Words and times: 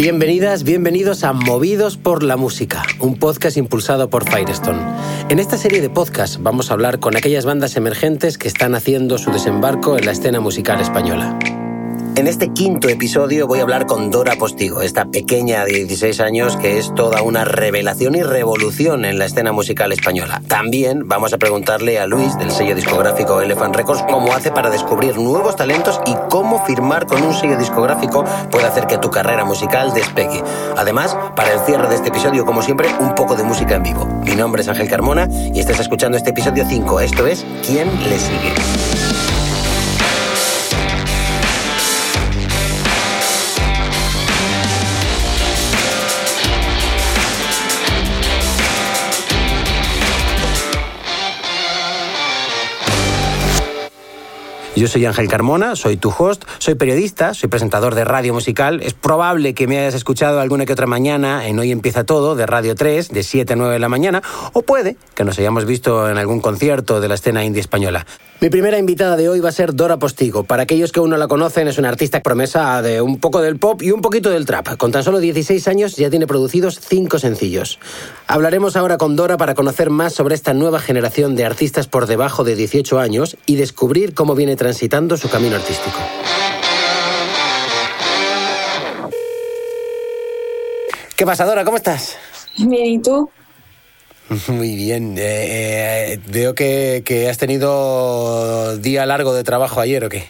Bienvenidas, 0.00 0.64
bienvenidos 0.64 1.24
a 1.24 1.34
Movidos 1.34 1.98
por 1.98 2.22
la 2.22 2.38
Música, 2.38 2.82
un 3.00 3.18
podcast 3.18 3.58
impulsado 3.58 4.08
por 4.08 4.24
Firestone. 4.24 4.80
En 5.28 5.38
esta 5.38 5.58
serie 5.58 5.82
de 5.82 5.90
podcasts 5.90 6.42
vamos 6.42 6.70
a 6.70 6.72
hablar 6.72 7.00
con 7.00 7.18
aquellas 7.18 7.44
bandas 7.44 7.76
emergentes 7.76 8.38
que 8.38 8.48
están 8.48 8.74
haciendo 8.74 9.18
su 9.18 9.30
desembarco 9.30 9.98
en 9.98 10.06
la 10.06 10.12
escena 10.12 10.40
musical 10.40 10.80
española. 10.80 11.38
En 12.16 12.26
este 12.26 12.52
quinto 12.52 12.88
episodio 12.88 13.46
voy 13.46 13.60
a 13.60 13.62
hablar 13.62 13.86
con 13.86 14.10
Dora 14.10 14.34
Postigo, 14.36 14.82
esta 14.82 15.06
pequeña 15.06 15.64
de 15.64 15.72
16 15.72 16.20
años 16.20 16.56
que 16.56 16.78
es 16.78 16.94
toda 16.94 17.22
una 17.22 17.44
revelación 17.44 18.14
y 18.14 18.22
revolución 18.22 19.04
en 19.04 19.18
la 19.18 19.24
escena 19.24 19.52
musical 19.52 19.92
española. 19.92 20.42
También 20.46 21.08
vamos 21.08 21.32
a 21.32 21.38
preguntarle 21.38 21.98
a 21.98 22.06
Luis 22.06 22.36
del 22.38 22.50
sello 22.50 22.74
discográfico 22.74 23.40
Elephant 23.40 23.74
Records 23.74 24.02
cómo 24.10 24.34
hace 24.34 24.50
para 24.50 24.70
descubrir 24.70 25.16
nuevos 25.16 25.56
talentos 25.56 26.00
y 26.06 26.14
cómo 26.28 26.64
firmar 26.66 27.06
con 27.06 27.22
un 27.22 27.32
sello 27.32 27.56
discográfico 27.56 28.24
puede 28.50 28.66
hacer 28.66 28.86
que 28.86 28.98
tu 28.98 29.10
carrera 29.10 29.44
musical 29.44 29.94
despegue. 29.94 30.42
Además, 30.76 31.16
para 31.36 31.52
el 31.52 31.60
cierre 31.60 31.88
de 31.88 31.94
este 31.94 32.08
episodio, 32.08 32.44
como 32.44 32.62
siempre, 32.62 32.88
un 33.00 33.14
poco 33.14 33.36
de 33.36 33.44
música 33.44 33.76
en 33.76 33.82
vivo. 33.82 34.04
Mi 34.24 34.34
nombre 34.34 34.62
es 34.62 34.68
Ángel 34.68 34.88
Carmona 34.88 35.28
y 35.54 35.60
estás 35.60 35.80
escuchando 35.80 36.18
este 36.18 36.30
episodio 36.30 36.64
5. 36.68 37.00
Esto 37.00 37.26
es 37.26 37.46
¿Quién 37.64 37.88
le 38.08 38.18
sigue? 38.18 38.99
Yo 54.80 54.88
soy 54.88 55.04
Ángel 55.04 55.28
Carmona, 55.28 55.76
soy 55.76 55.98
tu 55.98 56.08
host, 56.08 56.44
soy 56.56 56.74
periodista, 56.74 57.34
soy 57.34 57.50
presentador 57.50 57.94
de 57.94 58.02
radio 58.06 58.32
musical. 58.32 58.80
Es 58.82 58.94
probable 58.94 59.52
que 59.52 59.66
me 59.66 59.78
hayas 59.78 59.92
escuchado 59.92 60.40
alguna 60.40 60.64
que 60.64 60.72
otra 60.72 60.86
mañana 60.86 61.46
en 61.46 61.58
Hoy 61.58 61.70
Empieza 61.70 62.04
Todo, 62.04 62.34
de 62.34 62.46
Radio 62.46 62.74
3, 62.74 63.10
de 63.10 63.22
7 63.22 63.52
a 63.52 63.56
9 63.56 63.74
de 63.74 63.78
la 63.78 63.90
mañana, 63.90 64.22
o 64.54 64.62
puede 64.62 64.96
que 65.14 65.22
nos 65.22 65.38
hayamos 65.38 65.66
visto 65.66 66.08
en 66.08 66.16
algún 66.16 66.40
concierto 66.40 67.02
de 67.02 67.08
la 67.08 67.16
escena 67.16 67.44
indie 67.44 67.60
española. 67.60 68.06
Mi 68.40 68.48
primera 68.48 68.78
invitada 68.78 69.18
de 69.18 69.28
hoy 69.28 69.40
va 69.40 69.50
a 69.50 69.52
ser 69.52 69.74
Dora 69.74 69.98
Postigo. 69.98 70.44
Para 70.44 70.62
aquellos 70.62 70.92
que 70.92 71.00
aún 71.00 71.10
no 71.10 71.18
la 71.18 71.28
conocen, 71.28 71.68
es 71.68 71.76
una 71.76 71.90
artista 71.90 72.22
promesa 72.22 72.80
de 72.80 73.02
un 73.02 73.18
poco 73.20 73.42
del 73.42 73.58
pop 73.58 73.82
y 73.82 73.90
un 73.90 74.00
poquito 74.00 74.30
del 74.30 74.46
trap. 74.46 74.78
Con 74.78 74.92
tan 74.92 75.04
solo 75.04 75.18
16 75.18 75.68
años 75.68 75.96
ya 75.96 76.08
tiene 76.08 76.26
producidos 76.26 76.80
5 76.80 77.18
sencillos. 77.18 77.78
Hablaremos 78.26 78.76
ahora 78.76 78.96
con 78.96 79.14
Dora 79.14 79.36
para 79.36 79.54
conocer 79.54 79.90
más 79.90 80.14
sobre 80.14 80.34
esta 80.34 80.54
nueva 80.54 80.80
generación 80.80 81.36
de 81.36 81.44
artistas 81.44 81.86
por 81.86 82.06
debajo 82.06 82.42
de 82.42 82.56
18 82.56 82.98
años 82.98 83.36
y 83.44 83.56
descubrir 83.56 84.14
cómo 84.14 84.34
viene 84.34 84.56
transitando 84.56 85.18
su 85.18 85.28
camino 85.28 85.56
artístico. 85.56 85.98
¿Qué 91.14 91.26
pasa, 91.26 91.44
Dora? 91.44 91.66
¿Cómo 91.66 91.76
estás? 91.76 92.16
Bien, 92.56 92.86
¿y 92.86 93.02
tú? 93.02 93.28
Muy 94.48 94.76
bien. 94.76 95.16
Eh, 95.18 96.12
eh, 96.12 96.20
veo 96.28 96.54
que, 96.54 97.26
has 97.28 97.38
tenido 97.38 98.76
día 98.76 99.04
largo 99.06 99.34
de 99.34 99.44
trabajo 99.44 99.80
ayer, 99.80 100.04
¿o 100.04 100.08
qué? 100.08 100.24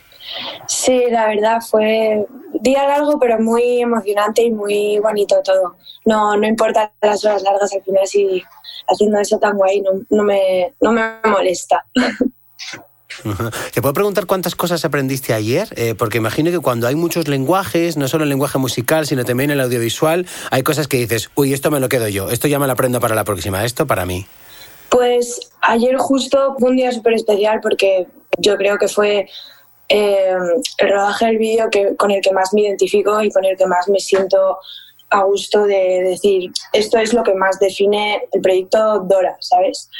Sí, 0.67 1.05
la 1.11 1.27
verdad 1.27 1.61
fue 1.61 2.25
día 2.61 2.87
largo, 2.87 3.19
pero 3.19 3.41
muy 3.41 3.83
emocionante 3.83 4.43
y 4.43 4.51
muy 4.51 4.98
bonito 5.01 5.41
todo. 5.43 5.77
No, 6.05 6.37
no 6.37 6.47
importa 6.47 6.93
las 7.03 7.25
horas 7.25 7.43
largas, 7.43 7.73
al 7.75 7.83
final 7.83 8.06
si 8.06 8.43
haciendo 8.87 9.19
eso 9.19 9.39
tan 9.39 9.56
guay 9.56 9.81
no, 9.81 9.91
no, 10.09 10.23
me, 10.23 10.75
no 10.81 10.93
me 10.93 11.03
molesta. 11.25 11.84
¿Te 13.75 13.83
puedo 13.83 13.94
preguntar 13.94 14.27
cuántas 14.27 14.55
cosas 14.55 14.84
aprendiste 14.84 15.34
ayer? 15.34 15.69
Eh, 15.77 15.94
porque 15.97 16.19
imagino 16.19 16.50
que 16.50 16.61
cuando 16.61 16.86
hay 16.86 16.94
muchos 16.94 17.28
lenguajes, 17.28 17.97
no 17.97 18.08
solo 18.08 18.25
el 18.25 18.30
lenguaje 18.30 18.58
musical, 18.58 19.06
sino 19.06 19.25
también 19.25 19.50
el 19.50 19.61
audiovisual, 19.61 20.27
hay 20.50 20.62
cosas 20.62 20.89
que 20.89 20.98
dices, 20.98 21.31
uy, 21.34 21.53
esto 21.53 21.70
me 21.70 21.81
lo 21.81 21.88
quedo 21.88 22.08
yo, 22.08 22.31
esto 22.31 22.48
ya 22.48 22.58
me 22.58 22.66
lo 22.66 22.72
aprendo 22.72 23.00
para 23.00 23.15
la 23.15 23.25
próxima, 23.25 23.65
esto 23.65 23.87
para 23.87 24.06
mí. 24.06 24.26
Pues 24.88 25.53
ayer 25.60 25.97
justo 25.98 26.56
fue 26.59 26.71
un 26.71 26.76
día 26.76 26.91
súper 26.93 27.15
especial 27.15 27.60
porque 27.60 28.06
yo 28.38 28.56
creo 28.56 28.76
que 28.78 28.88
fue 28.88 29.28
eh, 29.88 30.34
el 30.78 30.88
rodaje 30.88 31.27
del 31.27 31.38
vídeo 31.38 31.69
con 31.97 32.10
el 32.10 32.21
que 32.21 32.32
más 32.32 32.53
me 32.53 32.62
identifico 32.62 33.22
y 33.22 33.31
con 33.31 33.44
el 33.44 33.56
que 33.56 33.66
más 33.66 33.88
me 33.88 34.00
siento 34.00 34.59
a 35.10 35.25
gusto 35.25 35.65
de 35.65 36.03
decir, 36.04 36.53
esto 36.72 36.98
es 36.98 37.12
lo 37.12 37.22
que 37.22 37.34
más 37.34 37.59
define 37.59 38.22
el 38.32 38.41
proyecto 38.41 39.00
Dora, 39.00 39.37
¿sabes? 39.41 39.91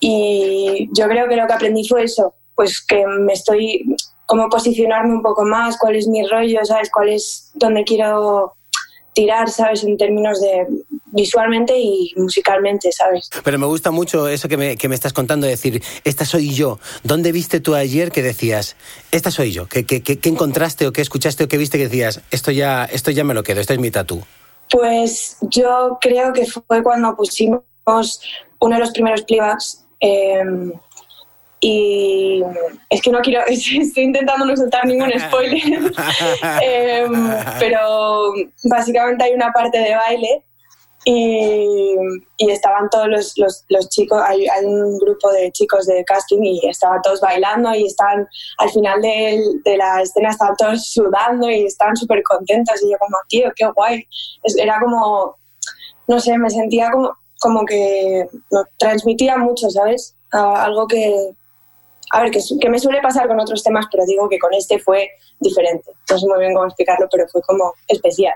Y 0.00 0.88
yo 0.92 1.06
creo 1.08 1.28
que 1.28 1.36
lo 1.36 1.46
que 1.46 1.52
aprendí 1.52 1.86
fue 1.86 2.04
eso, 2.04 2.34
pues 2.58 2.80
que 2.80 3.06
me 3.06 3.34
estoy 3.34 3.84
como 4.26 4.48
posicionarme 4.48 5.14
un 5.14 5.22
poco 5.22 5.44
más, 5.44 5.78
cuál 5.78 5.94
es 5.94 6.08
mi 6.08 6.26
rollo, 6.26 6.58
¿sabes? 6.64 6.90
Cuál 6.92 7.10
es 7.10 7.52
donde 7.54 7.84
quiero 7.84 8.54
tirar, 9.12 9.48
¿sabes? 9.48 9.84
En 9.84 9.96
términos 9.96 10.40
de 10.40 10.66
visualmente 11.06 11.78
y 11.78 12.12
musicalmente, 12.16 12.90
¿sabes? 12.90 13.30
Pero 13.44 13.60
me 13.60 13.66
gusta 13.66 13.92
mucho 13.92 14.26
eso 14.26 14.48
que 14.48 14.56
me, 14.56 14.76
que 14.76 14.88
me 14.88 14.96
estás 14.96 15.12
contando, 15.12 15.46
decir, 15.46 15.80
esta 16.02 16.24
soy 16.24 16.52
yo. 16.52 16.80
¿Dónde 17.04 17.30
viste 17.30 17.60
tú 17.60 17.76
ayer 17.76 18.10
que 18.10 18.24
decías, 18.24 18.74
esta 19.12 19.30
soy 19.30 19.52
yo? 19.52 19.68
¿Qué, 19.68 19.86
qué, 19.86 20.02
qué 20.02 20.28
encontraste 20.28 20.88
o 20.88 20.92
qué 20.92 21.00
escuchaste 21.00 21.44
o 21.44 21.48
qué 21.48 21.58
viste 21.58 21.78
que 21.78 21.84
decías, 21.84 22.22
esto 22.32 22.50
ya, 22.50 22.86
esto 22.86 23.12
ya 23.12 23.22
me 23.22 23.34
lo 23.34 23.44
quedo, 23.44 23.60
esto 23.60 23.72
es 23.72 23.78
mi 23.78 23.92
tatú? 23.92 24.20
Pues 24.68 25.36
yo 25.42 25.98
creo 26.00 26.32
que 26.32 26.44
fue 26.44 26.82
cuando 26.82 27.14
pusimos 27.14 27.62
uno 28.58 28.74
de 28.74 28.80
los 28.80 28.90
primeros 28.90 29.22
playbacks. 29.22 29.84
Eh, 30.00 30.42
y 31.60 32.42
es 32.88 33.02
que 33.02 33.10
no 33.10 33.20
quiero, 33.20 33.44
estoy 33.48 34.04
intentando 34.04 34.44
no 34.44 34.56
soltar 34.56 34.86
ningún 34.86 35.10
spoiler, 35.28 35.62
em, 36.62 37.30
pero 37.58 38.32
básicamente 38.64 39.24
hay 39.24 39.32
una 39.32 39.52
parte 39.52 39.78
de 39.78 39.94
baile 39.94 40.44
y, 41.04 41.94
y 42.36 42.50
estaban 42.50 42.90
todos 42.90 43.08
los, 43.08 43.32
los, 43.38 43.64
los 43.68 43.88
chicos, 43.88 44.20
hay, 44.26 44.46
hay, 44.46 44.64
un 44.64 44.98
grupo 44.98 45.32
de 45.32 45.50
chicos 45.52 45.86
de 45.86 46.04
casting 46.04 46.42
y 46.42 46.68
estaban 46.68 47.00
todos 47.02 47.20
bailando 47.20 47.74
y 47.74 47.86
están 47.86 48.26
al 48.58 48.70
final 48.70 49.00
de, 49.00 49.40
de 49.64 49.76
la 49.76 50.02
escena 50.02 50.30
estaban 50.30 50.56
todos 50.56 50.86
sudando 50.92 51.48
y 51.48 51.64
estaban 51.64 51.96
súper 51.96 52.22
contentos 52.24 52.82
y 52.82 52.90
yo 52.90 52.98
como, 52.98 53.16
tío, 53.28 53.50
qué 53.56 53.66
guay. 53.74 54.06
Era 54.58 54.80
como, 54.80 55.36
no 56.08 56.20
sé, 56.20 56.36
me 56.36 56.50
sentía 56.50 56.90
como, 56.90 57.16
como 57.40 57.64
que 57.64 58.26
transmitía 58.76 59.38
mucho, 59.38 59.70
¿sabes? 59.70 60.14
algo 60.30 60.86
que, 60.86 61.32
a 62.10 62.22
ver, 62.22 62.30
que, 62.30 62.70
me 62.70 62.78
suele 62.78 63.00
pasar 63.00 63.28
con 63.28 63.38
otros 63.38 63.62
temas, 63.62 63.86
pero 63.90 64.04
digo 64.06 64.28
que 64.28 64.38
con 64.38 64.52
este 64.54 64.78
fue 64.78 65.10
diferente. 65.40 65.92
No 66.10 66.18
sé 66.18 66.26
muy 66.26 66.38
bien 66.40 66.54
cómo 66.54 66.66
explicarlo, 66.66 67.06
pero 67.10 67.26
fue 67.28 67.42
como 67.42 67.74
especial. 67.86 68.34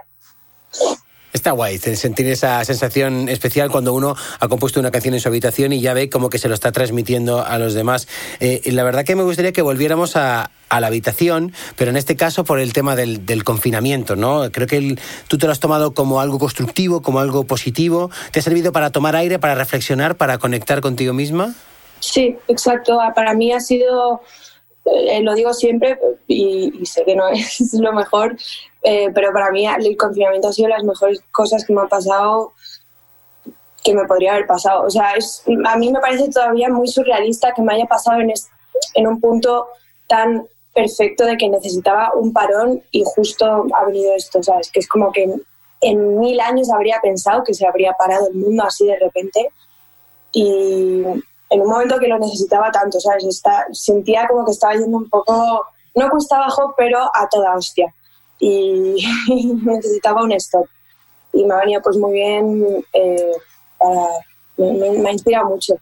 Está 1.33 1.53
guay 1.53 1.79
sentir 1.79 2.27
esa 2.27 2.63
sensación 2.65 3.31
especial 3.31 3.71
cuando 3.71 3.95
uno 3.95 4.15
ha 4.39 4.49
compuesto 4.49 4.81
una 4.81 4.91
canción 4.91 5.15
en 5.15 5.21
su 5.21 5.29
habitación 5.29 5.73
y 5.73 5.81
ya 5.81 5.95
ve 5.95 6.11
como 6.11 6.29
que 6.29 6.39
se 6.39 6.47
lo 6.47 6.55
está 6.55 6.73
transmitiendo 6.73 7.43
a 7.43 7.59
los 7.59 7.73
demás. 7.73 8.07
Eh, 8.41 8.61
la 8.67 8.85
verdad 8.85 9.05
que 9.05 9.17
me 9.17 9.23
gustaría 9.23 9.53
que 9.53 9.63
volviéramos 9.63 10.17
a, 10.17 10.51
la 10.71 10.87
habitación, 10.87 11.53
pero 11.77 11.91
en 11.91 11.97
este 11.97 12.17
caso 12.17 12.45
por 12.45 12.59
el 12.59 12.73
tema 12.73 12.97
del, 12.97 13.45
confinamiento, 13.45 14.17
¿no? 14.17 14.51
Creo 14.53 14.67
que 14.67 14.97
tú 15.29 15.37
te 15.37 15.47
lo 15.47 15.53
has 15.53 15.61
tomado 15.61 15.93
como 15.93 16.21
algo 16.21 16.39
constructivo, 16.39 17.03
como 17.03 17.21
algo 17.21 17.45
positivo. 17.45 18.11
¿Te 18.31 18.41
ha 18.41 18.43
servido 18.43 18.73
para 18.73 18.91
tomar 18.91 19.17
aire, 19.17 19.39
para 19.39 19.55
reflexionar, 19.55 20.17
para 20.17 20.39
conectar 20.39 20.81
contigo 20.81 21.13
misma? 21.13 21.55
Sí, 22.03 22.37
exacto. 22.49 23.01
Ah, 23.01 23.15
para 23.15 23.33
mí 23.33 23.53
ha 23.53 23.61
sido, 23.61 24.23
eh, 24.87 25.23
lo 25.23 25.35
digo 25.35 25.55
siempre 25.55 25.99
y, 26.27 26.85
sé 26.85 27.05
que 27.05 27.15
no 27.15 27.29
es 27.29 27.73
lo 27.75 27.93
mejor, 27.93 28.37
eh, 28.83 29.09
pero 29.15 29.33
para 29.33 29.53
mí 29.53 29.67
el 29.67 29.97
confinamiento 29.97 30.49
ha 30.49 30.53
sido 30.53 30.69
las 30.69 30.83
mejores 30.83 31.21
cosas 31.31 31.65
que 31.65 31.73
me 31.73 31.81
han 31.81 31.89
pasado 31.89 32.53
que 33.85 33.95
me 33.95 34.05
podría 34.05 34.33
haber 34.33 34.47
pasado. 34.47 34.85
O 34.85 34.91
sea, 34.91 35.13
a 35.13 35.77
mí 35.77 35.91
me 35.91 36.01
parece 36.01 36.29
todavía 36.31 36.69
muy 36.69 36.87
surrealista 36.87 37.53
que 37.53 37.63
me 37.63 37.75
haya 37.75 37.87
pasado 37.87 38.21
en, 38.21 38.33
en 38.95 39.07
un 39.07 39.21
punto 39.21 39.69
tan 40.07 40.47
perfecto 40.73 41.25
de 41.25 41.37
que 41.37 41.49
necesitaba 41.49 42.13
un 42.15 42.33
parón 42.33 42.83
y 42.93 43.03
justo 43.05 43.67
ha 43.75 43.85
venido 43.85 44.15
esto, 44.15 44.43
¿sabes? 44.43 44.71
Que 44.71 44.81
es 44.81 44.89
como 44.89 45.11
que 45.11 45.35
en 45.81 46.19
mil 46.19 46.41
años 46.41 46.71
habría 46.71 47.01
pensado 47.01 47.43
que 47.43 47.55
se 47.55 47.67
habría 47.67 47.93
parado 47.95 48.29
el 48.29 48.35
mundo 48.35 48.65
así 48.65 48.87
de 48.87 48.99
repente 48.99 49.49
y, 50.33 51.03
en 51.53 51.61
un 51.61 51.69
momento 51.69 51.99
que 51.99 52.09
lo 52.09 52.19
necesitaba 52.19 52.71
tanto, 52.71 52.99
¿sabes? 52.99 53.25
Está, 53.25 53.67
sentía 53.73 54.27
como 54.27 54.45
que 54.45 54.53
estaba 54.53 54.73
yendo 54.73 54.97
un 54.97 55.09
poco, 55.09 55.67
no 55.95 56.09
cuesta 56.09 56.37
abajo, 56.37 56.75
pero 56.77 56.99
a 56.99 57.29
toda 57.31 57.55
hostia. 57.55 57.95
Y, 58.39 58.97
necesitaba 59.65 60.23
un 60.23 60.33
stop. 60.33 60.67
Y 61.33 61.45
me 61.45 61.55
ha 61.55 61.59
venido 61.59 61.83
pues 61.83 61.97
muy 61.97 62.13
bien, 62.13 62.85
eh, 62.95 63.33
me, 64.57 65.09
ha 65.09 65.13
inspirado 65.13 65.51
mucho. 65.51 65.75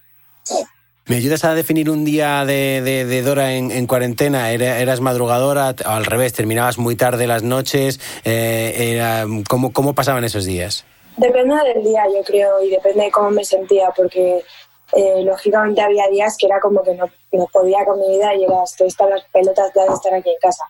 ¿Me 1.07 1.17
ayudas 1.17 1.45
a 1.45 1.55
definir 1.55 1.91
un 1.91 2.05
día 2.05 2.45
de, 2.45 3.23
Dora 3.25 3.53
en, 3.55 3.87
cuarentena? 3.87 4.51
¿Eras 4.53 5.01
madrugadora 5.01 5.75
o 5.85 5.89
al 5.89 6.05
revés? 6.05 6.33
¿Terminabas 6.33 6.79
muy 6.79 6.97
tarde 6.97 7.27
las 7.27 7.43
noches? 7.43 8.01
Eh, 8.25 8.93
era, 8.93 9.25
¿cómo, 9.49 9.73
¿Cómo 9.73 9.95
pasaban 9.95 10.25
esos 10.25 10.45
días? 10.45 10.85
Depende 11.17 11.55
del 11.75 11.85
día, 11.85 12.05
yo 12.07 12.23
creo, 12.25 12.63
y 12.63 12.71
depende 12.71 13.05
de 13.05 13.11
cómo 13.11 13.31
me 13.31 13.45
sentía, 13.45 13.91
porque 13.97 14.43
eh, 14.93 15.23
lógicamente 15.23 15.81
había 15.81 16.09
días 16.09 16.37
que 16.37 16.47
era 16.47 16.61
como 16.61 16.83
que 16.83 16.95
no, 16.95 17.07
no 17.33 17.47
podía 17.53 17.85
con 17.85 18.01
mi 18.01 18.09
vida 18.17 18.35
y 18.35 18.45
era, 18.45 18.65
estoy 18.65 18.89
hasta 18.89 19.07
las 19.07 19.25
pelotas 19.33 19.73
de 19.73 19.87
estar 19.87 20.15
aquí 20.15 20.31
en 20.31 20.39
casa. 20.41 20.65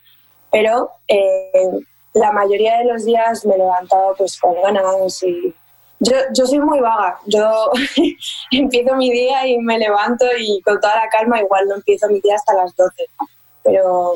Pero 0.50 0.90
eh, 1.08 1.70
la 2.14 2.32
mayoría 2.32 2.78
de 2.78 2.84
los 2.84 3.04
días 3.04 3.46
me 3.46 3.54
he 3.54 3.58
levantado 3.58 4.14
pues 4.16 4.38
con 4.38 4.54
ganas 4.60 5.22
y 5.22 5.54
yo, 6.00 6.16
yo 6.34 6.46
soy 6.46 6.58
muy 6.58 6.80
vaga. 6.80 7.18
Yo 7.26 7.70
empiezo 8.50 8.96
mi 8.96 9.10
día 9.10 9.46
y 9.46 9.58
me 9.58 9.78
levanto 9.78 10.24
y 10.38 10.60
con 10.62 10.80
toda 10.80 10.96
la 10.96 11.08
calma 11.08 11.40
igual 11.40 11.68
no 11.68 11.76
empiezo 11.76 12.08
mi 12.08 12.20
día 12.20 12.34
hasta 12.34 12.54
las 12.54 12.74
12. 12.74 13.04
Pero 13.62 14.14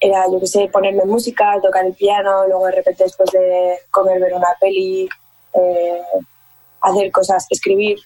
era, 0.00 0.26
yo 0.30 0.40
qué 0.40 0.46
sé, 0.46 0.68
ponerme 0.72 1.04
música, 1.04 1.60
tocar 1.62 1.84
el 1.86 1.94
piano, 1.94 2.46
luego 2.46 2.66
de 2.66 2.72
repente 2.72 3.04
después 3.04 3.30
de 3.30 3.78
comer 3.90 4.20
ver 4.20 4.34
una 4.34 4.54
peli, 4.60 5.08
eh, 5.54 6.02
hacer 6.80 7.10
cosas, 7.10 7.46
escribir 7.50 7.98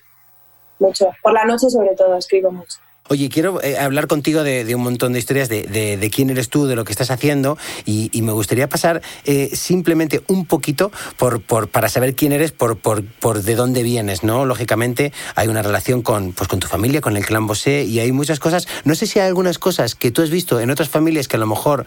mucho. 0.78 1.10
Por 1.22 1.32
la 1.32 1.44
noche 1.44 1.68
sobre 1.70 1.94
todo 1.94 2.16
escribo 2.16 2.50
mucho. 2.50 2.78
Oye, 3.10 3.30
quiero 3.30 3.62
eh, 3.62 3.78
hablar 3.78 4.06
contigo 4.06 4.42
de, 4.44 4.74
un 4.74 4.82
montón 4.82 5.14
de 5.14 5.18
historias 5.18 5.48
de, 5.48 6.10
quién 6.14 6.28
eres 6.28 6.50
tú, 6.50 6.66
de 6.66 6.76
lo 6.76 6.84
que 6.84 6.92
estás 6.92 7.10
haciendo, 7.10 7.56
y, 7.86 8.10
me 8.20 8.32
gustaría 8.32 8.68
pasar 8.68 9.00
eh, 9.24 9.48
simplemente 9.54 10.20
un 10.28 10.44
poquito 10.44 10.92
por, 11.16 11.40
para 11.70 11.88
saber 11.88 12.14
quién 12.14 12.32
eres, 12.32 12.52
por, 12.52 12.78
por, 12.78 13.02
por, 13.04 13.40
de 13.42 13.54
dónde 13.54 13.82
vienes, 13.82 14.22
¿no? 14.22 14.44
Lógicamente 14.44 15.14
hay 15.34 15.48
una 15.48 15.62
relación 15.62 16.02
con, 16.02 16.32
pues, 16.32 16.48
con 16.48 16.58
tu 16.58 16.66
familia, 16.66 17.00
con 17.00 17.16
el 17.16 17.24
clan 17.24 17.46
Bosé, 17.46 17.84
y 17.84 18.00
hay 18.00 18.12
muchas 18.12 18.40
cosas. 18.40 18.68
No 18.84 18.94
sé 18.94 19.06
si 19.06 19.18
hay 19.18 19.28
algunas 19.28 19.58
cosas 19.58 19.94
que 19.94 20.10
tú 20.10 20.20
has 20.20 20.28
visto 20.28 20.60
en 20.60 20.70
otras 20.70 20.90
familias 20.90 21.28
que 21.28 21.36
a 21.36 21.40
lo 21.40 21.46
mejor 21.46 21.86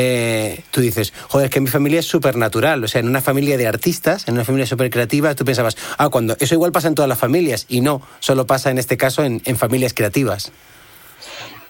eh, 0.00 0.62
tú 0.70 0.80
dices, 0.80 1.12
joder, 1.28 1.50
que 1.50 1.60
mi 1.60 1.66
familia 1.66 1.98
es 1.98 2.06
súper 2.06 2.36
natural. 2.36 2.84
O 2.84 2.86
sea, 2.86 3.00
en 3.00 3.08
una 3.08 3.20
familia 3.20 3.56
de 3.56 3.66
artistas, 3.66 4.28
en 4.28 4.34
una 4.34 4.44
familia 4.44 4.64
súper 4.64 4.90
creativa, 4.90 5.34
tú 5.34 5.44
pensabas, 5.44 5.76
ah, 5.96 6.08
cuando 6.08 6.36
eso 6.38 6.54
igual 6.54 6.70
pasa 6.70 6.86
en 6.86 6.94
todas 6.94 7.08
las 7.08 7.18
familias. 7.18 7.66
Y 7.68 7.80
no, 7.80 8.00
solo 8.20 8.46
pasa 8.46 8.70
en 8.70 8.78
este 8.78 8.96
caso 8.96 9.24
en, 9.24 9.40
familias 9.56 9.94
creativas. 9.94 10.52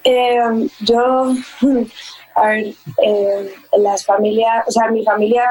Eh, 0.04 0.36
yo, 0.80 1.32
a 2.34 2.48
ver, 2.48 2.74
eh, 3.02 3.54
las 3.78 4.04
familias, 4.04 4.64
o 4.66 4.72
sea, 4.72 4.90
mi 4.90 5.02
familia 5.02 5.44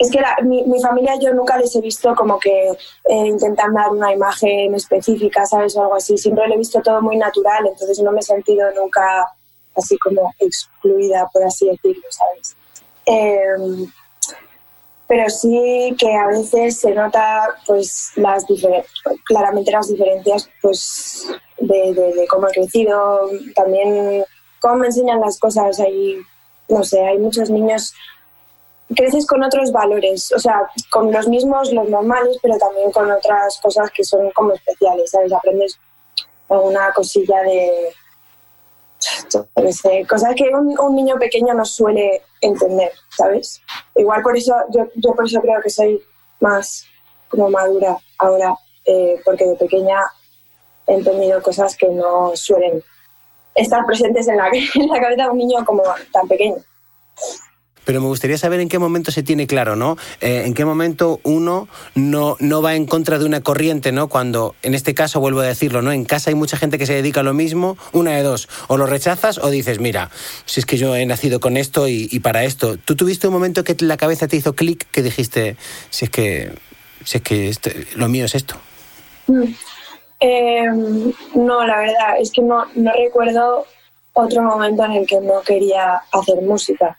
es 0.00 0.10
que 0.10 0.20
mi, 0.42 0.64
mi, 0.64 0.82
familia 0.82 1.14
yo 1.22 1.32
nunca 1.32 1.56
les 1.58 1.76
he 1.76 1.80
visto 1.80 2.12
como 2.16 2.40
que 2.40 2.70
eh, 2.70 3.26
intentan 3.26 3.72
dar 3.72 3.90
una 3.90 4.12
imagen 4.12 4.74
específica, 4.74 5.46
¿sabes? 5.46 5.76
O 5.76 5.82
algo 5.82 5.94
así. 5.94 6.18
Siempre 6.18 6.48
lo 6.48 6.54
he 6.54 6.58
visto 6.58 6.82
todo 6.82 7.00
muy 7.00 7.16
natural, 7.16 7.68
entonces 7.68 8.00
no 8.00 8.10
me 8.10 8.18
he 8.18 8.22
sentido 8.22 8.68
nunca 8.74 9.28
así 9.76 9.98
como 9.98 10.32
excluida, 10.38 11.28
por 11.32 11.44
así 11.44 11.68
decirlo, 11.68 12.04
¿sabes? 12.10 12.56
Em, 13.06 13.86
pero 15.08 15.30
sí 15.30 15.94
que 15.98 16.14
a 16.14 16.26
veces 16.26 16.80
se 16.80 16.92
nota 16.92 17.48
pues 17.66 18.12
las 18.16 18.44
claramente 19.24 19.70
las 19.70 19.88
diferencias 19.88 20.50
pues 20.60 21.28
de, 21.58 22.26
cómo 22.28 22.48
he 22.48 22.52
crecido, 22.52 23.30
también 23.54 24.24
cómo 24.60 24.76
me 24.76 24.86
enseñan 24.88 25.20
las 25.20 25.38
cosas. 25.38 25.78
Hay, 25.78 26.18
no 26.68 26.82
sé, 26.82 27.00
hay 27.06 27.18
muchos 27.18 27.50
niños 27.50 27.94
creces 28.94 29.26
con 29.26 29.42
otros 29.42 29.72
valores, 29.72 30.32
o 30.32 30.38
sea, 30.38 30.68
con 30.90 31.12
los 31.12 31.28
mismos, 31.28 31.72
los 31.72 31.88
normales, 31.88 32.38
pero 32.42 32.56
también 32.58 32.90
con 32.92 33.10
otras 33.10 33.58
cosas 33.60 33.90
que 33.90 34.04
son 34.04 34.30
como 34.32 34.52
especiales, 34.52 35.10
¿sabes? 35.10 35.32
Aprendes 35.32 35.78
alguna 36.48 36.92
cosilla 36.92 37.42
de, 37.42 37.92
cosas 40.08 40.34
que 40.34 40.48
un, 40.54 40.94
niño 40.94 41.16
pequeño 41.18 41.54
no 41.54 41.64
suele 41.64 42.22
entender, 42.40 42.92
¿sabes? 43.16 43.60
Igual 43.94 44.22
por 44.22 44.36
eso, 44.36 44.54
yo, 44.70 44.86
yo 44.94 45.14
por 45.14 45.26
eso 45.26 45.40
creo 45.40 45.60
que 45.62 45.70
soy 45.70 46.02
más 46.40 46.84
como 47.28 47.50
madura 47.50 47.96
ahora, 48.18 48.54
eh, 48.84 49.20
porque 49.24 49.46
de 49.46 49.56
pequeña 49.56 50.00
he 50.86 50.94
entendido 50.94 51.42
cosas 51.42 51.76
que 51.76 51.88
no 51.88 52.32
suelen 52.34 52.82
estar 53.54 53.84
presentes 53.86 54.28
en 54.28 54.36
la, 54.36 54.48
en 54.74 54.88
la 54.88 55.00
cabeza 55.00 55.24
de 55.24 55.30
un 55.30 55.38
niño 55.38 55.64
como 55.64 55.82
tan 56.12 56.28
pequeño 56.28 56.56
pero 57.86 58.00
me 58.00 58.08
gustaría 58.08 58.36
saber 58.36 58.60
en 58.60 58.68
qué 58.68 58.78
momento 58.78 59.12
se 59.12 59.22
tiene 59.22 59.46
claro, 59.46 59.76
¿no? 59.76 59.96
Eh, 60.20 60.42
en 60.44 60.54
qué 60.54 60.64
momento 60.64 61.20
uno 61.22 61.68
no, 61.94 62.36
no 62.40 62.60
va 62.60 62.74
en 62.74 62.84
contra 62.84 63.18
de 63.18 63.24
una 63.24 63.40
corriente, 63.40 63.92
¿no? 63.92 64.08
Cuando, 64.08 64.56
en 64.62 64.74
este 64.74 64.92
caso, 64.92 65.20
vuelvo 65.20 65.40
a 65.40 65.44
decirlo, 65.44 65.82
¿no? 65.82 65.92
En 65.92 66.04
casa 66.04 66.30
hay 66.30 66.34
mucha 66.34 66.56
gente 66.56 66.78
que 66.78 66.86
se 66.86 66.94
dedica 66.94 67.20
a 67.20 67.22
lo 67.22 67.32
mismo, 67.32 67.78
una 67.92 68.10
de 68.10 68.22
dos, 68.22 68.48
o 68.66 68.76
lo 68.76 68.86
rechazas 68.86 69.38
o 69.38 69.50
dices, 69.50 69.78
mira, 69.78 70.10
si 70.46 70.58
es 70.58 70.66
que 70.66 70.76
yo 70.76 70.96
he 70.96 71.06
nacido 71.06 71.38
con 71.38 71.56
esto 71.56 71.86
y, 71.88 72.18
para 72.18 72.42
esto. 72.42 72.76
¿Tú 72.76 72.96
tuviste 72.96 73.28
un 73.28 73.32
momento 73.32 73.62
que 73.62 73.76
la 73.80 73.96
cabeza 73.96 74.26
te 74.26 74.36
hizo 74.36 74.56
clic 74.56 74.90
que 74.90 75.02
dijiste, 75.02 75.56
si 75.90 76.06
es 76.06 76.10
que, 76.10 76.52
si 77.04 77.18
es 77.18 77.22
que 77.22 77.86
lo 77.94 78.08
mío 78.08 78.24
es 78.24 78.34
esto? 78.34 78.56
Mm. 79.28 79.44
Em, 80.18 81.12
no, 81.36 81.64
la 81.64 81.78
verdad, 81.78 82.20
es 82.20 82.32
que 82.32 82.42
no, 82.42 82.64
no 82.74 82.92
recuerdo 82.92 83.64
otro 84.14 84.42
momento 84.42 84.84
en 84.84 84.92
el 84.92 85.06
que 85.06 85.20
no 85.20 85.42
quería 85.42 86.02
hacer 86.10 86.42
música. 86.42 86.98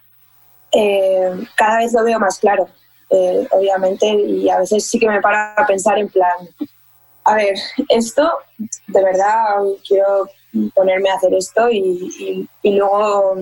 Eh, 0.80 1.32
cada 1.56 1.80
vez 1.80 1.92
lo 1.92 2.04
veo 2.04 2.20
más 2.20 2.38
claro, 2.38 2.68
eh, 3.10 3.48
obviamente, 3.50 4.06
y 4.06 4.48
a 4.48 4.60
veces 4.60 4.88
sí 4.88 5.00
que 5.00 5.10
me 5.10 5.20
para 5.22 5.56
a 5.56 5.66
pensar 5.66 5.98
en 5.98 6.08
plan, 6.08 6.38
a 7.24 7.34
ver, 7.34 7.56
esto, 7.90 8.32
de 8.60 9.04
verdad, 9.04 9.58
quiero 9.88 10.30
ponerme 10.76 11.10
a 11.10 11.16
hacer 11.16 11.34
esto 11.34 11.68
y, 11.72 12.48
luego, 12.64 13.38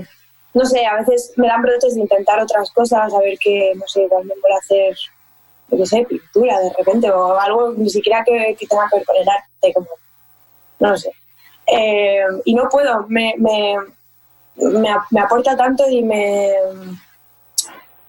no 0.54 0.66
sé, 0.66 0.86
a 0.86 0.96
veces 0.96 1.34
me 1.36 1.48
dan 1.48 1.62
brotes 1.62 1.96
de 1.96 2.02
intentar 2.02 2.40
otras 2.40 2.72
cosas, 2.72 3.14
a 3.14 3.20
ver 3.20 3.38
qué, 3.38 3.74
no 3.76 3.86
sé, 3.86 4.08
también 4.08 4.40
voy 4.42 4.52
a 4.54 4.58
hacer, 4.58 4.96
no 5.72 5.86
sé, 5.86 6.06
pintura 6.08 6.58
de 6.62 6.72
repente 6.72 7.12
o 7.12 7.38
algo 7.38 7.74
ni 7.74 7.90
siquiera 7.90 8.24
que, 8.24 8.56
tenga 8.70 8.88
que 8.90 9.00
ver 9.00 9.06
con 9.06 9.16
el 9.18 9.28
arte, 9.28 9.74
como, 9.74 9.88
no 10.80 10.92
lo 10.92 10.98
sé. 10.98 11.12
Eh, 11.68 12.24
y 12.46 12.56
no 12.56 12.70
puedo, 12.70 13.06
me, 13.10 13.34
me, 13.40 13.76
me 15.12 15.20
aporta 15.20 15.58
tanto 15.58 15.84
y 15.90 16.02
me, 16.02 16.54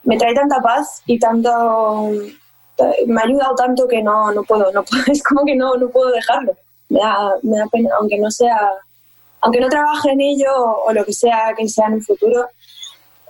me 0.07 0.17
trae 0.17 0.35
tanta 0.35 0.61
paz 0.61 1.03
y 1.05 1.19
tanto 1.19 2.11
me 3.07 3.21
ha 3.21 3.25
ayudado 3.25 3.55
tanto 3.55 3.89
que 3.89 4.03
no, 4.03 4.33
no 4.33 4.43
puedo, 4.45 4.71
no 4.73 4.85
es 5.07 5.23
como 5.23 5.45
que 5.45 5.57
no, 5.57 5.77
no 5.77 5.89
puedo 5.89 6.11
dejarlo. 6.11 6.57
Me 6.89 7.01
da, 7.01 7.35
me 7.43 7.59
da 7.59 7.67
pena, 7.67 7.91
aunque 7.99 8.19
no 8.19 8.31
sea, 8.31 8.59
aunque 9.41 9.61
no 9.61 9.69
trabaje 9.69 10.11
en 10.11 10.21
ello 10.21 10.53
o, 10.55 10.93
lo 10.93 11.05
que 11.05 11.13
sea 11.13 11.53
que 11.57 11.69
sea 11.69 11.89
en 11.89 11.95
el 11.95 12.05
futuro, 12.05 12.47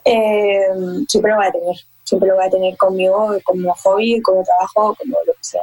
eh, 0.05 0.69
siempre 1.09 1.31
lo 1.31 1.39
voy 1.39 1.47
a 1.47 1.53
tener, 1.53 1.77
siempre 2.05 2.29
lo 2.29 2.37
voy 2.37 2.45
a 2.45 2.51
tener 2.51 2.77
conmigo 2.77 3.35
como 3.45 3.75
hobby, 3.75 4.21
como 4.21 4.45
trabajo, 4.45 4.95
como 4.99 5.17
lo 5.27 5.33
que 5.33 5.45
sea. 5.45 5.63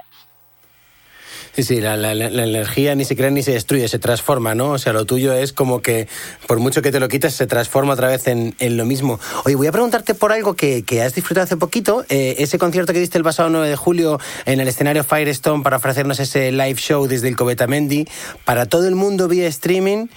Sí, 1.55 1.61
sí, 1.61 1.81
la, 1.81 1.95
la, 1.95 2.11
energía 2.13 2.95
ni 2.95 3.05
se 3.05 3.15
crea 3.15 3.29
ni 3.29 3.43
se 3.43 3.51
destruye, 3.51 3.87
se 3.87 3.99
transforma, 3.99 4.55
¿no? 4.55 4.71
O 4.71 4.79
sea, 4.79 4.91
lo 4.91 5.05
tuyo 5.05 5.33
es 5.33 5.53
como 5.53 5.83
que 5.83 6.07
por 6.47 6.57
mucho 6.57 6.81
que 6.81 6.91
te 6.91 6.99
lo 6.99 7.07
quites, 7.07 7.35
se 7.35 7.45
transforma 7.45 7.93
otra 7.93 8.07
vez 8.07 8.25
en, 8.25 8.55
en 8.57 8.75
lo 8.75 8.85
mismo. 8.85 9.19
Oye, 9.45 9.55
voy 9.55 9.67
a 9.67 9.71
preguntarte 9.71 10.15
por 10.15 10.31
algo 10.31 10.55
que, 10.55 10.81
que 10.81 11.03
has 11.03 11.13
disfrutado 11.13 11.43
hace 11.43 11.55
poquito, 11.55 12.05
eh, 12.09 12.37
ese 12.39 12.57
concierto 12.57 12.91
que 12.91 12.99
diste 12.99 13.19
el 13.19 13.23
pasado 13.23 13.51
9 13.51 13.69
de 13.69 13.75
julio 13.75 14.19
en 14.47 14.61
el 14.61 14.67
escenario 14.67 15.03
Firestone 15.03 15.61
para 15.61 15.77
ofrecernos 15.77 16.19
ese 16.19 16.51
live 16.51 16.79
show 16.79 17.05
desde 17.05 17.27
el 17.27 17.35
Cobetamendi 17.35 18.07
para 18.45 18.65
todo 18.65 18.87
el 18.87 18.95
mundo 18.95 19.27
vía 19.27 19.47
streaming. 19.47 20.07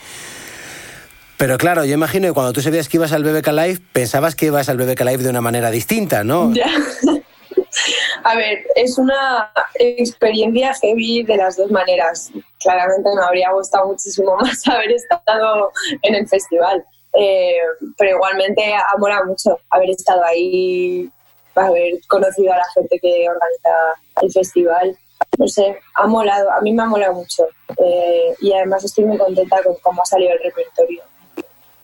Pero 1.37 1.59
claro, 1.59 1.85
yo 1.85 1.93
imagino 1.93 2.29
que 2.29 2.33
cuando 2.33 2.55
tú 2.55 2.63
sabías 2.63 2.89
que 2.89 2.97
ibas 2.97 3.13
al 3.13 3.23
BBK 3.23 3.49
Live, 3.49 3.81
pensabas 3.93 4.35
que 4.35 4.47
ibas 4.47 4.71
al 4.71 4.79
BBK 4.79 5.03
Live 5.03 5.23
de 5.23 5.29
una 5.29 5.43
manera 5.43 5.71
distinta, 5.71 6.25
¿no? 6.25 6.55
Ya. 6.55 6.65
A 8.25 8.37
ver, 8.37 8.67
es 8.75 8.99
una 8.99 9.53
experiencia 9.75 10.75
heavy 10.75 11.23
de 11.23 11.37
las 11.37 11.57
dos 11.57 11.71
maneras. 11.71 12.31
Claramente 12.61 13.11
me 13.15 13.23
habría 13.23 13.53
gustado 13.53 13.89
muchísimo 13.89 14.37
más 14.41 14.67
haber 14.69 14.93
estado 14.93 15.73
en 16.03 16.15
el 16.15 16.29
festival, 16.29 16.85
eh, 17.19 17.59
pero 17.97 18.17
igualmente 18.17 18.75
ha 18.75 18.99
molado 18.99 19.27
mucho 19.27 19.59
haber 19.71 19.91
estado 19.91 20.25
ahí, 20.25 21.11
haber 21.55 21.95
conocido 22.09 22.53
a 22.53 22.59
la 22.59 22.69
gente 22.75 22.99
que 23.01 23.29
organiza 23.29 24.01
el 24.23 24.33
festival. 24.33 24.99
No 25.39 25.49
sé, 25.49 25.79
ha 25.95 26.07
molado, 26.07 26.51
a 26.51 26.61
mí 26.61 26.73
me 26.73 26.83
ha 26.83 26.87
molado 26.87 27.15
mucho 27.15 27.47
eh, 27.79 28.35
y 28.41 28.53
además 28.53 28.85
estoy 28.85 29.05
muy 29.05 29.17
contenta 29.17 29.63
con 29.63 29.75
cómo 29.83 30.03
ha 30.03 30.07
salido 30.07 30.33
el 30.33 30.43
repertorio, 30.43 31.03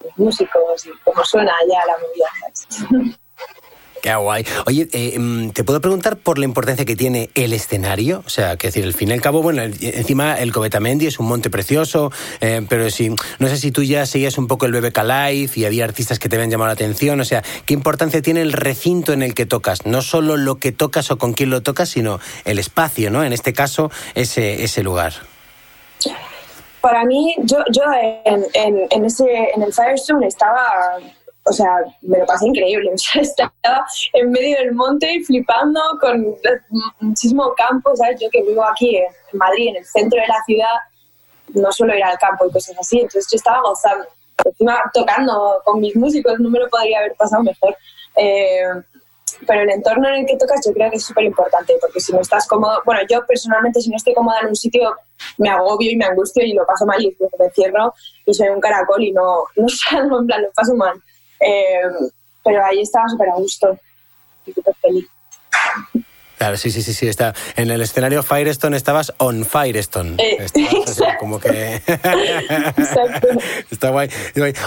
los 0.04 0.18
músicos 0.18 0.86
y 0.86 0.90
cómo 1.02 1.24
suena 1.24 1.52
ya 1.68 1.80
la 1.86 1.96
movida. 1.98 3.16
Qué 4.02 4.12
guay. 4.16 4.44
Oye, 4.66 4.88
eh, 4.92 5.16
mm, 5.16 5.50
¿te 5.50 5.62
puedo 5.62 5.80
preguntar 5.80 6.16
por 6.16 6.36
la 6.36 6.44
importancia 6.44 6.84
que 6.84 6.96
tiene 6.96 7.30
el 7.36 7.52
escenario? 7.52 8.24
O 8.26 8.30
sea, 8.30 8.56
que 8.56 8.66
decir, 8.66 8.84
al 8.84 8.94
fin 8.94 9.10
y 9.10 9.12
al 9.12 9.20
cabo, 9.20 9.42
bueno, 9.42 9.62
encima 9.62 10.40
el 10.40 10.52
Cobetamendi 10.52 11.06
es 11.06 11.20
un 11.20 11.26
monte 11.26 11.50
precioso, 11.50 12.10
eh, 12.40 12.66
pero 12.68 12.90
si, 12.90 13.10
no 13.10 13.46
sé 13.46 13.56
si 13.58 13.70
tú 13.70 13.84
ya 13.84 14.04
seguías 14.04 14.38
un 14.38 14.48
poco 14.48 14.66
el 14.66 14.72
BBK 14.72 14.98
Live 15.04 15.52
y 15.54 15.66
había 15.66 15.84
artistas 15.84 16.18
que 16.18 16.28
te 16.28 16.34
habían 16.34 16.50
llamado 16.50 16.66
la 16.66 16.72
atención, 16.72 17.20
o 17.20 17.24
sea, 17.24 17.44
¿qué 17.64 17.74
importancia 17.74 18.20
tiene 18.22 18.40
el 18.40 18.52
recinto 18.52 19.12
en 19.12 19.22
el 19.22 19.34
que 19.34 19.46
tocas? 19.46 19.86
No 19.86 20.02
solo 20.02 20.36
lo 20.36 20.56
que 20.56 20.72
tocas 20.72 21.12
o 21.12 21.16
con 21.16 21.32
quién 21.32 21.50
lo 21.50 21.62
tocas, 21.62 21.88
sino 21.88 22.18
el 22.44 22.58
espacio, 22.58 23.08
¿no? 23.12 23.22
En 23.22 23.32
este 23.32 23.52
caso, 23.52 23.92
ese, 24.16 24.82
lugar. 24.82 25.12
Para 26.80 27.04
mí, 27.04 27.36
yo, 27.44 27.58
yo 27.70 27.82
en, 28.24 28.44
en, 28.90 29.04
ese, 29.04 29.52
en 29.54 29.62
el 29.62 29.72
Firestone 29.72 30.26
estaba 30.26 30.98
o 31.44 31.52
sea, 31.52 31.76
me 32.02 32.18
lo 32.18 32.26
pasé 32.26 32.46
increíble. 32.46 32.90
O 32.94 32.98
sea, 32.98 33.22
estaba 33.22 33.86
en 34.12 34.30
medio 34.30 34.58
del 34.58 34.72
monte 34.72 35.22
flipando 35.26 35.80
con 36.00 36.36
muchísimo 37.00 37.52
campo, 37.56 37.94
¿sabes? 37.96 38.20
Yo 38.20 38.28
que 38.30 38.42
vivo 38.42 38.64
aquí 38.64 38.96
en 38.96 39.38
Madrid, 39.38 39.68
en 39.70 39.76
el 39.76 39.84
centro 39.84 40.20
de 40.20 40.28
la 40.28 40.42
ciudad, 40.46 40.76
no 41.54 41.72
suelo 41.72 41.96
ir 41.96 42.04
al 42.04 42.18
campo 42.18 42.46
y 42.46 42.52
cosas 42.52 42.76
así. 42.78 42.98
Entonces 43.00 43.26
yo 43.30 43.36
estaba 43.36 43.60
gozando. 43.62 44.06
encima 44.44 44.82
tocando 44.92 45.60
con 45.64 45.80
mis 45.80 45.96
músicos, 45.96 46.38
no 46.38 46.48
me 46.48 46.58
lo 46.58 46.68
podría 46.68 46.98
haber 46.98 47.14
pasado 47.14 47.42
mejor. 47.42 47.76
Eh, 48.16 48.64
pero 49.46 49.62
el 49.62 49.70
entorno 49.70 50.08
en 50.08 50.20
el 50.20 50.26
que 50.26 50.36
tocas 50.36 50.60
yo 50.64 50.72
creo 50.72 50.90
que 50.90 50.96
es 50.96 51.04
súper 51.04 51.24
importante, 51.24 51.74
porque 51.80 52.00
si 52.00 52.12
no 52.12 52.20
estás 52.20 52.46
cómodo, 52.46 52.80
bueno, 52.84 53.00
yo 53.08 53.24
personalmente 53.26 53.80
si 53.80 53.90
no 53.90 53.96
estoy 53.96 54.14
cómoda 54.14 54.40
en 54.40 54.48
un 54.48 54.56
sitio 54.56 54.94
me 55.38 55.48
agobio 55.48 55.90
y 55.90 55.96
me 55.96 56.04
angustio 56.04 56.44
y 56.44 56.52
lo 56.52 56.64
paso 56.66 56.86
mal 56.86 57.02
y 57.02 57.16
me 57.38 57.50
cierro 57.50 57.92
y 58.26 58.34
soy 58.34 58.48
un 58.48 58.60
caracol 58.60 59.02
y 59.02 59.12
no, 59.12 59.44
no 59.56 59.66
en 60.20 60.26
plan, 60.26 60.42
lo 60.42 60.52
paso 60.52 60.74
mal. 60.74 61.00
Eh, 61.44 61.82
pero 62.44 62.64
ahí 62.64 62.80
estaba 62.80 63.08
súper 63.08 63.28
a 63.30 63.34
gusto 63.34 63.78
y 64.46 64.52
súper 64.52 64.74
feliz. 64.76 65.06
Claro, 66.42 66.56
sí, 66.56 66.72
sí, 66.72 66.82
sí, 66.82 66.92
sí. 66.92 67.06
Está. 67.06 67.34
En 67.54 67.70
el 67.70 67.80
escenario 67.82 68.24
Firestone 68.24 68.76
estabas 68.76 69.12
on 69.18 69.44
Firestone. 69.44 70.16
Eh, 70.18 70.44
como 71.20 71.38
que. 71.40 71.80
está 73.70 73.90
guay. 73.90 74.08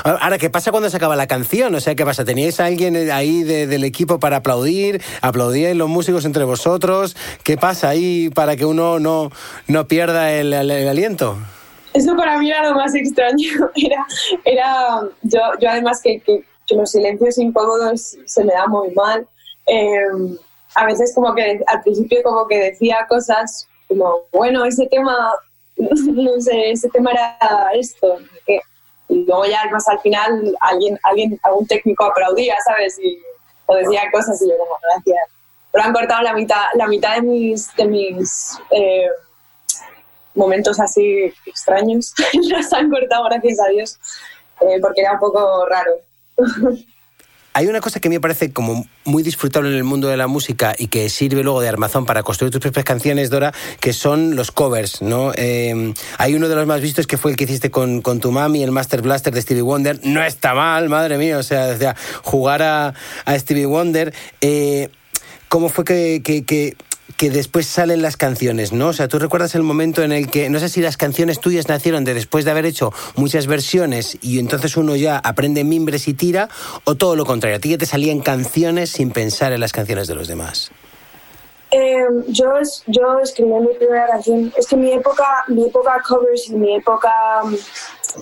Ahora, 0.05 0.37
¿qué 0.37 0.49
pasa 0.49 0.71
cuando 0.71 0.89
se 0.89 0.95
acaba 0.95 1.17
la 1.17 1.27
canción? 1.27 1.75
O 1.75 1.81
sea, 1.81 1.93
¿qué 1.95 2.05
pasa? 2.05 2.23
¿Teníais 2.23 2.61
a 2.61 2.67
alguien 2.67 3.11
ahí 3.11 3.43
del 3.43 3.83
equipo 3.83 4.21
para 4.21 4.37
aplaudir? 4.37 5.01
¿Aplaudíais 5.19 5.75
los 5.75 5.89
músicos 5.89 6.23
entre 6.23 6.45
vosotros? 6.45 7.17
¿Qué 7.43 7.57
pasa 7.57 7.89
ahí 7.89 8.29
para 8.29 8.55
que 8.55 8.63
uno 8.63 9.01
no, 9.01 9.29
no 9.67 9.85
pierda 9.85 10.31
el, 10.31 10.53
aliento? 10.53 11.37
Eso 11.93 12.15
para 12.15 12.37
mí 12.37 12.51
era 12.51 12.69
lo 12.69 12.75
más 12.75 12.95
extraño. 12.95 13.49
Era, 13.75 14.05
era 14.45 15.01
yo, 15.23 15.39
yo 15.59 15.69
además 15.69 15.99
que, 16.01 16.21
que, 16.21 16.41
los 16.69 16.91
silencios 16.91 17.37
incómodos 17.37 18.17
se 18.25 18.43
me 18.43 18.53
da 18.53 18.67
muy 18.67 18.91
mal. 18.91 19.27
Eh, 19.67 20.37
a 20.75 20.85
veces 20.85 21.13
como 21.15 21.33
que 21.33 21.61
al 21.67 21.81
principio 21.81 22.21
como 22.23 22.47
que 22.47 22.57
decía 22.59 23.05
cosas 23.07 23.67
como, 23.87 24.23
bueno, 24.31 24.65
ese 24.65 24.87
tema, 24.87 25.33
no 25.77 26.41
sé, 26.41 26.71
ese 26.71 26.89
tema 26.89 27.11
era 27.11 27.69
esto, 27.73 28.17
y 29.07 29.23
luego 29.25 29.45
ya 29.45 29.63
más 29.71 29.87
al 29.87 29.99
final 29.99 30.55
alguien, 30.61 30.99
alguien, 31.03 31.39
algún 31.43 31.67
técnico 31.67 32.05
aplaudía, 32.05 32.55
¿sabes? 32.65 32.97
Y, 32.99 33.19
o 33.67 33.75
decía 33.75 34.01
cosas 34.11 34.41
y 34.41 34.49
yo 34.49 34.57
como, 34.57 34.77
gracias. 34.81 35.29
Pero 35.71 35.83
han 35.83 35.93
cortado 35.93 36.21
la 36.23 36.33
mitad, 36.33 36.63
la 36.73 36.87
mitad 36.87 37.15
de 37.15 37.21
mis, 37.21 37.75
de 37.75 37.85
mis 37.85 38.57
eh, 38.71 39.07
momentos 40.33 40.79
así 40.79 41.31
extraños, 41.45 42.13
los 42.49 42.73
han 42.73 42.89
cortado, 42.89 43.25
gracias 43.25 43.59
a 43.59 43.69
Dios, 43.69 43.99
eh, 44.61 44.79
porque 44.81 45.01
era 45.01 45.13
un 45.13 45.19
poco 45.19 45.65
raro. 45.67 45.91
Hay 47.57 47.67
una 47.67 47.79
cosa 47.79 48.01
que 48.01 48.09
me 48.09 48.19
parece 48.19 48.51
como 48.51 48.85
muy 49.05 49.23
disfrutable 49.23 49.69
en 49.69 49.77
el 49.77 49.85
mundo 49.85 50.09
de 50.09 50.17
la 50.17 50.27
música 50.27 50.75
y 50.77 50.87
que 50.87 51.07
sirve 51.07 51.41
luego 51.41 51.61
de 51.61 51.69
armazón 51.69 52.05
para 52.05 52.21
construir 52.21 52.51
tus 52.51 52.59
propias 52.59 52.83
canciones, 52.83 53.29
Dora, 53.29 53.53
que 53.79 53.93
son 53.93 54.35
los 54.35 54.51
covers, 54.51 55.01
¿no? 55.01 55.31
Em, 55.35 55.93
hay 56.17 56.35
uno 56.35 56.49
de 56.49 56.55
los 56.55 56.67
más 56.67 56.81
vistos 56.81 57.07
que 57.07 57.15
fue 57.15 57.31
el 57.31 57.37
que 57.37 57.45
hiciste 57.45 57.71
con, 57.71 58.01
tu 58.01 58.31
mami, 58.33 58.61
el 58.61 58.71
Master 58.71 59.01
Blaster 59.01 59.33
de 59.33 59.41
Stevie 59.41 59.61
Wonder. 59.61 60.01
No 60.03 60.21
está 60.21 60.53
mal, 60.53 60.89
madre 60.89 61.17
mía, 61.17 61.37
o 61.37 61.43
sea, 61.43 61.95
jugar 62.23 62.61
a, 62.61 62.93
Stevie 63.39 63.67
Wonder. 63.67 64.13
Eh, 64.41 64.89
¿Cómo 65.47 65.69
fue 65.69 65.85
que 65.85 66.21
que 66.21 66.75
después 67.17 67.65
salen 67.65 68.01
las 68.01 68.17
canciones, 68.17 68.73
¿no? 68.73 68.87
O 68.87 68.93
sea, 68.93 69.07
tú 69.07 69.19
recuerdas 69.19 69.55
el 69.55 69.63
momento 69.63 70.03
en 70.03 70.11
el 70.11 70.29
que, 70.29 70.49
no 70.49 70.59
sé 70.59 70.69
si 70.69 70.81
las 70.81 70.97
canciones 70.97 71.39
tuyas 71.39 71.67
nacieron 71.69 72.03
de 72.03 72.13
después 72.13 72.45
de 72.45 72.51
haber 72.51 72.65
hecho 72.65 72.91
muchas 73.15 73.47
versiones 73.47 74.17
y 74.21 74.39
entonces 74.39 74.77
uno 74.77 74.95
ya 74.95 75.17
aprende 75.17 75.63
mimbres 75.63 76.07
y 76.07 76.13
tira, 76.13 76.49
o 76.83 76.95
todo 76.95 77.15
lo 77.15 77.25
contrario, 77.25 77.57
a 77.57 77.59
ti 77.59 77.69
ya 77.69 77.77
te 77.77 77.85
salían 77.85 78.19
canciones 78.19 78.91
sin 78.91 79.11
pensar 79.11 79.53
en 79.53 79.61
las 79.61 79.71
canciones 79.71 80.07
de 80.07 80.15
los 80.15 80.27
demás. 80.27 80.71
Em, 81.71 82.23
yo, 82.27 82.45
yo 82.87 83.19
escribí 83.19 83.51
mi 83.51 83.73
primera 83.73 84.07
canción. 84.07 84.53
Es 84.55 84.67
que 84.67 84.77
mi 84.77 84.93
época, 84.93 85.43
mi 85.47 85.65
época 85.65 86.01
covers 86.07 86.49
y 86.49 86.55
mi 86.55 86.75
época 86.75 87.11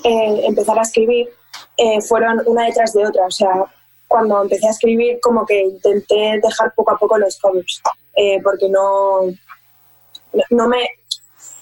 eh, 0.04 0.42
empezar 0.48 0.80
a 0.80 0.82
escribir 0.82 1.30
eh, 1.78 2.02
fueron 2.02 2.42
una 2.46 2.66
detrás 2.66 2.94
de 2.94 3.06
otra. 3.06 3.26
O 3.26 3.32
sea, 3.32 3.66
cuando 4.14 4.44
empecé 4.44 4.68
a 4.68 4.70
escribir, 4.70 5.20
como 5.24 5.44
que 5.44 5.60
intenté 5.60 6.40
dejar 6.40 6.72
poco 6.76 6.92
a 6.92 7.00
poco 7.00 7.18
los 7.18 7.40
covers. 7.40 7.82
Eh, 8.16 8.40
porque 8.44 8.70
no, 8.70 9.22
no 10.52 10.68
me... 10.68 10.88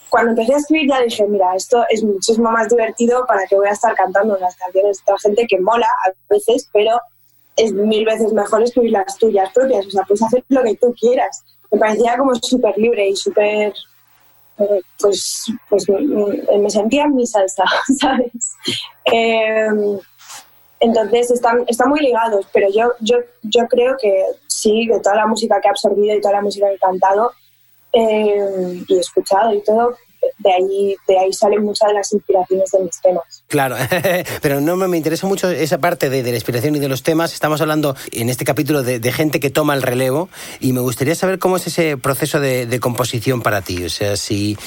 Cuando 0.09 0.31
empecé 0.31 0.55
a 0.55 0.57
escribir 0.57 0.89
ya 0.89 1.01
dije, 1.01 1.25
mira, 1.29 1.55
esto 1.55 1.85
es 1.89 2.03
muchísimo 2.03 2.51
más 2.51 2.67
divertido 2.67 3.25
para 3.25 3.47
que 3.47 3.55
voy 3.55 3.69
a 3.69 3.71
estar 3.71 3.95
cantando 3.95 4.37
las 4.37 4.57
canciones 4.57 4.97
de 4.97 5.03
otra 5.03 5.15
gente 5.21 5.47
que 5.47 5.61
mola 5.61 5.87
a 5.87 6.11
veces, 6.29 6.67
pero 6.73 6.99
es 7.55 7.71
mil 7.71 8.03
veces 8.03 8.33
mejor 8.33 8.63
escribir 8.63 8.91
las 8.91 9.17
tuyas 9.17 9.49
propias, 9.53 9.87
o 9.87 9.91
sea, 9.91 10.03
puedes 10.03 10.21
hacer 10.21 10.43
lo 10.49 10.61
que 10.61 10.75
tú 10.75 10.93
quieras. 10.99 11.45
Me 11.71 11.79
parecía 11.79 12.17
como 12.17 12.35
súper 12.35 12.77
libre 12.77 13.07
y 13.07 13.15
súper, 13.15 13.73
eh, 14.57 14.81
pues, 14.99 15.45
pues 15.69 15.85
me 15.87 16.69
sentía 16.69 17.03
en 17.05 17.15
mi 17.15 17.25
salsa, 17.25 17.63
¿sabes? 18.01 18.55
Em, 19.05 19.99
entonces 20.81 21.29
están, 21.29 21.63
están 21.67 21.89
muy 21.89 21.99
ligados, 21.99 22.47
pero 22.51 22.67
yo, 22.73 22.91
yo, 22.99 23.17
yo 23.43 23.67
creo 23.67 23.95
que 24.01 24.25
sí, 24.47 24.87
de 24.87 24.99
toda 24.99 25.15
la 25.15 25.27
música 25.27 25.61
que 25.61 25.67
he 25.67 25.69
absorbido 25.69 26.15
y 26.15 26.21
toda 26.21 26.33
la 26.33 26.41
música 26.41 26.67
que 26.67 26.73
he 26.73 26.79
cantado 26.79 27.31
eh, 27.93 28.83
y 28.87 28.97
escuchado 28.97 29.53
y 29.53 29.63
todo, 29.63 29.95
de 30.39 30.51
ahí, 30.51 30.95
de 31.07 31.19
ahí 31.19 31.33
salen 31.33 31.63
muchas 31.63 31.89
de 31.89 31.93
las 31.93 32.11
inspiraciones 32.13 32.71
de 32.71 32.79
mis 32.79 32.99
temas. 32.99 33.43
Claro, 33.47 33.75
pero 34.41 34.59
no 34.59 34.75
me 34.75 34.97
interesa 34.97 35.27
mucho 35.27 35.51
esa 35.51 35.77
parte 35.77 36.09
de, 36.09 36.23
la 36.23 36.35
inspiración 36.35 36.75
y 36.75 36.79
de 36.79 36.87
los 36.87 37.03
temas. 37.03 37.33
Estamos 37.33 37.61
hablando 37.61 37.95
en 38.11 38.29
este 38.29 38.43
capítulo 38.43 38.81
de, 38.81 39.11
gente 39.11 39.39
que 39.39 39.51
toma 39.51 39.75
el 39.75 39.83
relevo 39.83 40.29
y 40.59 40.73
me 40.73 40.81
gustaría 40.81 41.13
saber 41.13 41.37
cómo 41.37 41.57
es 41.57 41.67
ese 41.67 41.97
proceso 41.97 42.39
de, 42.39 42.65
de 42.65 42.79
composición 42.79 43.41
para 43.41 43.61
ti. 43.61 43.83
O 43.83 43.89
sea, 43.89 44.15
si 44.15 44.57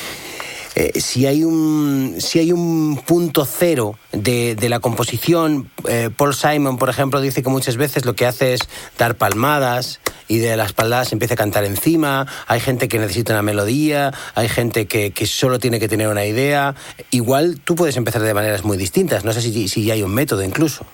eh, 0.75 1.01
si, 1.01 1.27
hay 1.27 1.45
un, 1.45 2.17
si 2.19 2.41
hay 2.41 2.53
un 2.53 3.01
punto 3.07 3.45
cero 3.45 3.95
de, 4.13 4.57
la 4.69 4.81
composición, 4.81 5.71
eh, 5.89 6.11
Paul 6.15 6.35
Simon, 6.35 6.79
por 6.79 6.89
ejemplo, 6.89 7.21
dice 7.21 7.43
que 7.43 7.49
muchas 7.49 7.77
veces 7.77 8.05
lo 8.05 8.15
que 8.15 8.27
hace 8.27 8.55
es 8.55 8.61
dar 8.99 9.17
palmadas 9.17 10.01
y 10.27 10.39
de 10.39 10.57
las 10.57 10.73
palmadas 10.73 11.13
empieza 11.13 11.35
a 11.35 11.37
cantar 11.37 11.65
encima, 11.65 12.27
hay 12.47 12.61
gente 12.61 12.89
que 12.89 12.99
necesita 12.99 13.35
una 13.35 13.43
melodía, 13.43 14.13
hay 14.35 14.49
gente 14.49 14.87
que, 14.87 15.13
solo 15.27 15.59
tiene 15.59 15.81
que 15.81 15.89
tener 15.89 16.09
una 16.09 16.27
idea. 16.27 16.75
Igual 17.11 17.61
tú 17.61 17.75
puedes 17.75 17.97
empezar 17.97 18.23
de 18.23 18.35
maneras 18.35 18.65
muy 18.65 18.77
distintas, 18.77 19.25
no 19.25 19.33
sé 19.33 19.41
si, 19.43 19.69
si 19.69 19.91
hay 19.91 20.03
un 20.03 20.15
método 20.15 20.43
incluso. 20.43 20.85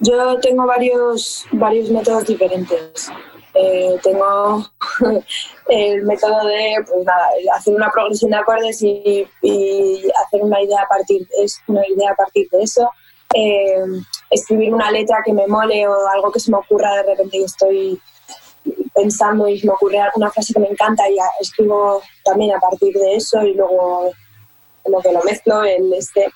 Yo 0.00 0.38
tengo 0.40 0.66
varios, 0.66 1.46
varios 1.52 1.90
métodos 1.90 2.26
diferentes. 2.26 3.10
Eh, 3.54 3.98
tengo 4.02 4.64
el 5.68 6.02
método 6.04 6.46
de 6.46 6.76
pues 6.86 7.06
hacer 7.52 7.74
una 7.74 7.90
progresión 7.90 8.30
de 8.30 8.36
acordes 8.36 8.80
y, 8.82 9.26
hacer 10.26 10.42
una 10.42 10.62
idea 10.62 10.82
a 10.82 10.88
partir 10.88 11.26
de 11.26 11.44
eso, 11.44 11.60
una 11.66 11.86
idea 11.86 12.12
a 12.12 12.14
partir 12.14 12.48
de 12.50 12.62
eso. 12.62 12.90
Eh, 13.34 13.76
escribir 14.30 14.74
una 14.74 14.90
letra 14.90 15.22
que 15.24 15.32
me 15.32 15.46
mole 15.46 15.86
o 15.86 16.08
algo 16.08 16.32
que 16.32 16.40
se 16.40 16.50
me 16.50 16.58
ocurra 16.58 16.96
de 16.96 17.02
repente 17.04 17.38
y 17.38 17.44
estoy 17.44 18.00
pensando 18.94 19.48
y 19.48 19.62
me 19.62 19.72
ocurre 19.72 20.00
una 20.16 20.30
frase 20.30 20.52
que 20.52 20.60
me 20.60 20.68
encanta 20.68 21.08
y 21.08 21.16
escribo 21.40 22.02
también 22.24 22.54
a 22.54 22.60
partir 22.60 22.92
de 22.92 23.16
eso 23.16 23.42
y 23.42 23.54
luego 23.54 24.10
como 24.82 25.00
que 25.00 25.12
lo 25.12 25.22
mezclo 25.22 25.62
el 25.62 25.92
este 25.94 26.26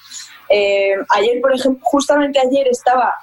eh, 0.48 0.94
ayer 1.10 1.40
por 1.40 1.54
ejemplo 1.54 1.80
justamente 1.84 2.38
ayer 2.38 2.68
estaba 2.68 3.14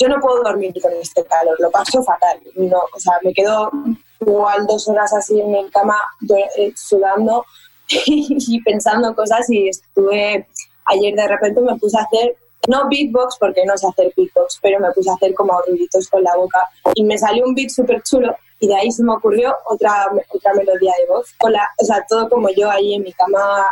yo 0.00 0.08
no 0.08 0.18
puedo 0.20 0.42
dormir 0.42 0.72
con 0.80 0.92
este 0.94 1.22
calor, 1.24 1.56
lo 1.60 1.70
paso 1.70 2.02
fatal. 2.02 2.40
No, 2.54 2.78
o 2.78 2.98
sea, 2.98 3.14
me 3.22 3.32
quedo 3.34 3.70
igual 4.20 4.66
dos 4.66 4.88
horas 4.88 5.12
así 5.12 5.38
en 5.40 5.52
mi 5.52 5.70
cama 5.70 5.96
eh, 6.56 6.72
sudando 6.74 7.44
y 8.06 8.62
pensando 8.62 9.14
cosas 9.14 9.48
y 9.50 9.68
estuve, 9.68 10.46
ayer 10.86 11.14
de 11.14 11.28
repente 11.28 11.60
me 11.60 11.76
puse 11.76 11.98
a 11.98 12.02
hacer, 12.02 12.36
no 12.68 12.88
beatbox 12.88 13.36
porque 13.38 13.64
no 13.64 13.76
sé 13.76 13.88
hacer 13.88 14.12
beatbox, 14.16 14.58
pero 14.62 14.80
me 14.80 14.90
puse 14.92 15.10
a 15.10 15.14
hacer 15.14 15.34
como 15.34 15.60
ruiditos 15.66 16.08
con 16.08 16.22
la 16.22 16.34
boca 16.36 16.60
y 16.94 17.04
me 17.04 17.18
salió 17.18 17.44
un 17.44 17.54
beat 17.54 17.70
súper 17.70 18.02
chulo 18.02 18.34
y 18.58 18.68
de 18.68 18.76
ahí 18.76 18.90
se 18.90 19.02
me 19.02 19.14
ocurrió 19.14 19.54
otra, 19.66 20.06
otra 20.28 20.52
melodía 20.54 20.92
de 21.00 21.06
voz, 21.06 21.32
con 21.38 21.52
la, 21.52 21.66
o 21.78 21.84
sea, 21.84 22.04
todo 22.06 22.28
como 22.28 22.48
yo 22.50 22.70
ahí 22.70 22.94
en 22.94 23.02
mi 23.02 23.12
cama 23.12 23.66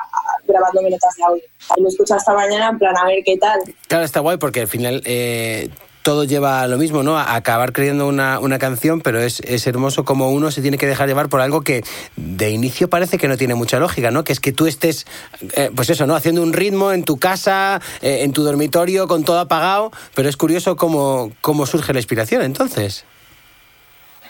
grabando 0.46 0.80
notas 0.80 1.14
de 1.14 1.24
audio. 1.24 1.42
Y 1.76 1.82
lo 1.82 1.88
escucho 1.88 2.14
hasta 2.14 2.32
mañana 2.32 2.70
en 2.70 2.78
plan 2.78 2.96
a 2.96 3.04
ver 3.04 3.22
qué 3.22 3.36
tal. 3.36 3.60
Claro, 3.86 4.04
está 4.04 4.20
guay 4.20 4.38
porque 4.38 4.62
al 4.62 4.68
final 4.68 5.02
eh, 5.04 5.68
todo 6.08 6.24
lleva 6.24 6.62
a 6.62 6.66
lo 6.66 6.78
mismo, 6.78 7.02
¿no? 7.02 7.18
A 7.18 7.34
acabar 7.34 7.74
creyendo 7.74 8.06
una, 8.06 8.38
una 8.38 8.58
canción, 8.58 9.02
pero 9.02 9.20
es, 9.20 9.40
es, 9.40 9.66
hermoso 9.66 10.06
como 10.06 10.30
uno 10.30 10.50
se 10.50 10.62
tiene 10.62 10.78
que 10.78 10.86
dejar 10.86 11.06
llevar 11.06 11.28
por 11.28 11.42
algo 11.42 11.60
que 11.60 11.84
de 12.16 12.48
inicio 12.48 12.88
parece 12.88 13.18
que 13.18 13.28
no 13.28 13.36
tiene 13.36 13.54
mucha 13.54 13.78
lógica, 13.78 14.10
¿no? 14.10 14.24
Que 14.24 14.32
es 14.32 14.40
que 14.40 14.50
tú 14.50 14.66
estés, 14.66 15.06
eh, 15.52 15.70
pues 15.76 15.90
eso, 15.90 16.06
¿no? 16.06 16.14
Haciendo 16.16 16.42
un 16.42 16.54
ritmo 16.54 16.92
en 16.92 17.04
tu 17.04 17.18
casa, 17.18 17.82
eh, 18.00 18.20
en 18.22 18.32
tu 18.32 18.42
dormitorio, 18.42 19.06
con 19.06 19.22
todo 19.22 19.38
apagado, 19.38 19.92
pero 20.14 20.30
es 20.30 20.38
curioso 20.38 20.76
cómo, 20.76 21.30
cómo 21.42 21.66
surge 21.66 21.92
la 21.92 21.98
inspiración 21.98 22.40
entonces. 22.40 23.04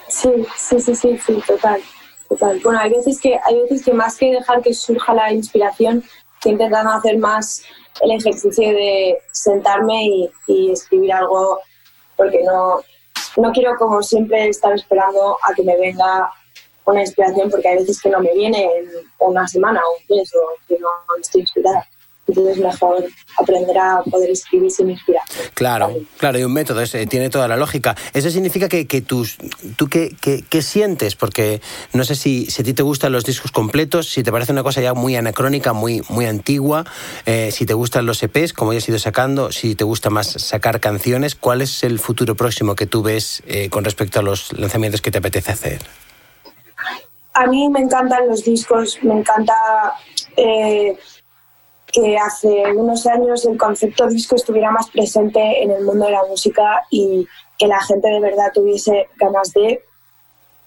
Sí, 0.09 0.31
sí, 0.57 0.81
sí, 0.81 0.97
sí, 0.97 1.17
sí, 1.25 1.41
total, 1.47 1.81
total. 2.29 2.61
Bueno, 2.65 2.81
hay 2.81 2.91
veces 2.91 3.21
que, 3.21 3.39
hay 3.47 3.55
veces 3.63 3.85
que 3.85 3.93
más 3.93 4.17
que 4.17 4.33
dejar 4.33 4.63
que 4.63 4.75
surja 4.75 5.15
la 5.15 5.33
inspiración, 5.33 6.03
estoy 6.39 6.53
intentando 6.55 6.91
hacer 6.91 7.19
más 7.19 7.63
el 8.01 8.11
ejercicio 8.13 8.69
de 8.69 9.19
sentarme 9.33 10.31
y, 10.47 10.73
escribir 10.73 11.13
algo 11.13 11.61
porque 12.17 12.43
no, 12.45 12.81
no 13.37 13.53
quiero 13.53 13.77
como 13.77 14.03
siempre 14.03 14.49
estar 14.49 14.73
esperando 14.75 15.37
a 15.43 15.55
que 15.55 15.63
me 15.63 15.77
venga 15.77 16.31
una 16.85 17.03
inspiración 17.03 17.51
porque 17.51 17.69
hay 17.69 17.77
veces 17.77 18.01
que 18.01 18.09
no 18.09 18.21
me 18.21 18.33
viene 18.35 18.65
en 18.65 18.89
una 19.19 19.47
semana 19.47 19.81
o 19.81 19.97
un 20.01 20.17
mes 20.17 20.33
o 20.35 20.67
que 20.67 20.79
no 20.79 20.89
estoy 21.21 21.43
inspirada. 21.43 21.87
Entonces 22.29 22.59
mejor 22.59 23.05
aprender 23.39 23.77
a 23.79 24.03
poder 24.03 24.31
escribir 24.31 24.71
sin 24.71 24.91
inspirar. 24.91 25.23
Claro, 25.55 25.97
claro, 26.19 26.39
y 26.39 26.45
un 26.45 26.53
método, 26.53 26.83
ese, 26.83 27.07
tiene 27.07 27.31
toda 27.31 27.49
la 27.49 27.57
lógica. 27.57 27.97
Eso 28.13 28.31
significa 28.31 28.69
que, 28.69 28.87
que 28.87 29.01
tus, 29.01 29.39
tú 29.77 29.89
qué, 29.89 30.15
qué, 30.21 30.63
sientes, 30.63 31.17
porque 31.17 31.61
no 31.93 32.05
sé 32.05 32.15
si, 32.15 32.47
si, 32.47 32.63
a 32.63 32.65
ti 32.65 32.75
te 32.75 32.83
gustan 32.83 33.13
los 33.13 33.25
discos 33.25 33.51
completos, 33.51 34.11
si 34.11 34.23
te 34.23 34.31
parece 34.31 34.53
una 34.53 34.63
cosa 34.63 34.81
ya 34.81 34.93
muy 34.93 35.17
anacrónica, 35.17 35.73
muy, 35.73 36.03
muy 36.09 36.27
antigua, 36.27 36.85
eh, 37.25 37.51
si 37.51 37.65
te 37.65 37.75
gustan 37.75 38.07
los 38.07 38.23
EPs, 38.23 38.53
como 38.53 38.73
ya 38.73 38.79
has 38.79 38.89
ido 38.89 38.99
sacando, 38.99 39.51
si 39.51 39.75
te 39.75 39.85
gusta 39.85 40.11
más 40.11 40.29
sacar 40.29 40.81
canciones, 40.81 41.35
¿cuál 41.35 41.63
es 41.63 41.83
el 41.83 41.99
futuro 41.99 42.35
próximo 42.35 42.75
que 42.75 42.87
tú 42.87 43.03
ves 43.03 43.43
eh, 43.47 43.71
con 43.71 43.85
respecto 43.85 44.21
a 44.21 44.23
los 44.23 44.53
lanzamientos 44.53 45.01
que 45.01 45.11
te 45.11 45.19
apetece 45.19 45.53
hacer? 45.53 45.81
A 47.33 47.47
mí 47.47 47.69
me 47.69 47.81
encantan 47.81 48.29
los 48.29 48.45
discos, 48.45 48.99
me 49.03 49.15
encanta... 49.15 49.55
Eh, 50.37 50.97
que 51.93 52.17
hace 52.17 52.73
unos 52.75 53.07
años 53.07 53.45
el 53.47 53.57
concepto 53.57 54.07
disco 54.09 54.37
estuviera 54.37 54.71
más 54.71 54.91
presente 54.91 55.63
en 55.63 55.71
el 55.71 55.85
mundo 55.85 56.07
de 56.07 56.13
la 56.13 56.25
música 56.29 56.83
y 56.91 57.27
que 57.59 57.67
la 57.67 57.81
gente 57.81 58.09
de 58.09 58.21
verdad 58.21 58.53
tuviese 58.53 59.09
ganas 59.17 59.53
de 59.53 59.83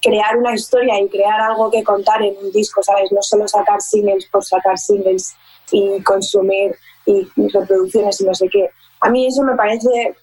crear 0.01 0.35
una 0.35 0.53
historia 0.53 0.99
y 0.99 1.07
crear 1.09 1.39
algo 1.41 1.69
que 1.69 1.83
contar 1.83 2.21
en 2.23 2.35
un 2.37 2.51
disco, 2.51 2.81
¿sabes? 2.81 3.11
No 3.11 3.21
solo 3.21 3.47
sacar 3.47 3.81
singles 3.81 4.25
por 4.25 4.43
sacar 4.43 4.77
singles 4.77 5.35
y 5.71 6.01
consumir 6.01 6.75
y 7.05 7.27
reproducciones 7.49 8.19
y 8.19 8.25
no 8.25 8.33
sé 8.33 8.49
qué. 8.49 8.69
A 8.99 9.09
mí 9.09 9.27
eso 9.27 9.43
me 9.43 9.55
parece, 9.55 10.15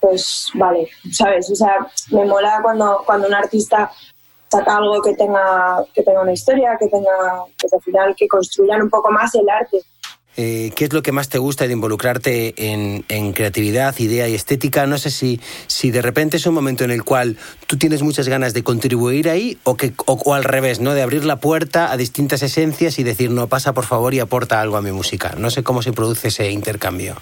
pues 0.00 0.50
vale, 0.54 0.88
¿sabes? 1.12 1.50
O 1.50 1.54
sea, 1.54 1.86
me 2.10 2.24
mola 2.24 2.58
cuando, 2.62 3.02
cuando 3.06 3.28
un 3.28 3.34
artista 3.34 3.92
saca 4.50 4.76
algo 4.76 5.00
que 5.02 5.14
tenga, 5.14 5.84
que 5.94 6.02
tenga 6.02 6.22
una 6.22 6.32
historia, 6.32 6.76
que 6.78 6.88
tenga, 6.88 7.44
pues 7.60 7.72
al 7.72 7.82
final, 7.82 8.14
que 8.16 8.26
construyan 8.28 8.82
un 8.82 8.90
poco 8.90 9.10
más 9.10 9.34
el 9.34 9.48
arte. 9.48 9.78
Eh, 10.40 10.70
¿Qué 10.76 10.84
es 10.84 10.92
lo 10.92 11.02
que 11.02 11.10
más 11.10 11.28
te 11.28 11.38
gusta 11.38 11.66
de 11.66 11.72
involucrarte 11.72 12.54
en, 12.56 13.04
en, 13.08 13.32
creatividad, 13.32 13.98
idea 13.98 14.28
y 14.28 14.36
estética? 14.36 14.86
No 14.86 14.96
sé 14.96 15.10
si, 15.10 15.40
si 15.66 15.90
de 15.90 16.00
repente 16.00 16.36
es 16.36 16.46
un 16.46 16.54
momento 16.54 16.84
en 16.84 16.92
el 16.92 17.02
cual 17.02 17.36
tú 17.66 17.76
tienes 17.76 18.04
muchas 18.04 18.28
ganas 18.28 18.54
de 18.54 18.62
contribuir 18.62 19.28
ahí 19.28 19.58
o, 19.64 19.76
que, 19.76 19.92
o, 20.06 20.34
al 20.34 20.44
revés, 20.44 20.78
¿no? 20.78 20.94
de 20.94 21.02
abrir 21.02 21.24
la 21.24 21.40
puerta 21.40 21.90
a 21.90 21.96
distintas 21.96 22.40
esencias 22.44 23.00
y 23.00 23.02
decir, 23.02 23.32
no, 23.32 23.48
pasa 23.48 23.72
por 23.72 23.84
favor 23.84 24.14
y 24.14 24.20
aporta 24.20 24.60
algo 24.60 24.76
a 24.76 24.80
mi 24.80 24.92
música. 24.92 25.34
No 25.36 25.50
sé 25.50 25.64
cómo 25.64 25.82
se 25.82 25.92
produce 25.92 26.28
ese 26.28 26.52
intercambio. 26.52 27.16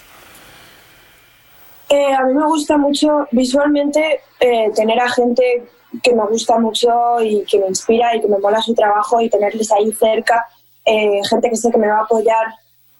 Eh, 1.88 2.12
a 2.12 2.22
mí 2.26 2.34
me 2.34 2.44
gusta 2.44 2.76
mucho 2.76 3.26
visualmente 3.30 4.20
eh, 4.40 4.70
tener 4.74 5.00
a 5.00 5.08
gente 5.08 5.64
que 6.02 6.14
me 6.14 6.26
gusta 6.26 6.58
mucho 6.58 7.20
y 7.20 7.44
que 7.44 7.58
me 7.58 7.68
inspira 7.68 8.14
y 8.14 8.20
que 8.20 8.28
me 8.28 8.38
mola 8.38 8.60
su 8.60 8.74
trabajo 8.74 9.20
y 9.20 9.30
tenerles 9.30 9.70
ahí 9.72 9.92
cerca, 9.92 10.46
eh, 10.84 11.20
gente 11.28 11.50
que 11.50 11.56
sé 11.56 11.70
que 11.70 11.78
me 11.78 11.88
va 11.88 11.98
a 11.98 12.02
apoyar 12.02 12.46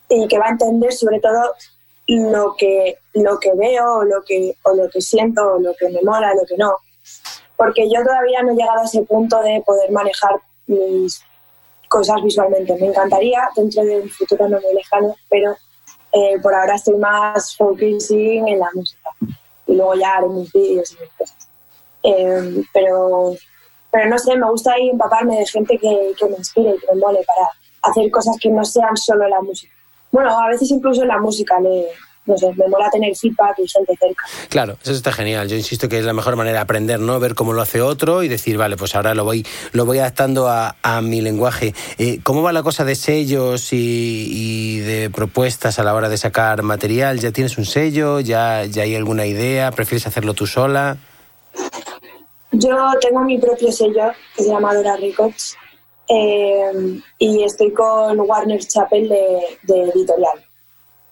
y 0.09 0.27
que 0.29 0.39
va 0.39 0.47
a 0.47 0.51
entender 0.51 0.93
sobre 0.93 1.21
todo 1.21 1.55
lo 2.07 2.55
que, 2.57 2.99
lo 3.15 3.39
que 3.39 3.53
veo 3.55 3.99
o 3.99 4.05
lo 4.05 4.23
que, 4.25 4.57
o 4.63 4.75
lo 4.75 4.89
que 4.89 5.01
siento 5.01 5.55
o 5.55 5.59
lo 5.59 5.75
que 5.75 5.89
me 5.89 6.01
mola, 6.03 6.35
lo 6.35 6.47
que 6.47 6.57
no. 6.57 6.77
Porque 7.57 7.89
yo 7.89 8.03
todavía 8.05 8.43
no 8.43 8.53
he 8.53 8.57
llegado 8.57 8.81
a 8.81 8.85
ese 8.85 9.03
punto 9.03 9.41
de 9.43 9.63
poder 9.65 9.91
manejar 9.91 10.37
mis 10.67 11.23
cosas 11.89 12.23
visualmente. 12.23 12.77
Me 12.77 12.87
encantaría 12.87 13.49
dentro 13.57 13.85
de 13.85 14.01
un 14.01 14.11
futuro 14.11 14.49
no 14.49 14.61
muy 14.61 14.75
lejano, 14.75 15.15
pero 15.29 15.57
eh, 16.13 16.39
por 16.43 16.55
ahora 16.55 16.75
estoy 16.75 16.97
más 16.97 17.57
focusing 17.57 18.47
en 18.49 18.59
la 18.59 18.69
música. 18.75 19.11
Y 19.67 19.75
luego 19.75 19.95
ya 19.95 20.17
haré 20.17 20.29
mis 20.29 20.53
vídeos 20.53 20.93
y 20.93 21.03
mis 21.03 21.13
cosas. 21.13 21.46
Em, 22.07 22.65
pero, 22.73 23.35
pero 23.91 24.09
no 24.09 24.19
sé, 24.19 24.37
me 24.37 24.49
gusta 24.49 24.73
ahí 24.73 24.91
empaparme 24.91 25.39
de 25.39 25.47
gente 25.47 25.77
que, 25.77 26.13
que 26.19 26.27
me 26.27 26.37
inspire 26.37 26.71
y 26.71 26.79
que 26.79 26.95
me 26.95 27.01
mole 27.01 27.21
para 27.27 27.49
hacer 27.91 28.11
cosas 28.11 28.37
que 28.41 28.49
no 28.49 28.65
sean 28.65 28.97
solo 28.97 29.27
la 29.29 29.41
música. 29.41 29.75
Bueno, 30.13 30.39
a 30.39 30.49
veces 30.49 30.71
incluso 30.71 31.05
la 31.05 31.19
música 31.19 31.59
me, 31.59 31.85
no 32.27 32.37
sé, 32.37 32.53
me 32.57 32.69
mola 32.69 32.91
tener 32.91 33.15
feedback 33.17 33.59
y 33.59 33.69
gente 33.69 33.97
cerca. 33.99 34.25
Claro, 34.49 34.77
eso 34.83 34.93
está 34.93 35.13
genial. 35.13 35.49
Yo 35.49 35.57
insisto 35.57 35.89
que 35.89 35.99
es 35.99 36.05
la 36.05 36.13
mejor 36.13 36.37
manera 36.37 36.59
de 36.59 36.63
aprender, 36.63 37.01
¿no? 37.01 37.19
Ver 37.21 37.35
cómo 37.35 37.53
lo 37.53 37.63
hace 37.63 37.81
otro 37.81 38.23
y 38.23 38.29
decir, 38.29 38.59
vale, 38.59 38.77
pues 38.77 38.95
ahora 38.95 39.15
lo 39.15 39.25
voy, 39.25 39.47
lo 39.73 39.85
voy 39.85 39.99
adaptando 39.99 40.49
a, 40.49 40.77
a 40.83 41.01
mi 41.01 41.21
lenguaje. 41.21 41.75
Eh, 41.99 42.21
¿Cómo 42.23 42.43
va 42.43 42.53
la 42.53 42.63
cosa 42.63 42.85
de 42.85 42.95
sellos 42.95 43.73
y, 43.73 44.29
y, 44.31 44.79
de 44.81 45.11
propuestas 45.11 45.79
a 45.79 45.85
la 45.85 45.95
hora 45.95 46.09
de 46.09 46.19
sacar 46.19 46.63
material? 46.63 47.21
¿Ya 47.21 47.33
tienes 47.33 47.59
un 47.59 47.65
sello? 47.65 48.21
¿Ya, 48.21 48.65
ya 48.65 48.83
hay 48.83 48.95
alguna 48.95 49.27
idea? 49.27 49.71
¿Prefieres 49.71 50.07
hacerlo 50.07 50.35
tú 50.35 50.47
sola? 50.47 50.99
Yo 52.59 52.91
tengo 53.01 53.21
mi 53.21 53.39
propio 53.39 53.71
sello 53.71 54.13
que 54.35 54.45
se 54.45 54.49
llama 54.49 54.75
Dora 54.75 54.97
Records 54.97 55.57
eh, 56.09 57.01
y 57.19 57.43
estoy 57.43 57.71
con 57.73 58.19
Warner 58.19 58.61
Chappell 58.61 59.09
de, 59.09 59.83
editorial. 59.93 60.43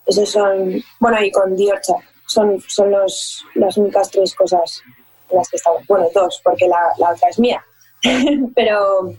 Esos 0.07 0.31
son, 0.31 0.83
bueno, 1.01 1.23
y 1.23 1.31
con 1.31 1.55
Diorcha. 1.55 1.95
Son, 2.27 2.59
son 2.67 2.91
los, 2.91 3.45
las 3.57 3.77
únicas 3.77 4.11
tres 4.11 4.35
cosas 4.35 4.81
en 5.29 5.37
las 5.37 5.49
que 5.51 5.57
estamos. 5.57 5.87
Bueno, 5.87 6.07
dos, 6.15 6.41
porque 6.43 6.67
la, 6.67 6.81
la 6.99 7.11
otra 7.11 7.29
es 7.29 7.39
mía. 7.39 7.63
Pero 8.55 9.15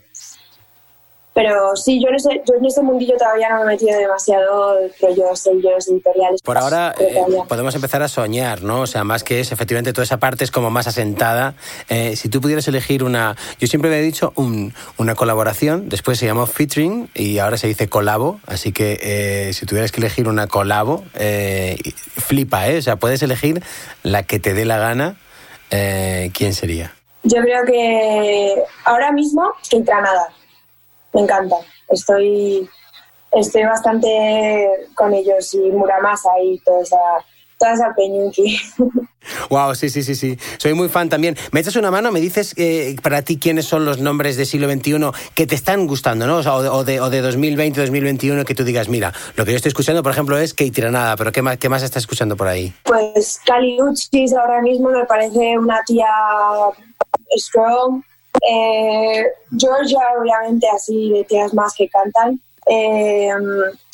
pero 1.36 1.76
sí, 1.76 2.02
yo 2.02 2.08
en, 2.08 2.16
ese, 2.16 2.42
yo 2.48 2.56
en 2.58 2.66
ese 2.66 2.82
mundillo 2.82 3.18
todavía 3.18 3.50
no 3.50 3.58
me 3.58 3.64
he 3.64 3.66
metido 3.76 4.00
demasiado 4.00 4.78
rollos, 5.02 5.38
sellos, 5.38 5.90
editoriales. 5.90 6.42
Por 6.42 6.58
ahora 6.58 6.96
eh, 6.98 7.14
podemos 7.50 7.76
empezar 7.76 8.02
a 8.02 8.08
soñar, 8.08 8.64
¿no? 8.64 8.80
O 8.80 8.88
sea, 8.88 9.04
más 9.04 9.26
que 9.26 9.42
es, 9.42 9.52
efectivamente, 9.52 9.92
toda 9.92 10.06
esa 10.06 10.16
parte 10.16 10.46
es 10.46 10.52
como 10.52 10.72
más 10.72 10.88
asentada. 10.88 11.56
Eh, 11.90 12.16
si 12.16 12.30
tú 12.30 12.40
pudieras 12.40 12.66
elegir 12.70 13.04
una... 13.04 13.36
Yo 13.60 13.68
siempre 13.68 13.90
me 13.90 14.00
he 14.00 14.02
dicho 14.02 14.32
un, 14.38 14.74
una 14.96 15.16
colaboración, 15.16 15.90
después 15.90 16.18
se 16.18 16.26
llamó 16.26 16.46
featuring 16.46 17.10
y 17.14 17.40
ahora 17.40 17.58
se 17.58 17.68
dice 17.68 17.90
colabo, 17.90 18.40
así 18.48 18.72
que 18.72 18.98
eh, 19.02 19.52
si 19.52 19.66
tuvieras 19.66 19.92
que 19.92 20.00
elegir 20.00 20.30
una 20.30 20.48
colabo, 20.48 21.04
flipa, 22.16 22.70
¿eh? 22.70 22.78
O 22.78 22.82
sea, 22.82 22.96
puedes 22.96 23.22
elegir 23.24 23.62
la 24.04 24.24
que 24.24 24.40
te 24.40 24.54
dé 24.54 24.64
la 24.64 24.78
gana. 24.78 25.18
¿Quién 25.70 26.54
sería? 26.54 26.94
Yo 27.24 27.42
creo 27.42 27.66
que 27.66 28.56
ahora 28.86 29.12
mismo, 29.12 29.52
Intranada 29.72 30.30
me 31.16 31.22
encanta. 31.22 31.56
Estoy, 31.90 32.70
estoy 33.32 33.64
bastante 33.64 34.70
con 34.94 35.14
ellos 35.14 35.54
y 35.54 35.72
Muramasa 35.72 36.30
y 36.44 36.60
toda 36.60 36.82
esa, 36.82 36.98
toda 37.58 37.74
esa 37.74 37.94
peñuki. 37.96 38.60
Wow, 39.50 39.76
sí, 39.76 39.90
sí, 39.90 40.04
sí, 40.04 40.14
sí. 40.14 40.38
Soy 40.58 40.74
muy 40.74 40.90
fan 40.90 41.08
también. 41.08 41.38
Me 41.54 41.62
echas 41.62 41.78
una 41.78 41.90
mano, 41.90 42.12
me 42.12 42.20
dices 42.20 42.54
eh, 42.58 42.98
para 43.02 43.22
ti 43.22 43.40
quiénes 43.40 43.66
son 43.66 43.86
los 43.86 44.00
nombres 44.00 44.36
del 44.36 44.46
siglo 44.46 44.70
XXI 44.70 45.12
que 45.34 45.48
te 45.48 45.56
están 45.56 45.88
gustando, 45.88 46.28
¿no? 46.28 46.40
O, 46.40 46.84
de, 46.84 47.00
o 47.00 47.10
de 47.10 47.22
2020, 47.22 47.80
2021, 47.80 48.44
que 48.44 48.54
tú 48.54 48.66
digas, 48.66 48.90
mira, 48.90 49.14
lo 49.38 49.46
que 49.46 49.52
yo 49.52 49.58
estoy 49.58 49.70
escuchando, 49.70 50.04
por 50.04 50.12
ejemplo, 50.12 50.38
es 50.38 50.54
Kate 50.54 50.72
Tiranada, 50.72 51.16
pero 51.16 51.32
¿qué 51.32 51.42
más, 51.42 51.58
qué 51.58 51.70
más 51.70 51.82
estás 51.82 52.04
escuchando 52.04 52.36
por 52.36 52.50
ahí? 52.50 52.74
Pues 52.84 53.40
Kali 53.46 53.82
Uchis 53.82 54.34
ahora 54.34 54.62
mismo 54.62 54.90
me 54.90 55.06
parece 55.06 55.58
una 55.58 55.82
tía 55.86 56.08
strong, 57.38 58.04
eh, 58.48 59.26
Georgia, 59.58 60.00
obviamente, 60.20 60.68
así 60.70 61.12
de 61.12 61.24
tías 61.24 61.54
más 61.54 61.74
que 61.76 61.90
cantan. 61.90 62.40
Eh, 62.68 63.32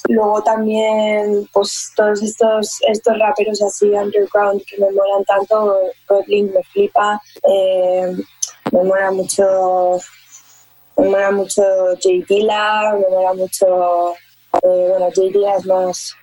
luego 0.08 0.42
también, 0.44 1.48
pues 1.54 1.92
todos 1.96 2.22
estos, 2.22 2.80
estos 2.88 3.20
raperos 3.20 3.62
así 3.62 3.90
underground 3.90 4.62
que 4.66 4.78
me 4.78 4.92
molan 4.92 5.24
tanto. 5.26 5.78
Godlin 6.08 6.52
me 6.54 6.64
flipa. 6.64 7.22
Eh, 7.44 8.16
me 8.72 8.84
mola 8.84 9.12
mucho. 9.12 10.00
Me 10.98 11.10
mola 11.10 11.32
mucho 11.32 11.62
J. 12.02 12.10
Dilla, 12.28 12.94
me 12.94 13.10
mola 13.10 13.34
mucho. 13.34 14.14
bueno, 14.62 15.06
J. 15.16 15.22
Dilla 15.22 15.56
es 15.56 15.66
más 15.66 16.16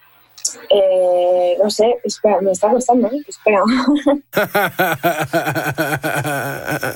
eh, 0.71 1.57
no 1.63 1.71
sé, 1.71 1.97
espera, 2.05 2.41
me 2.41 2.53
está 2.53 2.71
costando, 2.71 3.09
¿eh? 3.09 3.23
espera. 3.27 3.61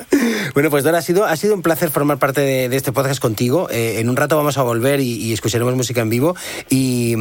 bueno, 0.55 0.71
pues 0.71 0.85
Dora, 0.85 0.99
ha 0.99 1.03
sido, 1.03 1.25
ha 1.25 1.37
sido 1.37 1.55
un 1.55 1.63
placer 1.63 1.91
formar 1.91 2.19
parte 2.19 2.41
de, 2.41 2.77
este 2.77 2.93
podcast 2.93 3.21
contigo. 3.21 3.69
Eh, 3.71 4.01
en 4.01 4.09
un 4.09 4.17
rato 4.17 4.37
vamos 4.37 4.59
a 4.59 4.63
volver 4.63 5.01
y, 5.01 5.33
escucharemos 5.33 5.75
música 5.75 6.01
en 6.01 6.11
vivo. 6.11 6.37
Y, 6.71 7.17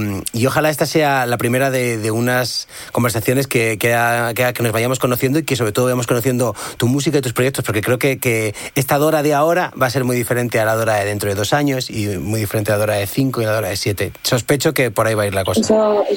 ojalá 0.45 0.69
esta 0.69 0.85
sea 0.85 1.25
la 1.25 1.37
primera 1.37 1.71
de, 1.71 2.11
unas 2.11 2.67
conversaciones 2.91 3.47
que, 3.47 3.77
que, 3.77 3.89
que, 4.35 4.63
nos 4.63 4.71
vayamos 4.71 4.99
conociendo 4.99 5.39
y 5.39 5.43
que 5.43 5.55
sobre 5.55 5.71
todo 5.71 5.85
vayamos 5.85 6.07
conociendo 6.07 6.55
tu 6.77 6.87
música 6.87 7.17
y 7.17 7.21
tus 7.21 7.33
proyectos, 7.33 7.65
porque 7.65 7.81
creo 7.81 7.99
que, 7.99 8.19
que 8.19 8.53
esta 8.75 8.97
Dora 8.97 9.23
de 9.23 9.33
ahora 9.33 9.71
va 9.81 9.87
a 9.87 9.89
ser 9.89 10.03
muy 10.03 10.15
diferente 10.15 10.59
a 10.59 10.65
la 10.65 10.75
Dora 10.75 10.95
de 10.95 11.05
dentro 11.05 11.29
de 11.29 11.35
dos 11.35 11.53
años 11.53 11.89
y 11.89 12.17
muy 12.17 12.41
diferente 12.41 12.71
a 12.71 12.75
la 12.75 12.79
Dora 12.79 12.95
de 12.95 13.07
cinco 13.07 13.41
y 13.41 13.45
a 13.45 13.47
la 13.47 13.53
Dora 13.53 13.69
de 13.69 13.77
siete. 13.77 14.11
Sospecho 14.23 14.73
que 14.73 14.91
por 14.91 15.07
ahí 15.07 15.13
va 15.13 15.23
a 15.23 15.27
ir 15.27 15.33
la 15.33 15.45
cosa 15.45 15.61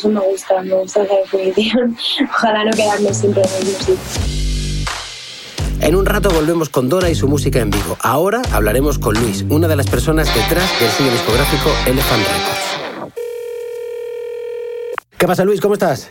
me 0.08 0.20
gusta, 0.20 0.62
me 0.62 0.74
gusta 0.74 1.02
esa 1.02 1.14
definición. 1.14 1.96
Ojalá 2.30 2.64
no 2.64 2.70
quedarme 2.72 3.14
siempre 3.14 3.42
en 3.42 3.66
el 3.66 3.74
sitio. 3.74 3.96
En 5.80 5.96
un 5.96 6.06
rato 6.06 6.30
volvemos 6.30 6.68
con 6.70 6.88
Dora 6.88 7.10
y 7.10 7.14
su 7.14 7.28
música 7.28 7.60
en 7.60 7.70
vivo. 7.70 7.96
Ahora 8.00 8.40
hablaremos 8.52 8.98
con 8.98 9.14
Luis, 9.14 9.44
una 9.50 9.68
de 9.68 9.76
las 9.76 9.86
personas 9.88 10.34
detrás 10.34 10.80
del 10.80 10.90
sello 10.90 11.10
discográfico 11.10 11.70
Elephant 11.86 12.22
Records. 12.22 12.74
¿Qué 15.18 15.26
pasa, 15.26 15.44
Luis? 15.44 15.60
¿Cómo 15.60 15.74
estás? 15.74 16.10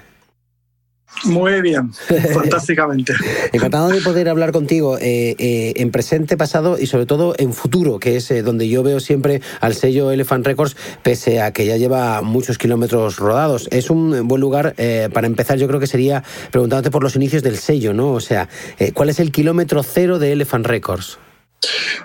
Muy 1.26 1.62
bien, 1.62 1.92
fantásticamente. 2.34 3.14
Encantado 3.52 3.90
de 3.90 4.02
poder 4.02 4.30
hablar 4.30 4.52
contigo 4.52 4.98
eh, 4.98 5.36
eh, 5.38 5.74
en 5.78 5.92
presente, 5.92 6.38
pasado 6.38 6.78
y 6.80 6.88
sobre 6.88 7.06
todo 7.06 7.34
en 7.38 7.54
futuro, 7.54 8.00
que 8.00 8.18
es 8.18 8.30
eh, 8.32 8.42
donde 8.42 8.68
yo 8.68 8.84
veo 8.84 9.00
siempre 9.00 9.42
al 9.62 9.74
sello 9.74 10.12
Elephant 10.12 10.46
Records, 10.46 10.76
pese 11.02 11.42
a 11.42 11.54
que 11.54 11.66
ya 11.66 11.78
lleva 11.78 12.22
muchos 12.22 12.58
kilómetros 12.58 13.18
rodados. 13.18 13.68
Es 13.72 13.90
un 13.90 14.28
buen 14.28 14.42
lugar 14.42 14.76
para 15.14 15.28
empezar, 15.28 15.58
yo 15.58 15.68
creo 15.68 15.80
que 15.80 15.88
sería 15.88 16.24
preguntándote 16.52 16.92
por 16.92 17.04
los 17.04 17.16
inicios 17.16 17.44
del 17.44 17.58
sello, 17.58 17.94
¿no? 17.94 18.12
O 18.12 18.20
sea, 18.20 18.50
¿cuál 18.94 19.10
es 19.10 19.20
el 19.20 19.32
kilómetro 19.32 19.84
cero 19.84 20.20
de 20.20 20.32
Elephant 20.32 20.66
Records? 20.66 21.20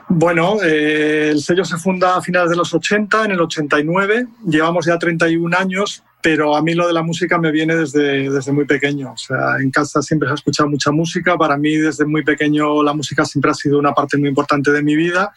Bueno, 0.09 0.62
el 0.62 1.40
sello 1.40 1.64
se 1.64 1.77
funda 1.77 2.16
a 2.16 2.23
finales 2.23 2.51
de 2.51 2.57
los 2.57 2.73
80, 2.73 3.25
en 3.25 3.31
el 3.33 3.40
89, 3.40 4.27
llevamos 4.47 4.87
ya 4.87 4.99
31 4.99 5.57
años, 5.57 6.05
pero 6.21 6.57
a 6.57 6.63
mí 6.63 6.75
lo 6.75 6.87
de 6.87 6.93
la 6.93 7.03
música 7.03 7.39
me 7.39 7.53
viene 7.53 7.77
desde, 7.77 8.31
desde 8.31 8.53
muy 8.53 8.65
pequeño. 8.65 9.13
O 9.13 9.17
sea, 9.17 9.57
en 9.61 9.71
casa 9.71 10.03
siempre 10.03 10.29
se 10.29 10.33
ha 10.33 10.35
escuchado 10.35 10.69
mucha 10.69 10.91
música. 10.91 11.37
Para 11.37 11.57
mí, 11.57 11.77
desde 11.77 12.05
muy 12.05 12.25
pequeño, 12.25 12.83
la 12.83 12.93
música 12.93 13.25
siempre 13.25 13.51
ha 13.51 13.55
sido 13.55 13.79
una 13.79 13.93
parte 13.93 14.17
muy 14.19 14.29
importante 14.29 14.73
de 14.73 14.83
mi 14.83 14.97
vida. 14.97 15.33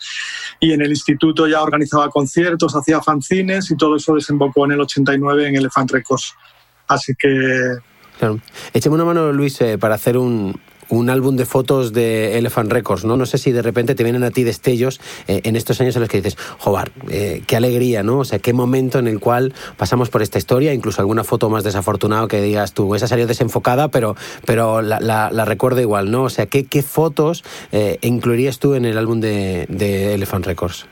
Y 0.60 0.74
en 0.74 0.82
el 0.82 0.90
instituto 0.90 1.48
ya 1.48 1.62
organizaba 1.62 2.10
conciertos, 2.10 2.76
hacía 2.76 3.02
fanzines 3.02 3.70
y 3.70 3.78
todo 3.78 3.96
eso 3.96 4.16
desembocó 4.16 4.66
en 4.66 4.72
el 4.72 4.82
89 4.82 5.48
en 5.48 5.56
Elephant 5.56 5.92
Records. 5.92 6.34
Así 6.88 7.14
que 7.16 7.78
Claro. 8.22 8.40
Écheme 8.72 8.94
una 8.94 9.06
mano, 9.06 9.32
Luis, 9.32 9.60
eh, 9.62 9.80
para 9.80 9.96
hacer 9.96 10.16
un, 10.16 10.56
un 10.92 11.10
álbum 11.10 11.36
de 11.38 11.46
fotos 11.46 11.94
de 11.94 12.38
Elephant 12.38 12.72
Records, 12.72 13.06
¿no? 13.06 13.18
No 13.18 13.26
sé 13.26 13.38
si 13.38 13.52
de 13.52 13.62
repente 13.62 13.96
te 13.96 14.04
vienen 14.04 14.24
a 14.24 14.32
ti 14.32 14.44
destellos 14.44 15.00
eh, 15.28 15.42
en 15.46 15.56
estos 15.56 15.80
años 15.82 15.96
en 15.96 16.02
los 16.02 16.10
que 16.10 16.18
dices, 16.18 16.38
joder, 16.60 16.92
eh, 17.10 17.44
qué 17.48 17.56
alegría, 17.56 18.04
¿no? 18.04 18.20
O 18.20 18.26
sea, 18.26 18.40
qué 18.40 18.54
momento 18.54 19.00
en 19.00 19.08
el 19.08 19.20
cual 19.20 19.54
pasamos 19.78 20.10
por 20.10 20.22
esta 20.22 20.38
historia, 20.38 20.74
incluso 20.74 21.02
alguna 21.02 21.24
foto 21.24 21.50
más 21.50 21.64
desafortunada 21.64 22.28
que 22.28 22.42
digas 22.42 22.74
tú, 22.74 22.94
esa 22.94 23.08
salió 23.08 23.26
desenfocada, 23.26 23.88
pero, 23.88 24.16
pero 24.46 24.82
la, 24.82 25.46
recuerdo 25.46 25.82
igual, 25.82 26.12
¿no? 26.12 26.24
O 26.24 26.30
sea, 26.30 26.46
¿qué, 26.46 26.66
qué 26.66 26.84
fotos 26.84 27.44
eh, 27.72 27.98
incluirías 28.02 28.60
tú 28.60 28.76
en 28.76 28.86
el 28.86 28.98
álbum 28.98 29.22
de, 29.22 29.66
de 29.70 30.14
Elephant 30.14 30.46
Records? 30.46 30.86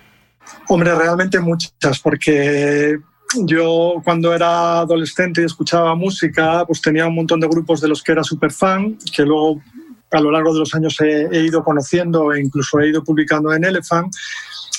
Hombre, 0.70 0.96
realmente 0.96 1.40
muchas, 1.40 2.00
porque 2.00 3.00
yo 3.36 3.96
cuando 4.04 4.34
era 4.34 4.80
adolescente 4.80 5.42
y 5.42 5.46
escuchaba 5.46 5.94
música, 5.96 6.66
pues 6.66 6.82
tenía 6.82 7.08
un 7.08 7.16
montón 7.16 7.40
de 7.40 7.48
grupos 7.48 7.82
de 7.82 7.88
los 7.88 8.02
que 8.02 8.14
era 8.14 8.24
súper 8.24 8.52
fan, 8.52 8.98
que 9.16 9.24
luego 9.24 9.62
a 10.12 10.20
lo 10.20 10.32
largo 10.32 10.54
de 10.54 10.60
los 10.60 10.74
años 10.74 10.96
he, 11.02 11.44
ido 11.44 11.64
conociendo 11.64 12.34
e 12.34 12.42
incluso 12.42 12.80
he 12.80 12.90
ido 12.90 13.04
publicando 13.04 13.54
en 13.54 13.64
Elephant. 13.64 14.14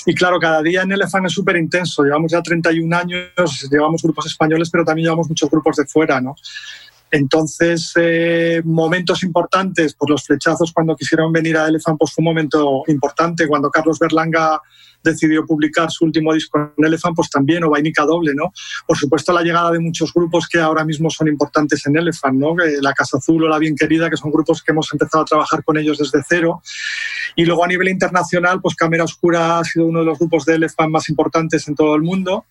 Y 0.05 0.13
claro, 0.15 0.39
cada 0.39 0.61
día 0.61 0.81
en 0.81 0.91
Elephant 0.91 1.27
es 1.27 1.33
súper 1.33 1.57
intenso. 1.57 2.03
Llevamos 2.03 2.31
ya 2.31 2.41
31 2.41 2.97
años, 2.97 3.67
llevamos 3.69 4.01
grupos 4.01 4.25
españoles, 4.25 4.69
pero 4.69 4.83
también 4.83 5.05
llevamos 5.05 5.29
muchos 5.29 5.49
grupos 5.49 5.75
de 5.77 5.85
fuera, 5.85 6.19
¿no? 6.19 6.35
Entonces, 7.11 7.91
eh, 7.97 8.61
momentos 8.63 9.21
importantes, 9.23 9.93
por 9.93 10.09
los 10.09 10.23
flechazos 10.23 10.71
cuando 10.71 10.95
quisieron 10.95 11.31
venir 11.31 11.57
a 11.57 11.67
Elephant, 11.67 11.99
pues 11.99 12.13
fue 12.13 12.21
un 12.21 12.25
momento 12.25 12.83
importante. 12.87 13.47
Cuando 13.47 13.69
Carlos 13.69 13.99
Berlanga 13.99 14.61
decidió 15.03 15.45
publicar 15.45 15.89
su 15.91 16.05
último 16.05 16.33
disco 16.33 16.73
en 16.77 16.85
Elephant, 16.85 17.15
pues 17.15 17.29
también, 17.29 17.63
o 17.63 17.69
Vainica 17.69 18.03
Doble, 18.03 18.33
¿no? 18.35 18.53
Por 18.85 18.97
supuesto, 18.97 19.33
la 19.33 19.41
llegada 19.41 19.71
de 19.71 19.79
muchos 19.79 20.13
grupos 20.13 20.47
que 20.47 20.59
ahora 20.59 20.85
mismo 20.85 21.09
son 21.09 21.27
importantes 21.27 21.85
en 21.87 21.97
Elephant, 21.97 22.37
¿no? 22.37 22.55
La 22.81 22.93
Casa 22.93 23.17
Azul 23.17 23.43
o 23.43 23.47
La 23.47 23.57
Bien 23.57 23.75
Querida, 23.75 24.09
que 24.09 24.17
son 24.17 24.31
grupos 24.31 24.61
que 24.63 24.71
hemos 24.71 24.91
empezado 24.93 25.23
a 25.23 25.25
trabajar 25.25 25.63
con 25.63 25.77
ellos 25.77 25.97
desde 25.97 26.23
cero. 26.27 26.61
Y 27.35 27.45
luego 27.45 27.63
a 27.63 27.67
nivel 27.67 27.89
internacional, 27.89 28.61
pues 28.61 28.75
Cámara 28.75 29.03
Oscura 29.03 29.59
ha 29.59 29.63
sido 29.63 29.85
uno 29.85 29.99
de 29.99 30.05
los 30.05 30.19
grupos 30.19 30.45
de 30.45 30.55
Elephant 30.55 30.91
más 30.91 31.09
importantes 31.09 31.67
en 31.67 31.75
todo 31.75 31.95
el 31.95 32.01
mundo, 32.01 32.45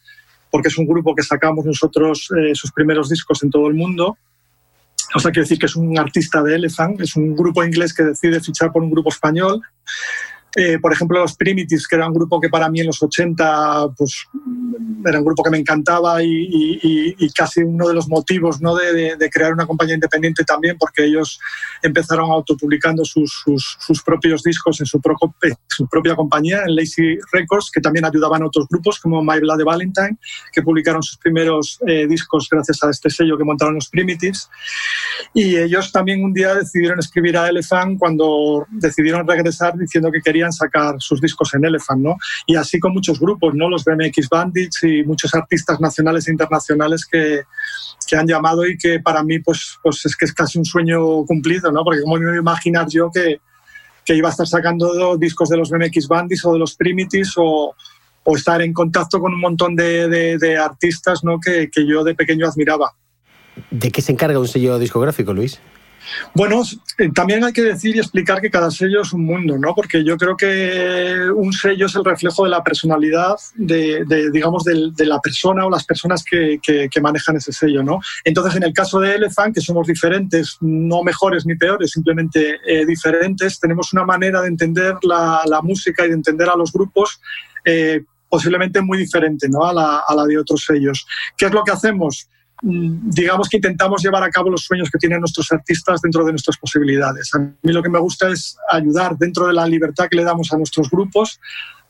porque 0.51 0.69
es 0.69 0.79
un 0.79 0.87
grupo 0.87 1.15
que 1.15 1.23
sacamos 1.23 1.65
nosotros 1.65 2.29
eh, 2.37 2.55
sus 2.55 2.73
primeros 2.73 3.09
discos 3.09 3.43
en 3.43 3.51
todo 3.51 3.69
el 3.69 3.75
mundo. 3.75 4.17
O 5.15 5.19
sea, 5.19 5.31
quiere 5.33 5.45
decir 5.45 5.59
que 5.59 5.67
es 5.67 5.77
un 5.77 5.99
artista 5.99 6.43
de 6.43 6.55
Elephant, 6.55 7.01
es 7.01 7.17
un 7.17 7.35
grupo 7.35 7.65
inglés 7.65 7.93
que 7.93 8.05
decide 8.05 8.41
fichar 8.41 8.71
por 8.71 8.83
un 8.83 8.91
grupo 8.91 9.11
español. 9.11 9.61
Eh, 10.57 10.79
por 10.81 10.93
ejemplo, 10.93 11.21
los 11.21 11.37
Primitives, 11.37 11.87
que 11.87 11.97
era 11.97 12.09
un 12.09 12.15
grupo 12.15 12.41
que 12.41 12.49
para 12.49 12.69
mí 12.69 12.81
en 12.81 12.87
los 12.87 13.03
80 13.03 13.89
pues, 13.97 14.27
era 15.05 15.19
un 15.19 15.25
grupo 15.25 15.43
que 15.43 15.51
me 15.51 15.59
encantaba 15.59 16.23
y, 16.23 17.17
casi 17.35 17.63
uno 17.63 17.89
de 17.89 17.95
los 17.95 18.09
motivos 18.09 18.61
¿no? 18.61 18.75
de, 18.75 19.31
crear 19.33 19.53
una 19.53 19.67
compañía 19.67 19.95
independiente 19.95 20.45
también, 20.45 20.77
porque 20.79 21.05
ellos 21.05 21.41
empezaron 21.83 22.31
autopublicando 22.31 23.05
sus, 23.05 23.43
sus, 23.45 24.03
propios 24.03 24.43
discos 24.43 24.81
en 24.81 24.87
su, 24.87 25.01
su, 25.69 25.89
propia 25.89 26.15
compañía, 26.15 26.63
en 26.67 26.75
Lazy 26.75 27.19
Records, 27.33 27.71
que 27.71 27.81
también 27.81 28.05
ayudaban 28.05 28.43
a 28.43 28.47
otros 28.47 28.67
grupos 28.69 28.99
como 28.99 29.23
My 29.23 29.39
Blood 29.41 29.59
de 29.59 29.65
Valentine, 29.65 30.19
que 30.53 30.63
publicaron 30.63 31.03
sus 31.03 31.19
primeros 31.19 31.79
eh, 31.87 32.07
discos 32.07 32.49
gracias 32.51 32.83
a 32.83 32.91
este 32.91 33.11
sello 33.11 33.37
que 33.39 33.45
montaron 33.45 33.75
los 33.75 33.89
Primitives. 33.89 34.49
Y 35.35 35.57
ellos 35.57 35.93
también 35.93 36.25
un 36.25 36.33
día 36.33 36.55
decidieron 36.55 36.99
escribir 36.99 37.37
a 37.37 37.49
Elephant 37.49 37.99
cuando 37.99 38.67
decidieron 38.71 39.27
regresar 39.27 39.77
diciendo 39.77 40.11
que 40.11 40.21
querían 40.21 40.53
sacar 40.53 40.97
sus 40.99 41.21
discos 41.21 41.55
en 41.55 41.65
Elephant, 41.65 42.01
¿no? 42.01 42.17
Y 42.47 42.57
así 42.57 42.79
con 42.79 42.93
muchos 42.93 43.21
grupos, 43.21 43.55
¿no? 43.55 43.69
Los 43.69 43.85
BMX 43.85 44.29
Y 44.83 45.05
muchos 45.05 45.35
artistas 45.35 45.81
nacionales 45.81 46.29
e 46.29 46.33
internacionales 46.33 47.07
que, 47.07 47.43
que 48.07 48.17
han 48.17 48.27
llamado 48.27 48.67
y 48.67 48.77
que 48.77 49.01
para 49.01 49.23
mí, 49.23 49.39
pues, 49.39 49.79
pues 49.83 50.05
es 50.07 50.17
que 50.17 50.25
es 50.25 50.33
casi 50.33 50.59
un 50.59 50.65
sueño 50.65 51.25
cumplido, 51.27 51.71
¿no? 51.71 51.85
Porque 51.85 52.03
cómo 52.03 52.17
me 52.17 52.37
imaginar 52.37 52.87
yo 52.89 53.11
que, 53.13 53.41
que 54.05 54.15
iba 54.15 54.29
a 54.29 54.33
estar 54.33 54.47
sacando 54.47 55.17
discos 55.17 55.49
de 55.49 55.57
los 55.57 55.71
BMX 55.71 56.09
Bandits 56.09 56.45
o 56.45 56.53
de 56.53 56.59
los 56.59 56.75
Primitives 56.75 57.35
o, 57.37 57.75
o 58.25 58.37
estar 58.37 58.63
en 58.63 58.73
contacto 58.73 59.21
con 59.21 59.33
un 59.33 59.41
montón 59.41 59.77
de, 59.77 60.09
de, 60.09 60.39
de 60.39 60.57
artistas 60.57 61.25
¿no? 61.25 61.39
que, 61.39 61.71
que 61.71 61.87
yo 61.87 62.05
de 62.05 62.15
pequeño 62.15 62.47
admiraba. 62.47 62.93
¿De 63.71 63.91
qué 63.91 64.03
se 64.03 64.13
encarga 64.13 64.39
un 64.39 64.49
sello 64.49 64.79
discográfico, 64.79 65.33
Luis? 65.33 65.61
Bueno, 66.35 66.63
eh, 66.99 67.11
también 67.15 67.45
hay 67.45 67.53
que 67.53 67.63
decir 67.63 67.97
y 67.97 67.99
explicar 67.99 68.41
que 68.41 68.51
cada 68.51 68.71
sello 68.71 69.03
es 69.03 69.13
un 69.13 69.25
mundo, 69.25 69.59
¿no? 69.59 69.75
Porque 69.75 70.05
yo 70.05 70.17
creo 70.17 70.37
que 70.37 71.31
un 71.35 71.53
sello 71.53 71.87
es 71.87 71.95
el 71.95 72.05
reflejo 72.05 72.45
de 72.45 72.51
la 72.51 72.63
personalidad, 72.63 73.37
de, 73.55 74.05
digamos, 74.33 74.65
de, 74.65 75.07
la 75.07 75.21
persona 75.21 75.67
o 75.67 75.71
las 75.71 75.85
personas 75.85 76.25
que, 76.25 76.61
manejan 77.01 77.37
ese 77.37 77.53
sello, 77.53 77.83
¿no? 77.83 78.01
Entonces, 78.25 78.57
en 78.57 78.65
el 78.65 78.73
caso 78.73 79.01
de 79.01 79.15
Elephant, 79.15 79.55
que 79.55 79.61
somos 79.61 79.87
diferentes, 79.87 80.59
no 80.61 81.03
mejores 81.03 81.47
ni 81.47 81.57
peores, 81.57 81.93
simplemente 81.93 82.59
eh, 82.67 82.85
diferentes, 82.85 83.59
tenemos 83.59 83.93
una 83.93 84.05
manera 84.05 84.43
de 84.43 84.49
entender 84.49 84.95
la, 85.03 85.61
música 85.63 86.05
y 86.05 86.09
de 86.09 86.15
entender 86.15 86.49
a 86.49 86.57
los 86.57 86.73
grupos 86.73 87.21
eh, 87.65 88.03
posiblemente 88.29 88.81
muy 88.81 88.97
diferente, 88.99 89.49
¿no? 89.49 89.65
A 89.65 89.75
la, 89.75 90.03
a 90.07 90.15
la 90.15 90.25
de 90.25 90.39
otros 90.39 90.65
sellos. 90.65 91.07
¿Qué 91.37 91.47
es 91.47 91.53
lo 91.53 91.63
que 91.65 91.73
hacemos? 91.73 92.29
Mm, 92.63 93.11
digamos 93.11 93.49
que 93.49 93.57
intentamos 93.57 94.03
llevar 94.03 94.23
a 94.23 94.31
cabo 94.31 94.51
los 94.51 94.63
sueños 94.63 94.91
que 94.91 94.99
tienen 94.99 95.21
nuestros 95.21 95.51
artistas 95.53 96.01
dentro 96.01 96.25
de 96.25 96.33
nuestras 96.33 96.59
posibilidades. 96.59 97.35
A 97.35 97.39
mí 97.39 97.73
lo 97.73 97.83
que 97.83 97.89
me 97.89 97.99
gusta 97.99 98.29
es 98.29 98.57
ayudar 98.71 99.17
dentro 99.17 99.47
de 99.47 99.55
la 99.55 99.67
libertad 99.67 100.09
que 100.11 100.17
le 100.17 100.25
damos 100.25 100.53
a 100.53 100.57
nuestros 100.57 100.91
grupos 100.91 101.41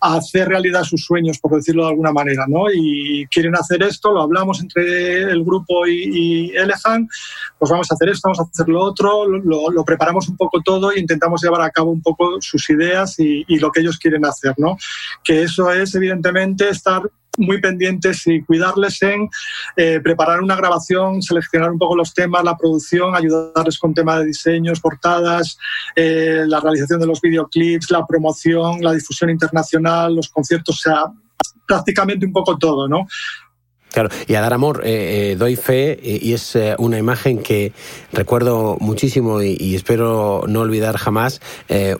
hacer 0.00 0.48
realidad 0.48 0.82
sus 0.82 1.04
sueños, 1.04 1.38
por 1.38 1.54
decirlo 1.54 1.84
de 1.84 1.90
alguna 1.90 2.12
manera, 2.12 2.44
¿no? 2.48 2.64
Y 2.72 3.26
quieren 3.30 3.54
hacer 3.54 3.82
esto, 3.82 4.10
lo 4.10 4.22
hablamos 4.22 4.60
entre 4.60 5.22
el 5.22 5.44
grupo 5.44 5.86
y, 5.86 6.48
y 6.48 6.52
pues 7.58 7.70
vamos 7.70 7.90
a 7.90 7.94
hacer 7.94 8.08
esto, 8.08 8.28
vamos 8.28 8.40
a 8.40 8.50
hacer 8.50 8.68
lo 8.68 8.82
otro, 8.82 9.26
lo, 9.26 9.84
preparamos 9.84 10.28
un 10.28 10.36
poco 10.36 10.60
todo 10.62 10.92
e 10.92 11.00
intentamos 11.00 11.42
llevar 11.42 11.62
a 11.62 11.70
cabo 11.70 11.90
un 11.90 12.00
poco 12.00 12.40
sus 12.40 12.68
ideas 12.70 13.18
y, 13.18 13.44
y 13.46 13.58
lo 13.58 13.70
que 13.70 13.80
ellos 13.80 13.98
quieren 13.98 14.24
hacer, 14.24 14.54
¿no? 14.56 14.76
Que 15.22 15.42
eso 15.42 15.70
es, 15.70 15.94
evidentemente, 15.94 16.68
estar 16.68 17.02
muy 17.38 17.60
pendientes 17.60 18.26
y 18.26 18.42
cuidarles 18.42 19.02
en 19.02 19.28
eh, 19.76 20.00
preparar 20.02 20.40
una 20.40 20.56
grabación, 20.56 21.22
seleccionar 21.22 21.70
un 21.70 21.78
poco 21.78 21.96
los 21.96 22.12
temas, 22.12 22.44
la 22.44 22.56
producción, 22.56 23.14
ayudarles 23.14 23.78
con 23.78 23.94
temas 23.94 24.20
de 24.20 24.26
diseños, 24.26 24.80
portadas, 24.80 25.56
eh, 25.96 26.44
la 26.46 26.60
realización 26.60 27.00
de 27.00 27.06
los 27.06 27.20
videoclips, 27.20 27.90
la 27.90 28.06
promoción, 28.06 28.82
la 28.82 28.92
difusión 28.92 29.30
internacional, 29.30 29.89
los 30.08 30.28
conciertos, 30.28 30.76
o 30.76 30.82
sea, 30.82 31.04
prácticamente 31.66 32.26
un 32.26 32.32
poco 32.32 32.58
todo, 32.58 32.88
¿no? 32.88 33.06
Claro, 33.92 34.08
y 34.28 34.34
a 34.34 34.40
dar 34.40 34.52
amor 34.52 34.82
eh, 34.84 35.32
eh, 35.32 35.36
doy 35.36 35.56
fe 35.56 35.98
eh, 36.02 36.18
y 36.22 36.32
es 36.32 36.56
una 36.78 36.98
imagen 36.98 37.38
que 37.38 37.72
recuerdo 38.12 38.76
muchísimo 38.80 39.42
y, 39.42 39.74
espero 39.74 40.44
no 40.46 40.60
olvidar 40.60 40.96
jamás. 40.96 41.40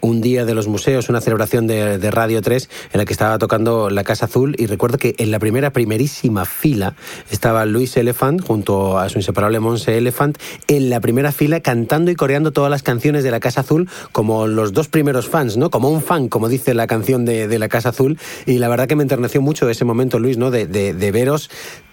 un 0.00 0.20
día 0.20 0.44
de 0.44 0.54
los 0.54 0.68
museos, 0.68 1.08
una 1.08 1.20
celebración 1.20 1.66
de, 1.66 2.10
Radio 2.10 2.42
3 2.42 2.68
en 2.92 2.98
la 2.98 3.04
que 3.04 3.12
estaba 3.12 3.38
tocando 3.38 3.90
la 3.90 4.04
Casa 4.04 4.26
Azul 4.26 4.54
y 4.58 4.66
recuerdo 4.66 4.98
que 4.98 5.14
en 5.18 5.30
la 5.30 5.38
primera, 5.38 5.72
primerísima 5.72 6.44
fila 6.44 6.94
estaba 7.30 7.64
Luis 7.64 7.96
Elephant 7.96 8.42
junto 8.44 8.98
a 8.98 9.08
su 9.08 9.18
inseparable 9.18 9.60
Monse 9.60 9.96
Elephant 9.96 10.38
en 10.68 10.90
la 10.90 11.00
primera 11.00 11.32
fila 11.32 11.60
cantando 11.60 12.10
y 12.10 12.14
coreando 12.16 12.52
todas 12.52 12.70
las 12.70 12.82
canciones 12.82 13.24
de 13.24 13.30
la 13.30 13.40
Casa 13.40 13.60
Azul 13.60 13.88
como 14.12 14.46
los 14.46 14.72
dos 14.72 14.88
primeros 14.88 15.28
fans, 15.28 15.56
¿no? 15.56 15.70
Como 15.70 15.90
un 15.90 16.02
fan, 16.02 16.28
como 16.28 16.48
dice 16.48 16.74
la 16.74 16.86
canción 16.86 17.24
de, 17.24 17.58
la 17.58 17.68
Casa 17.68 17.90
Azul 17.90 18.18
y 18.46 18.58
la 18.58 18.68
verdad 18.68 18.86
que 18.86 18.96
me 18.96 19.02
enterneció 19.02 19.40
mucho 19.40 19.68
ese 19.68 19.84
momento, 19.84 20.18
Luis, 20.18 20.36
¿no? 20.38 20.50
de, 20.50 20.66
de 20.66 21.10
veros 21.12 21.50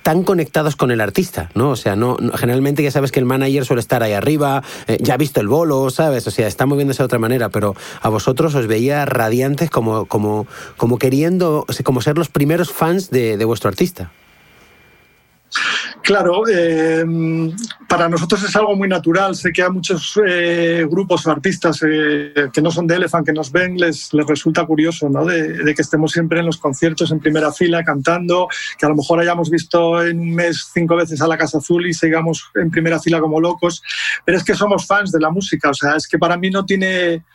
tan 0.08 0.24
conectados 0.24 0.78
con 0.78 0.90
el 0.92 1.02
artista, 1.02 1.50
¿no? 1.54 1.72
O 1.72 1.76
sea, 1.76 1.98
no, 1.98 2.16
generalmente 2.36 2.82
ya 2.82 2.92
sabes 2.92 3.12
que 3.12 3.20
el 3.20 3.26
manager 3.26 3.66
suele 3.66 3.82
estar 3.82 4.04
ahí 4.04 4.14
arriba, 4.14 4.64
eh, 4.88 4.98
ya 5.02 5.16
ha 5.16 5.18
visto 5.18 5.42
el 5.42 5.50
bolo, 5.50 5.90
¿sabes? 5.90 6.26
O 6.28 6.32
sea, 6.32 6.48
está 6.48 6.66
moviéndose 6.66 7.00
de 7.00 7.08
otra 7.08 7.20
manera, 7.20 7.50
pero 7.50 7.76
a 8.02 8.08
vosotros 8.08 8.56
os 8.56 8.68
veía 8.68 9.04
radiantes 9.06 9.70
como, 9.70 10.06
como, 10.06 10.48
como 10.78 10.98
queriendo, 10.98 11.66
como 11.84 12.00
ser 12.00 12.18
los 12.18 12.30
primeros 12.30 12.72
fans 12.72 13.10
de, 13.10 13.36
vuestro 13.44 13.68
artista. 13.68 14.10
Claro, 16.08 16.44
eh, 16.48 17.04
para 17.86 18.08
nosotros 18.08 18.42
es 18.42 18.56
algo 18.56 18.78
muy 18.78 18.88
natural. 18.88 19.36
Sé 19.36 19.52
que 19.52 19.62
a 19.62 19.70
muchos 19.70 20.18
eh, 20.26 20.88
grupos 20.90 21.28
o 21.28 21.32
artistas 21.32 21.84
eh, 21.86 22.48
que 22.54 22.62
no 22.62 22.72
son 22.72 22.88
de 22.88 22.96
Elephant, 22.96 23.26
que 23.26 23.34
nos 23.34 23.52
ven, 23.52 23.76
les, 23.76 24.14
les 24.14 24.26
resulta 24.26 24.66
curioso 24.66 25.10
¿no? 25.10 25.26
de, 25.26 25.76
que 25.76 25.82
estemos 25.82 26.14
siempre 26.14 26.40
en 26.40 26.46
los 26.46 26.60
conciertos 26.60 27.12
en 27.12 27.20
primera 27.20 27.52
fila 27.52 27.84
cantando, 27.84 28.48
que 28.80 28.86
a 28.86 28.90
lo 28.90 28.96
mejor 28.96 29.20
hayamos 29.20 29.50
visto 29.50 30.02
en 30.02 30.22
un 30.22 30.34
mes 30.34 30.70
cinco 30.74 30.96
veces 30.96 31.20
a 31.22 31.28
la 31.28 31.38
Casa 31.38 31.58
Azul 31.58 31.86
y 31.86 31.94
sigamos 31.94 32.52
en 32.56 32.72
primera 32.72 33.02
fila 33.02 33.20
como 33.20 33.42
locos. 33.42 33.84
Pero 34.24 34.38
es 34.38 34.46
que 34.46 34.56
somos 34.56 34.88
fans 34.88 35.12
de 35.12 35.20
la 35.20 35.30
música. 35.30 35.72
O 35.72 35.74
sea, 35.74 35.98
es 35.98 36.08
que 36.08 36.18
para 36.18 36.38
mí 36.38 36.50
no 36.50 36.66
tiene 36.66 37.26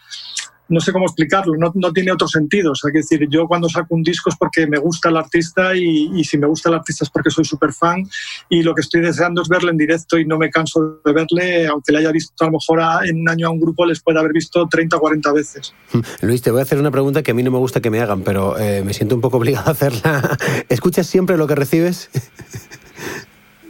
no 0.69 0.81
sé 0.81 0.93
cómo 0.93 1.05
explicarlo, 1.07 1.55
no, 1.57 1.73
no, 1.75 1.93
tiene 1.93 2.13
otro 2.13 2.29
sentido. 2.29 2.73
O 2.73 2.75
sea, 2.75 2.91
que 2.91 2.99
decir, 2.99 3.27
yo 3.29 3.47
cuando 3.47 3.69
saco 3.69 3.95
un 3.95 4.03
disco 4.03 4.31
es 4.31 4.37
porque 4.37 4.67
me 4.67 4.79
gusta 4.79 5.09
el 5.09 5.17
artista 5.17 5.75
y, 5.77 6.23
si 6.25 6.39
me 6.39 6.47
gusta 6.47 6.69
el 6.69 6.77
artista 6.77 7.05
es 7.05 7.11
porque 7.11 7.31
soy 7.31 7.45
súper 7.45 7.73
fan 7.73 8.09
y 8.49 8.63
lo 8.63 8.75
que 8.75 8.81
estoy 8.81 9.01
deseando 9.01 9.43
es 9.43 9.49
verle 9.49 9.71
en 9.71 9.77
directo 9.77 10.19
y 10.19 10.25
no 10.25 10.39
me 10.39 10.51
canso 10.51 11.01
de 11.05 11.13
verle, 11.13 11.67
aunque 11.67 11.93
le 11.93 11.99
haya 11.99 12.13
visto 12.13 12.33
a 12.45 12.47
lo 12.47 12.53
mejor 12.53 12.81
en 13.05 13.21
un 13.21 13.29
año 13.29 13.49
a 13.49 13.51
un 13.51 13.61
grupo, 13.61 13.85
les 13.85 14.03
puede 14.03 14.19
haber 14.19 14.33
visto 14.33 14.67
30 14.69 14.97
o 14.97 15.01
40 15.01 15.33
veces. 15.33 15.75
Luis, 16.23 16.43
te 16.43 16.51
voy 16.51 16.61
a 16.61 16.63
hacer 16.63 16.79
una 16.79 16.91
pregunta 16.91 17.23
que 17.23 17.33
a 17.33 17.35
mí 17.35 17.43
no 17.43 17.51
me 17.51 17.59
gusta 17.59 17.81
que 17.81 17.91
me 17.91 18.01
hagan, 18.01 18.23
pero 18.23 18.59
eh, 18.59 18.83
me 18.85 18.95
siento 18.95 19.15
un 19.15 19.21
poco 19.21 19.37
obligado 19.39 19.69
a 19.69 19.73
hacerla. 19.73 20.39
¿Escuchas 20.69 21.07
siempre 21.07 21.37
lo 21.37 21.47
que 21.47 21.55
recibes? 21.55 22.11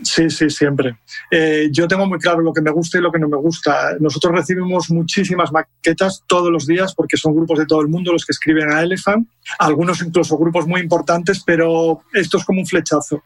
Sí, 0.02 0.30
sí, 0.30 0.50
siempre. 0.50 0.96
Eh, 1.30 1.68
yo 1.70 1.86
tengo 1.86 2.06
muy 2.06 2.18
claro 2.18 2.40
lo 2.40 2.52
que 2.52 2.60
me 2.60 2.70
gusta 2.70 2.98
y 2.98 3.00
lo 3.00 3.12
que 3.12 3.18
no 3.18 3.28
me 3.28 3.36
gusta. 3.36 3.96
Nosotros 4.00 4.34
recibimos 4.34 4.90
muchísimas 4.90 5.52
maquetas 5.52 6.22
todos 6.26 6.50
los 6.50 6.66
días 6.66 6.94
porque 6.94 7.16
son 7.16 7.34
grupos 7.34 7.58
de 7.58 7.66
todo 7.66 7.80
el 7.80 7.88
mundo 7.88 8.12
los 8.12 8.24
que 8.24 8.32
escriben 8.32 8.70
a 8.70 8.82
Elephant, 8.82 9.28
algunos 9.58 10.02
incluso 10.02 10.36
grupos 10.36 10.66
muy 10.66 10.80
importantes, 10.80 11.42
pero 11.44 12.02
esto 12.12 12.38
es 12.38 12.44
como 12.44 12.60
un 12.60 12.66
flechazo. 12.66 13.22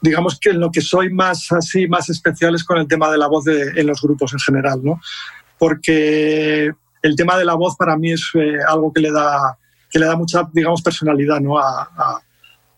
Digamos 0.00 0.38
que 0.38 0.50
en 0.50 0.60
lo 0.60 0.70
que 0.70 0.80
soy 0.80 1.10
más 1.10 1.50
así, 1.52 1.88
más 1.88 2.08
especial 2.10 2.54
es 2.54 2.64
con 2.64 2.78
el 2.78 2.86
tema 2.86 3.10
de 3.10 3.18
la 3.18 3.26
voz 3.26 3.44
de, 3.44 3.72
en 3.74 3.86
los 3.86 4.00
grupos 4.00 4.32
en 4.32 4.38
general, 4.38 4.80
¿no? 4.82 5.00
Porque 5.58 6.70
el 7.02 7.16
tema 7.16 7.38
de 7.38 7.44
la 7.44 7.54
voz 7.54 7.76
para 7.76 7.96
mí 7.96 8.12
es 8.12 8.30
eh, 8.34 8.58
algo 8.66 8.92
que 8.92 9.00
le 9.00 9.10
da 9.10 9.56
que 9.90 9.98
le 9.98 10.06
da 10.06 10.16
mucha, 10.16 10.48
digamos, 10.52 10.82
personalidad 10.82 11.40
¿no? 11.40 11.58
a, 11.58 11.82
a 11.82 12.22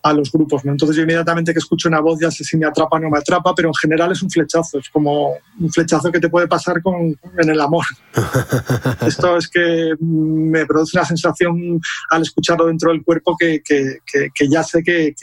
a 0.03 0.13
los 0.13 0.31
grupos. 0.31 0.63
¿no? 0.65 0.71
Entonces 0.73 0.97
yo 0.97 1.03
inmediatamente 1.03 1.53
que 1.53 1.59
escucho 1.59 1.87
una 1.87 2.01
voz 2.01 2.19
ya 2.19 2.29
sé 2.29 2.43
si 2.43 2.57
me 2.57 2.65
atrapa 2.65 2.97
o 2.97 2.99
no 2.99 3.09
me 3.09 3.17
atrapa, 3.17 3.55
pero 3.55 3.69
en 3.69 3.73
general 3.75 4.11
es 4.11 4.21
un 4.21 4.29
flechazo, 4.29 4.77
es 4.79 4.89
como 4.89 5.33
un 5.59 5.71
flechazo 5.71 6.11
que 6.11 6.19
te 6.19 6.29
puede 6.29 6.47
pasar 6.47 6.81
con, 6.81 7.17
en 7.37 7.49
el 7.49 7.59
amor. 7.59 7.85
Esto 9.07 9.37
es 9.37 9.47
que 9.47 9.93
me 9.99 10.65
produce 10.65 10.97
una 10.97 11.05
sensación 11.05 11.79
al 12.09 12.21
escucharlo 12.21 12.67
dentro 12.67 12.91
del 12.91 13.03
cuerpo 13.03 13.35
que, 13.39 13.61
que, 13.63 13.97
que, 14.05 14.49
ya 14.49 14.63
sé 14.63 14.83
que, 14.83 15.15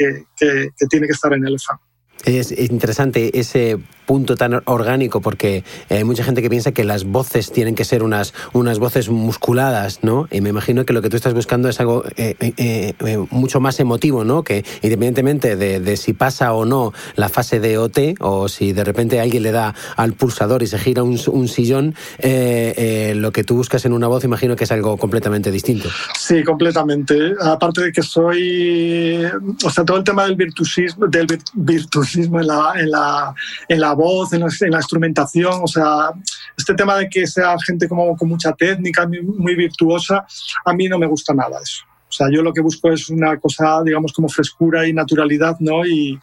tiene 0.88 1.06
que 1.06 1.12
estar 1.12 1.32
en 1.34 1.46
el 1.46 1.58
fan. 1.60 1.78
Es 2.24 2.50
interesante 2.52 3.38
ese 3.38 3.78
punto 4.10 4.34
tan 4.34 4.60
orgánico 4.64 5.20
porque 5.20 5.62
hay 5.88 6.02
mucha 6.02 6.24
gente 6.24 6.42
que 6.42 6.50
piensa 6.50 6.72
que 6.72 6.82
las 6.82 7.04
voces 7.04 7.52
tienen 7.52 7.76
que 7.76 7.84
ser 7.84 8.02
unas, 8.02 8.34
unas 8.52 8.80
voces 8.80 9.08
musculadas, 9.08 10.00
¿no? 10.02 10.26
Y 10.32 10.40
me 10.40 10.48
imagino 10.48 10.84
que 10.84 10.92
lo 10.92 11.00
que 11.00 11.10
tú 11.10 11.14
estás 11.14 11.32
buscando 11.32 11.68
es 11.68 11.78
algo 11.78 12.02
eh, 12.16 12.34
eh, 12.40 12.92
eh, 12.98 13.26
mucho 13.30 13.60
más 13.60 13.78
emotivo, 13.78 14.24
¿no? 14.24 14.42
Que 14.42 14.64
independientemente 14.82 15.54
de, 15.54 15.96
si 15.96 16.12
pasa 16.12 16.54
o 16.54 16.64
no 16.64 16.92
la 17.14 17.28
fase 17.28 17.60
de 17.60 17.78
OT 17.78 18.16
o 18.18 18.48
si 18.48 18.72
de 18.72 18.82
repente 18.82 19.20
alguien 19.20 19.44
le 19.44 19.52
da 19.52 19.76
al 19.94 20.14
pulsador 20.14 20.64
y 20.64 20.66
se 20.66 20.80
gira 20.80 21.04
un, 21.04 21.16
un 21.28 21.46
sillón, 21.46 21.94
lo 22.18 23.30
que 23.30 23.44
tú 23.44 23.54
buscas 23.54 23.84
en 23.84 23.92
una 23.92 24.08
voz 24.08 24.24
imagino 24.24 24.56
que 24.56 24.64
es 24.64 24.72
algo 24.72 24.96
completamente 24.96 25.52
distinto. 25.52 25.88
Sí, 26.18 26.42
completamente. 26.42 27.34
Aparte 27.40 27.82
de 27.82 27.92
que 27.92 28.02
soy, 28.02 29.22
o 29.64 29.70
sea, 29.70 29.84
todo 29.84 29.98
el 29.98 30.04
tema 30.04 30.24
del 30.24 30.34
virtuosismo, 30.34 31.06
del 31.06 31.28
virtuosismo 31.54 32.40
en 32.40 32.46
la, 32.48 32.72
en 32.76 32.90
la, 32.90 33.34
en 33.68 33.80
la 33.80 33.99
voz, 34.00 34.32
en 34.32 34.40
la, 34.40 34.48
en 34.60 34.70
la, 34.70 34.78
instrumentación. 34.78 35.60
O 35.62 35.66
sea, 35.66 36.10
este 36.56 36.74
tema 36.74 36.96
de 36.96 37.08
que 37.08 37.26
sea 37.26 37.56
gente 37.66 37.88
como 37.88 38.16
con 38.16 38.28
mucha 38.28 38.52
técnica, 38.52 39.06
muy 39.06 39.54
virtuosa, 39.54 40.24
a 40.64 40.72
mí 40.72 40.88
no 40.88 40.98
me 40.98 41.06
gusta 41.06 41.34
nada 41.34 41.58
eso. 41.62 41.84
O 42.08 42.12
sea, 42.12 42.26
yo 42.32 42.42
lo 42.42 42.52
que 42.52 42.60
busco 42.60 42.90
es 42.90 43.08
una 43.08 43.38
cosa, 43.38 43.82
digamos, 43.84 44.12
como 44.12 44.28
frescura 44.28 44.86
y 44.86 44.92
naturalidad, 44.92 45.56
¿no? 45.60 45.86
Y, 45.86 46.18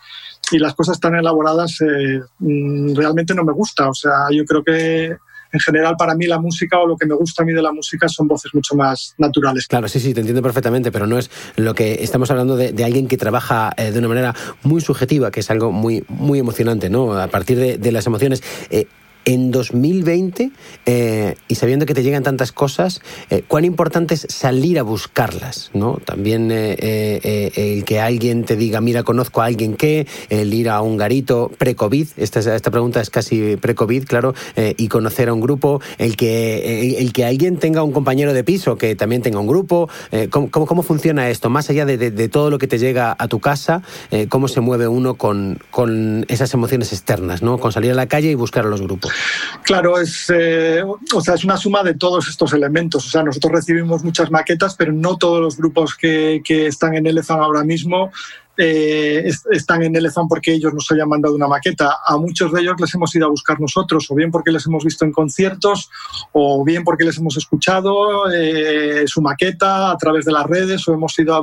y 0.52 0.60
las 0.60 0.76
cosas 0.76 1.00
tan 1.00 1.16
elaboradas 1.16 1.80
eh, 1.82 2.22
mm, 2.40 2.94
realmente 2.96 3.34
no 3.34 3.44
me 3.46 3.54
gusta. 3.54 3.90
O 3.90 3.94
sea, 3.94 4.28
yo 4.32 4.44
creo 4.46 4.64
que 4.64 5.16
en 5.58 5.62
general 5.62 5.96
para 5.98 6.16
mí 6.16 6.26
la 6.28 6.40
música 6.40 6.80
o 6.80 6.88
lo 6.88 6.96
que 6.96 7.06
me 7.06 7.16
gusta 7.16 7.44
a 7.44 7.46
mí 7.46 7.54
de 7.54 7.62
la 7.62 7.72
música 7.72 8.08
son 8.08 8.28
voces 8.28 8.54
mucho 8.54 8.76
más 8.76 9.16
naturales. 9.18 9.68
Claro, 9.68 9.88
sí, 9.88 10.00
sí, 10.00 10.14
te 10.14 10.22
entiendo 10.22 10.42
perfectamente, 10.42 10.92
pero 10.92 11.08
no 11.08 11.18
es 11.18 11.30
lo 11.56 11.74
que 11.74 12.04
estamos 12.04 12.30
hablando 12.32 12.56
de, 12.56 12.84
alguien 12.84 13.08
que 13.08 13.18
trabaja 13.18 13.72
eh, 13.76 13.92
de 13.92 14.00
una 14.00 14.08
manera 14.08 14.36
muy 14.64 14.82
subjetiva, 14.82 15.32
que 15.32 15.42
es 15.42 15.52
algo 15.52 15.72
muy, 15.72 16.06
muy 16.08 16.40
emocionante, 16.40 16.90
¿no? 16.90 17.14
A 17.20 17.28
partir 17.28 17.58
de, 17.58 17.92
las 17.92 18.06
emociones. 18.06 18.44
Eh, 18.70 18.88
en 19.28 19.52
2020, 19.52 20.52
eh, 20.86 21.36
y 21.50 21.56
sabiendo 21.56 21.86
que 21.86 21.94
te 21.94 22.02
llegan 22.02 22.24
tantas 22.24 22.54
cosas, 22.54 23.02
eh, 23.30 23.44
cuán 23.46 23.66
importante 23.66 24.14
es 24.14 24.26
salir 24.30 24.80
a 24.80 24.84
buscarlas, 24.84 25.70
¿no? 25.74 26.00
También 26.06 26.48
eh, 26.50 27.52
el 27.54 27.84
que 27.84 28.00
alguien 28.00 28.46
te 28.46 28.56
diga, 28.56 28.80
mira, 28.80 29.04
conozco 29.04 29.42
a 29.42 29.46
alguien 29.46 29.76
que, 29.76 30.08
el 30.30 30.54
ir 30.54 30.70
a 30.70 30.80
un 30.80 30.96
garito 30.96 31.52
pre-COVID, 31.58 32.08
esta, 32.16 32.40
esta 32.40 32.72
pregunta 32.72 33.02
es 33.02 33.10
casi 33.10 33.58
pre-COVID, 33.58 34.06
claro, 34.06 34.34
y 34.56 34.88
conocer 34.88 35.28
a 35.28 35.34
un 35.34 35.42
grupo, 35.42 35.82
el 35.98 36.16
que, 36.16 36.98
el, 36.98 37.12
que 37.12 37.26
alguien 37.26 37.58
tenga 37.58 37.84
un 37.84 37.92
compañero 37.92 38.32
de 38.32 38.46
piso 38.46 38.78
que 38.78 38.96
también 38.96 39.22
tenga 39.22 39.40
un 39.40 39.48
grupo, 39.48 39.90
¿cómo, 40.30 40.50
cómo, 40.50 40.84
funciona 40.84 41.30
esto? 41.30 41.50
Más 41.50 41.70
allá 41.70 41.86
de, 41.86 41.98
de, 41.98 42.30
todo 42.30 42.50
lo 42.50 42.60
que 42.60 42.68
te 42.68 42.80
llega 42.80 43.14
a 43.18 43.28
tu 43.28 43.40
casa, 43.40 43.82
¿cómo 44.30 44.48
se 44.48 44.62
mueve 44.62 44.88
uno 44.88 45.16
con, 45.16 45.60
con 45.70 46.26
esas 46.30 46.54
emociones 46.54 46.94
externas, 46.94 47.42
¿no? 47.42 47.58
Con 47.58 47.74
salir 47.74 47.92
a 47.92 47.96
la 47.96 48.08
calle 48.08 48.32
y 48.32 48.36
buscar 48.36 48.66
a 48.66 48.70
los 48.70 48.82
grupos. 48.82 49.17
Claro, 49.64 50.00
es, 50.00 50.26
eh, 50.34 50.84
o 51.14 51.22
sea, 51.22 51.36
es 51.36 51.44
una 51.44 51.58
suma 51.58 51.84
de 51.84 51.96
todos 51.96 52.28
estos 52.28 52.54
elementos. 52.54 53.06
O 53.06 53.10
sea, 53.10 53.24
nosotros 53.24 53.52
recibimos 53.52 54.04
muchas 54.04 54.32
maquetas, 54.32 54.76
pero 54.76 54.92
no 54.92 55.18
todos 55.18 55.42
los 55.42 55.58
grupos 55.58 55.96
que, 55.96 56.42
que 56.44 56.68
están 56.68 56.96
en 56.96 57.08
Elephant 57.08 57.42
ahora 57.42 57.64
mismo 57.64 58.12
eh, 58.58 59.30
están 59.52 59.84
en 59.84 59.96
Elephant 59.96 60.28
porque 60.28 60.54
ellos 60.54 60.74
nos 60.74 60.90
hayan 60.92 61.08
mandado 61.08 61.36
una 61.36 61.48
maqueta. 61.48 61.98
A 62.04 62.18
muchos 62.18 62.52
de 62.52 62.62
ellos 62.62 62.76
les 62.80 62.94
hemos 62.96 63.14
ido 63.16 63.28
a 63.28 63.30
buscar 63.30 63.60
nosotros, 63.60 64.08
o 64.10 64.16
bien 64.16 64.32
porque 64.32 64.52
les 64.52 64.66
hemos 64.66 64.84
visto 64.84 65.06
en 65.06 65.12
conciertos, 65.12 65.90
o 66.32 66.64
bien 66.66 66.84
porque 66.84 67.04
les 67.04 67.18
hemos 67.18 67.38
escuchado 67.38 68.32
eh, 68.32 69.04
su 69.06 69.22
maqueta 69.22 69.92
a 69.92 69.98
través 69.98 70.26
de 70.26 70.32
las 70.32 70.46
redes, 70.46 70.88
o 70.88 70.94
hemos, 70.94 71.18
ido 71.20 71.40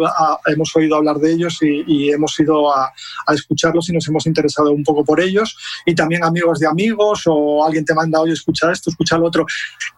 hemos 0.46 0.74
oído 0.74 0.96
hablar 0.96 1.18
de 1.18 1.32
ellos 1.32 1.58
y, 1.62 2.10
hemos 2.10 2.38
ido 2.40 2.74
a, 2.74 2.92
escucharlos 3.32 3.88
y 3.88 3.92
nos 3.92 4.08
hemos 4.08 4.26
interesado 4.26 4.72
un 4.72 4.82
poco 4.82 5.04
por 5.04 5.20
ellos. 5.20 5.56
Y 5.86 5.94
también 5.94 6.24
amigos 6.24 6.58
de 6.58 6.66
amigos, 6.66 7.22
o 7.26 7.64
alguien 7.64 7.84
te 7.84 7.94
manda, 7.94 8.20
oye, 8.20 8.32
escucha 8.32 8.72
esto, 8.72 8.90
escucha 8.90 9.16
lo 9.18 9.26
otro, 9.26 9.46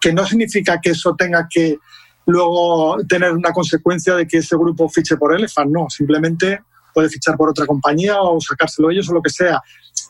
que 0.01 0.13
no 0.13 0.27
significa 0.27 0.81
que 0.81 0.91
eso 0.91 1.15
tenga 1.17 1.49
que 1.49 1.79
luego 2.27 2.99
tener 3.09 3.33
una 3.33 3.53
consecuencia 3.53 4.15
de 4.17 4.27
que 4.27 4.39
ese 4.39 4.57
grupo 4.57 4.89
fiche 4.89 5.17
por 5.17 5.35
Elephant, 5.35 5.71
no, 5.71 5.87
simplemente 5.89 6.61
puede 6.97 7.11
fichar 7.11 7.37
por 7.37 7.51
otra 7.51 7.67
compañía 7.67 8.23
o 8.23 8.41
sacárselo 8.41 8.91
ellos 8.91 9.07
o 9.11 9.13
lo 9.13 9.21
que 9.21 9.29
sea. 9.29 9.61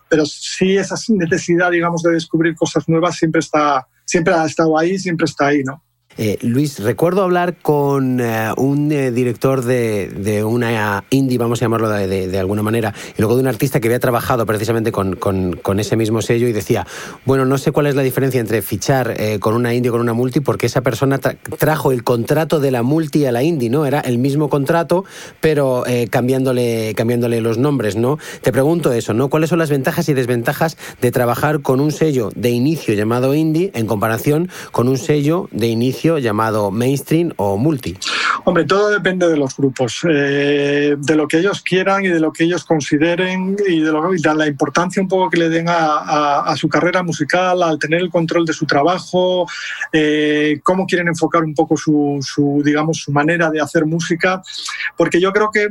Pero 0.09 0.25
sí 0.25 0.77
esa 0.77 0.95
necesidad, 1.09 1.73
digamos, 1.73 2.01
de 2.01 2.13
descubrir 2.13 2.55
cosas 2.55 2.89
nuevas 2.89 3.17
siempre 3.17 3.41
está, 3.41 3.89
siempre 4.05 4.33
ha 4.33 4.47
estado 4.47 4.79
ahí, 4.79 4.97
siempre 4.97 5.25
está 5.25 5.49
ahí, 5.49 5.65
¿no? 5.65 5.83
Eh, 6.19 6.39
Luis, 6.41 6.79
recuerdo 6.79 7.23
hablar 7.23 7.57
con 7.61 8.21
eh, 8.21 8.51
un 8.57 8.91
eh, 8.91 9.11
director 9.11 9.63
de, 9.63 10.43
una 10.45 11.05
indie, 11.11 11.37
vamos 11.37 11.61
a 11.61 11.67
llamarlo 11.67 11.91
de, 11.91 12.39
alguna 12.39 12.63
manera, 12.63 12.95
y 13.17 13.21
luego 13.21 13.35
de 13.35 13.43
un 13.43 13.49
artista 13.49 13.81
que 13.81 13.89
había 13.89 14.01
trabajado 14.01 14.47
precisamente 14.47 14.93
con, 14.93 15.79
ese 15.79 15.97
mismo 15.97 16.23
sello 16.23 16.49
y 16.49 16.53
decía, 16.53 16.87
bueno, 17.27 17.45
no 17.45 17.59
sé 17.59 17.71
cuál 17.71 17.87
es 17.87 17.95
la 17.95 18.03
diferencia 18.03 18.41
entre 18.41 18.63
fichar 18.63 19.17
con 19.41 19.55
una 19.55 19.75
indie 19.75 19.91
o 19.91 19.93
con 19.93 20.01
una 20.01 20.15
multi, 20.15 20.41
porque 20.41 20.67
esa 20.67 20.81
persona 20.81 21.19
trajo 21.19 21.93
el 21.93 22.03
contrato 22.03 22.61
de 22.61 22.71
la 22.71 22.83
multi 22.83 23.27
a 23.27 23.33
la 23.33 23.43
indie, 23.43 23.69
¿no? 23.69 23.85
Era 23.85 24.01
el 24.01 24.19
mismo 24.19 24.49
contrato, 24.49 25.05
pero 25.41 25.85
cambiándole, 26.11 26.95
cambiándole 26.95 27.41
los 27.41 27.59
nombres, 27.59 27.97
¿no? 27.97 28.19
Te 28.41 28.53
pregunto 28.53 28.93
eso, 28.93 29.13
¿no? 29.13 29.29
¿Cuáles 29.29 29.51
son 29.51 29.59
las 29.59 29.71
ventajas 29.71 30.09
y 30.09 30.15
desventajas 30.15 30.77
de 31.01 31.11
trabajar 31.11 31.61
con 31.61 31.81
un 31.81 31.93
sello 31.93 32.31
de 32.35 32.51
inicio 32.51 32.95
llamado 32.95 33.35
indie 33.35 33.71
en 33.75 33.87
comparación 33.87 34.49
con 34.73 34.89
un 34.89 34.99
sello 34.99 35.49
de 35.53 35.67
inicio 35.69 36.06
llamado 36.19 36.71
mainstream 36.71 37.33
o 37.37 37.57
multi? 37.57 37.97
Hombre, 38.45 38.65
todo 38.65 38.91
depende 38.91 39.29
de 39.29 39.37
los 39.37 39.57
grupos, 39.57 40.01
eh, 40.09 40.97
de 40.97 41.17
lo 41.17 41.27
que 41.27 41.39
ellos 41.39 41.63
quieran 41.63 42.05
y 42.05 42.09
de 42.09 42.21
lo 42.21 42.33
que 42.33 42.45
ellos 42.45 42.65
consideren 42.65 43.57
y 43.67 43.81
de, 43.81 44.35
la 44.35 44.47
importancia 44.47 45.03
un 45.03 45.09
poco 45.09 45.31
que 45.31 45.39
le 45.39 45.49
den 45.49 45.67
a, 45.69 46.55
su 46.57 46.69
carrera 46.69 47.03
musical, 47.03 47.63
al 47.63 47.79
tener 47.79 48.01
el 48.01 48.11
control 48.11 48.47
de 48.47 48.53
su 48.53 48.67
trabajo, 48.67 49.47
eh, 49.93 50.61
cómo 50.63 50.87
quieren 50.87 51.09
enfocar 51.09 51.43
un 51.43 51.55
poco 51.55 51.77
su, 51.77 52.63
digamos, 52.65 52.99
su 52.99 53.11
manera 53.11 53.51
de 53.51 53.61
hacer 53.61 53.85
música, 53.85 54.43
porque 54.97 55.21
yo 55.21 55.33
creo 55.33 55.51
que 55.51 55.69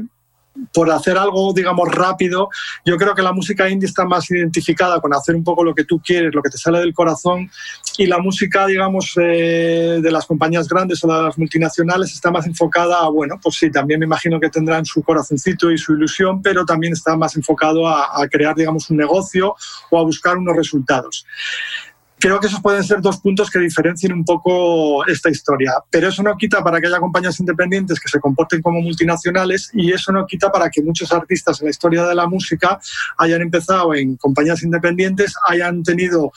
por 0.74 0.89
hacer 0.91 1.18
algo, 1.18 1.54
digamos, 1.54 1.89
rápido, 1.94 2.50
yo 2.86 2.98
creo 2.98 3.13
que 3.15 3.22
la 3.22 3.34
música 3.34 3.70
indie 3.70 3.88
está 3.88 4.06
más 4.06 4.30
identificada 4.32 5.00
con 5.00 5.13
hacer 5.13 5.36
un 5.36 5.44
poco 5.44 5.63
lo 5.63 5.74
que 5.74 5.86
tú 5.86 6.00
quieres, 6.00 6.34
lo 6.34 6.41
que 6.41 6.50
te 6.50 6.58
sale 6.58 6.80
del 6.80 6.94
corazón, 6.94 7.50
y 7.98 8.06
la 8.06 8.20
música, 8.20 8.65
digamos, 8.65 9.13
eh, 9.18 10.00
de 10.02 10.12
las 10.12 10.26
compañías 10.26 10.68
grandes 10.68 11.04
o 11.04 11.08
de 11.08 11.24
las 11.24 11.38
multinacionales 11.38 12.13
está 12.13 12.32
más 12.32 12.46
enfocada 12.48 13.00
a, 13.00 13.10
bueno, 13.10 13.39
pues 13.41 13.56
sí, 13.56 13.72
también 13.72 14.00
me 14.00 14.06
imagino 14.06 14.39
que 14.39 14.50
tendrán 14.50 14.86
su 14.86 15.04
corazoncito 15.04 15.72
y 15.72 15.78
su 15.78 15.94
ilusión, 15.94 16.41
pero 16.41 16.65
también 16.65 16.94
está 16.94 17.15
más 17.15 17.36
enfocado 17.36 17.88
a, 17.88 18.22
a 18.22 18.28
crear, 18.28 18.56
digamos, 18.56 18.89
un 18.89 18.98
negocio 18.98 19.56
o 19.91 20.00
a 20.00 20.04
buscar 20.04 20.38
unos 20.38 20.56
resultados 20.56 21.26
creo 22.25 22.39
que 22.39 22.47
esos 22.47 22.59
pueden 22.59 22.83
ser 22.83 23.01
dos 23.01 23.19
puntos 23.19 23.51
que 23.51 23.59
diferencien 23.59 24.11
un 24.11 24.25
poco 24.25 25.05
esta 25.05 25.29
historia. 25.29 25.73
Pero 25.91 26.07
eso 26.07 26.23
no 26.23 26.35
quita 26.35 26.63
para 26.63 26.81
que 26.81 26.88
haya 26.88 26.99
compañías 26.99 27.39
independientes 27.39 27.99
que 27.99 28.09
se 28.09 28.19
comporten 28.19 28.63
como 28.63 28.81
multinacionales 28.81 29.69
y 29.73 29.91
eso 29.91 30.11
no 30.11 30.25
quita 30.25 30.51
para 30.51 30.71
que 30.71 30.81
muchos 30.81 31.11
artistas 31.11 31.61
en 31.61 31.65
la 31.65 31.69
historia 31.69 32.03
de 32.07 32.15
la 32.15 32.25
música 32.25 32.79
hayan 33.19 33.43
empezado 33.43 33.93
en 33.93 34.15
compañías 34.15 34.63
independientes, 34.63 35.35
hayan 35.47 35.83
tenido 35.83 36.31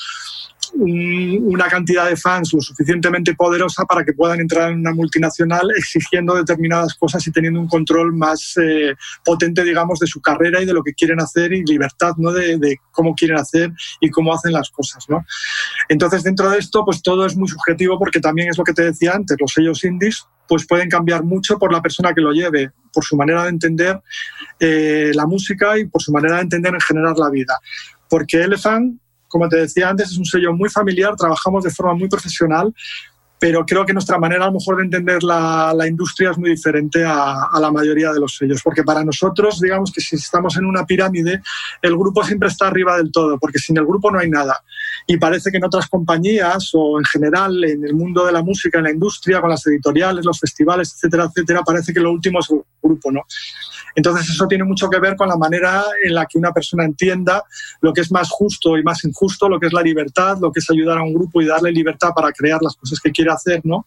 una 0.75 1.69
cantidad 1.69 2.09
de 2.09 2.17
fans 2.17 2.53
lo 2.53 2.61
suficientemente 2.61 3.35
poderosa 3.35 3.85
para 3.85 4.05
que 4.05 4.13
puedan 4.13 4.41
entrar 4.41 4.71
en 4.71 4.81
una 4.81 4.93
multinacional 4.93 5.71
exigiendo 5.77 6.35
determinadas 6.35 6.95
cosas 6.95 7.27
y 7.27 7.33
teniendo 7.33 7.61
un 7.61 7.69
control 7.69 8.13
más 8.13 8.55
eh, 8.63 8.95
potente, 9.25 9.65
digamos, 9.65 9.99
de 9.99 10.07
su 10.07 10.21
carrera 10.21 10.61
y 10.63 10.67
de 10.67 10.73
lo 10.73 10.83
que 10.83 10.95
quieren 10.95 11.21
hacer 11.21 11.53
y 11.53 11.65
libertad, 11.65 12.13
¿no? 12.17 12.33
De, 12.33 12.59
de, 12.59 12.77
cómo 12.91 13.15
quieren 13.15 13.39
hacer 13.39 13.73
y 14.01 14.11
cómo 14.11 14.35
hacen 14.35 14.53
las 14.53 14.71
cosas, 14.71 15.05
¿no? 15.09 15.25
Entonces, 15.89 16.23
dentro 16.23 16.51
de 16.51 16.59
esto, 16.59 16.85
pues 16.85 17.03
todo 17.03 17.27
es 17.27 17.37
muy 17.37 17.49
subjetivo 17.49 17.99
porque 17.99 18.21
también 18.21 18.49
es 18.49 18.59
lo 18.59 18.65
que 18.65 18.73
te 18.73 18.83
decía 18.83 19.13
antes, 19.15 19.37
los 19.41 19.53
sellos 19.53 19.85
indies 19.85 20.27
pues 20.49 20.67
pueden 20.67 20.89
cambiar 20.89 21.23
mucho 21.23 21.59
por 21.59 21.73
la 21.73 21.83
persona 21.83 22.15
que 22.15 22.23
lo 22.23 22.33
lleve, 22.33 22.73
por 22.93 23.05
su 23.05 23.17
manera 23.17 23.45
de 23.45 23.51
entender 23.51 24.01
eh, 24.59 25.13
la 25.15 25.27
música 25.27 25.79
y 25.79 25.85
por 25.85 26.03
su 26.03 26.11
manera 26.11 26.37
de 26.37 26.43
entender 26.43 26.73
en 26.75 26.81
general 26.81 27.15
la 27.17 27.31
vida. 27.31 27.55
Porque 28.09 28.43
Elephant 28.43 28.99
como 29.29 29.49
te 29.49 29.57
decía 29.57 29.88
antes, 29.88 30.11
es 30.11 30.19
un 30.19 30.25
sello 30.25 30.53
muy 30.53 30.69
familiar, 30.69 31.14
trabajamos 31.17 31.64
de 31.64 31.71
forma 31.71 31.95
muy 31.95 32.09
profesional, 32.09 32.75
pero 33.38 33.64
creo 33.64 33.87
que 33.87 33.92
nuestra 33.92 34.18
manera 34.18 34.44
a 34.44 34.46
lo 34.48 34.55
mejor 34.55 34.77
de 34.77 34.85
entender 34.85 35.22
la, 35.22 35.72
la 35.77 35.87
industria 35.87 36.31
es 36.31 36.38
muy 36.38 36.51
diferente 36.51 37.05
a, 37.05 37.44
a, 37.44 37.61
la 37.61 37.70
mayoría 37.70 38.12
de 38.12 38.20
los 38.20 38.37
sellos, 38.37 38.61
porque 38.62 38.83
para 38.83 39.05
nosotros, 39.05 39.61
digamos 39.61 39.92
que 39.92 40.01
si 40.01 40.16
estamos 40.16 40.57
en 40.57 40.64
una 40.64 40.85
pirámide, 40.85 41.40
el 41.83 41.96
grupo 41.96 42.24
siempre 42.24 42.48
está 42.48 42.66
arriba 42.66 42.96
del 42.96 43.12
todo, 43.12 43.38
porque 43.38 43.59
sin 43.59 43.79
el 43.79 43.87
grupo 43.87 44.11
no 44.11 44.18
hay 44.18 44.29
nada. 44.29 44.61
Y 45.07 45.16
parece 45.16 45.51
que 45.51 45.59
en 45.59 45.64
otras 45.64 45.88
compañías 45.88 46.70
o 46.74 46.98
en 46.98 47.05
general 47.05 47.64
en 47.64 47.85
el 47.85 47.94
mundo 47.94 48.27
de 48.27 48.33
la 48.33 48.42
música, 48.42 48.79
en 48.79 48.85
la 48.85 48.90
industria, 48.90 49.40
con 49.40 49.51
las 49.51 49.66
editoriales, 49.66 50.24
los 50.24 50.38
festivales, 50.38 50.92
etcétera, 50.94 51.24
etcétera, 51.24 51.62
parece 51.62 51.92
que 51.92 52.01
lo 52.01 52.12
último 52.12 52.40
es 52.40 52.51
el 52.51 52.62
grupo, 52.83 53.12
¿no? 53.12 53.22
Entonces 53.94 54.29
eso 54.29 54.46
tiene 54.46 54.64
mucho 54.64 54.88
que 54.88 55.01
ver 55.01 55.16
con 55.16 55.29
la 55.29 55.37
manera 55.37 55.85
en 56.05 56.14
la 56.14 56.27
que 56.27 56.38
una 56.38 56.53
persona 56.53 56.85
entienda 56.85 57.42
lo 57.81 57.92
que 57.92 58.01
es 58.01 58.12
más 58.12 58.29
justo 58.31 58.77
y 58.77 58.83
más 58.83 59.05
injusto, 59.05 59.48
lo 59.48 59.59
que 59.59 59.66
es 59.66 59.72
la 59.72 59.83
libertad, 59.83 60.38
lo 60.40 60.53
que 60.53 60.61
es 60.61 60.70
ayudar 60.70 60.98
a 60.98 61.03
un 61.03 61.14
grupo 61.14 61.40
y 61.40 61.46
darle 61.46 61.72
libertad 61.72 62.11
para 62.14 62.31
crear 62.33 62.61
las 62.62 62.77
cosas 62.77 63.01
que 63.01 63.11
quiere 63.11 63.28
hacer, 63.31 63.61
¿no? 63.64 63.87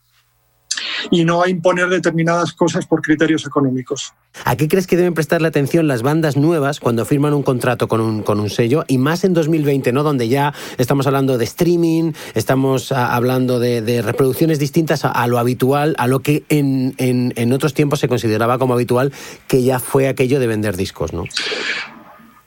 y 1.10 1.26
no 1.26 1.42
a 1.42 1.50
imponer 1.50 1.90
determinadas 1.90 2.54
cosas 2.54 2.86
por 2.86 3.02
criterios 3.02 3.46
económicos. 3.46 4.14
¿A 4.46 4.56
qué 4.56 4.68
crees 4.68 4.88
que 4.88 4.96
deben 4.96 5.14
prestarle 5.14 5.48
atención 5.48 5.88
las 5.88 6.04
bandas 6.04 6.38
nuevas 6.38 6.80
cuando 6.80 7.06
firman 7.06 7.34
un 7.34 7.44
contrato 7.44 7.88
con 7.88 8.02
un, 8.02 8.24
con 8.24 8.40
un 8.40 8.50
sello? 8.50 8.84
Y 8.88 8.98
más 8.98 9.24
en 9.24 9.34
2020, 9.34 9.92
¿no? 9.92 10.04
Donde 10.04 10.28
ya 10.28 10.54
estamos 10.78 11.08
hablando 11.08 11.38
de 11.38 11.44
streaming, 11.46 12.14
estamos 12.34 12.92
a, 12.92 13.16
hablando 13.16 13.60
de, 13.60 13.82
de, 13.82 14.02
reproducciones 14.02 14.60
distintas 14.60 15.06
a, 15.06 15.12
a, 15.12 15.28
lo 15.28 15.38
habitual, 15.38 15.96
a 15.98 16.08
lo 16.08 16.20
que 16.20 16.44
en, 16.50 16.94
en, 16.98 17.34
en 17.36 17.54
otros 17.54 17.74
tiempos 17.74 18.00
se 18.00 18.08
consideraba 18.08 18.58
como 18.58 18.74
habitual, 18.74 19.12
que 19.48 19.64
ya 19.64 19.80
fue 19.80 20.08
aquello 20.08 20.40
de 20.40 20.48
vender 20.48 20.78
discos, 20.78 21.14
¿no? 21.14 21.26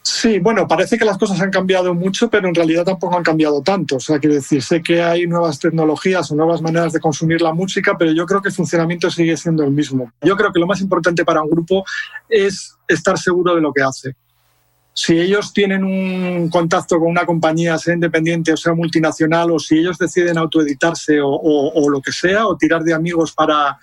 Sí, 0.06 0.38
bueno, 0.38 0.68
parece 0.68 0.98
que 0.98 1.04
las 1.06 1.16
cosas 1.16 1.40
han 1.40 1.50
cambiado 1.50 1.94
mucho, 1.94 2.28
pero 2.28 2.46
en 2.46 2.54
realidad 2.54 2.84
tampoco 2.84 3.16
han 3.16 3.22
cambiado 3.22 3.62
tanto. 3.62 3.96
O 3.96 4.00
sea, 4.00 4.18
quiero 4.18 4.34
decir, 4.34 4.62
sé 4.62 4.82
que 4.82 5.02
hay 5.02 5.26
nuevas 5.26 5.58
tecnologías 5.58 6.30
o 6.30 6.34
nuevas 6.34 6.60
maneras 6.60 6.92
de 6.92 7.00
consumir 7.00 7.40
la 7.40 7.54
música, 7.54 7.96
pero 7.98 8.12
yo 8.12 8.26
creo 8.26 8.42
que 8.42 8.50
el 8.50 8.54
funcionamiento 8.54 9.10
sigue 9.10 9.34
siendo 9.38 9.64
el 9.64 9.70
mismo. 9.70 10.12
Yo 10.20 10.36
creo 10.36 10.52
que 10.52 10.60
lo 10.60 10.66
más 10.66 10.82
importante 10.82 11.24
para 11.24 11.40
un 11.40 11.48
grupo 11.48 11.86
es 12.28 12.76
estar 12.86 13.18
seguro 13.18 13.54
de 13.54 13.62
lo 13.62 13.72
que 13.72 13.82
hace. 13.82 14.14
Si 14.92 15.18
ellos 15.18 15.54
tienen 15.54 15.82
un 15.82 16.50
contacto 16.50 16.98
con 16.98 17.08
una 17.08 17.24
compañía, 17.24 17.78
sea 17.78 17.94
independiente 17.94 18.52
o 18.52 18.58
sea 18.58 18.74
multinacional, 18.74 19.52
o 19.52 19.58
si 19.58 19.78
ellos 19.78 19.96
deciden 19.96 20.36
autoeditarse 20.36 21.18
o, 21.22 21.30
o, 21.30 21.82
o 21.82 21.88
lo 21.88 22.02
que 22.02 22.12
sea, 22.12 22.46
o 22.46 22.58
tirar 22.58 22.82
de 22.84 22.92
amigos 22.92 23.32
para, 23.32 23.78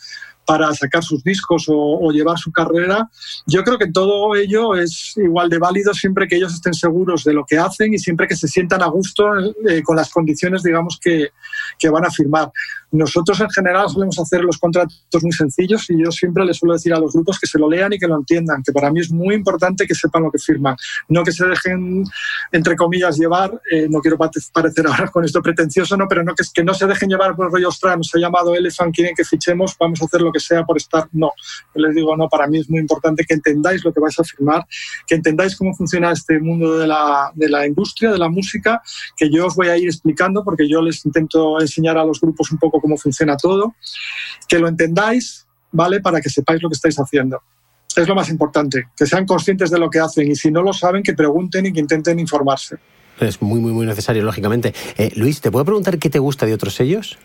para 0.52 0.74
sacar 0.74 1.02
sus 1.02 1.24
discos 1.24 1.64
o, 1.70 2.12
llevar 2.12 2.38
su 2.38 2.52
carrera. 2.52 3.10
Yo 3.48 3.64
creo 3.64 3.78
que 3.78 3.90
todo 3.90 4.36
ello 4.36 4.76
es 4.76 5.14
igual 5.16 5.48
de 5.50 5.58
válido 5.58 5.94
siempre 5.94 6.28
que 6.28 6.36
ellos 6.36 6.54
estén 6.54 6.74
seguros 6.74 7.24
de 7.24 7.32
lo 7.32 7.46
que 7.46 7.58
hacen 7.58 7.94
y 7.94 7.98
siempre 7.98 8.28
que 8.28 8.36
se 8.36 8.50
sientan 8.50 8.82
a 8.82 8.88
gusto 8.88 9.24
eh, 9.70 9.82
con 9.82 9.96
las 9.96 10.10
condiciones, 10.10 10.62
digamos, 10.62 11.00
que, 11.02 11.30
que 11.80 11.90
van 11.90 12.04
a 12.04 12.12
firmar. 12.12 12.52
Nosotros 12.92 13.40
en 13.40 13.50
general 13.50 13.90
solemos 13.90 14.20
hacer 14.20 14.42
los 14.42 14.58
contratos 14.58 15.00
muy 15.22 15.32
sencillos 15.32 15.90
y 15.90 16.04
yo 16.04 16.12
siempre 16.12 16.44
les 16.44 16.58
suelo 16.58 16.74
decir 16.74 16.94
a 16.94 17.00
los 17.00 17.14
grupos 17.14 17.40
que 17.40 17.48
se 17.48 17.58
lo 17.58 17.70
lean 17.70 17.94
y 17.94 17.98
que 17.98 18.08
lo 18.08 18.18
entiendan, 18.18 18.62
que 18.64 18.74
para 18.74 18.92
mí 18.92 19.00
es 19.00 19.12
muy 19.12 19.34
importante 19.36 19.88
que 19.88 19.96
sepan 19.96 20.24
lo 20.24 20.32
que 20.32 20.40
firman, 20.40 20.76
no 21.08 21.24
que 21.24 21.32
se 21.32 21.46
dejen, 21.46 22.04
entre 22.52 22.76
comillas, 22.76 23.18
llevar, 23.18 23.62
eh, 23.72 23.88
no 23.90 24.00
quiero 24.02 24.18
parecer 24.18 24.88
ahora 24.88 25.08
con 25.08 25.24
esto 25.24 25.42
pretencioso, 25.42 25.96
no, 25.96 26.08
pero 26.08 26.24
no 26.24 26.34
que, 26.36 26.64
no 26.64 26.74
se 26.74 26.86
dejen 26.86 27.10
llevar 27.10 27.36
por 27.36 27.46
el 27.46 27.52
rollo, 27.54 27.70
ostras, 27.70 27.98
nos 27.98 28.14
ha 28.14 28.20
llamado 28.20 28.54
Elephant, 28.56 28.94
quieren 28.94 29.16
que 29.16 29.24
fichemos, 29.24 29.76
vamos 29.80 30.02
a 30.02 30.06
hacer 30.06 30.22
lo 30.22 30.32
que 30.32 30.40
sea 30.40 30.64
por 30.66 30.78
estar, 30.78 31.08
no. 31.14 31.32
Yo 31.74 31.82
les 31.82 31.96
digo, 31.96 32.18
no, 32.18 32.28
para 32.28 32.48
mí 32.48 32.60
es 32.60 32.70
muy 32.70 32.80
importante 32.80 33.24
que 33.26 33.34
entendáis 33.34 33.86
lo 33.86 33.94
que 33.94 34.02
vais 34.02 34.20
a 34.20 34.24
firmar, 34.24 34.66
que 35.08 35.16
entendáis 35.16 35.56
cómo 35.56 35.74
funciona 35.74 36.12
este 36.12 36.40
mundo 36.40 36.78
de 36.78 36.88
la, 36.88 37.32
de 37.36 37.50
la 37.50 37.66
industria, 37.66 38.12
de 38.12 38.18
la 38.18 38.28
música, 38.28 38.82
que 39.16 39.30
yo 39.30 39.48
os 39.48 39.56
voy 39.56 39.70
a 39.70 39.78
ir 39.78 39.88
explicando 39.88 40.44
porque 40.44 40.68
yo 40.68 40.82
les 40.82 41.06
intento 41.06 41.60
enseñar 41.62 41.98
a 41.98 42.04
los 42.04 42.20
grupos 42.20 42.52
un 42.52 42.58
poco 42.58 42.81
cómo 42.82 42.98
funciona 42.98 43.38
todo, 43.38 43.76
que 44.48 44.60
lo 44.60 44.68
entendáis, 44.68 45.46
¿vale? 45.72 46.02
Para 46.02 46.20
que 46.20 46.30
sepáis 46.30 46.62
lo 46.62 46.70
que 46.70 46.76
estáis 46.76 46.98
haciendo. 46.98 47.42
Es 47.96 48.08
lo 48.08 48.16
más 48.16 48.30
importante, 48.30 48.88
que 48.96 49.06
sean 49.06 49.26
conscientes 49.26 49.70
de 49.70 49.80
lo 49.80 49.90
que 49.90 50.00
hacen 50.00 50.30
y 50.32 50.36
si 50.36 50.50
no 50.50 50.62
lo 50.62 50.74
saben, 50.74 51.04
que 51.04 51.14
pregunten 51.14 51.66
y 51.66 51.74
que 51.74 51.80
intenten 51.80 52.20
informarse. 52.20 52.78
Es 53.20 53.42
muy, 53.42 53.60
muy, 53.60 53.72
muy 53.72 53.86
necesario, 53.86 54.24
lógicamente. 54.24 54.74
Eh, 54.98 55.12
Luis, 55.16 55.42
¿te 55.42 55.52
puedo 55.52 55.66
preguntar 55.66 56.00
qué 56.00 56.10
te 56.10 56.20
gusta 56.20 56.46
de 56.46 56.54
otros 56.54 56.76
sellos? 56.76 57.18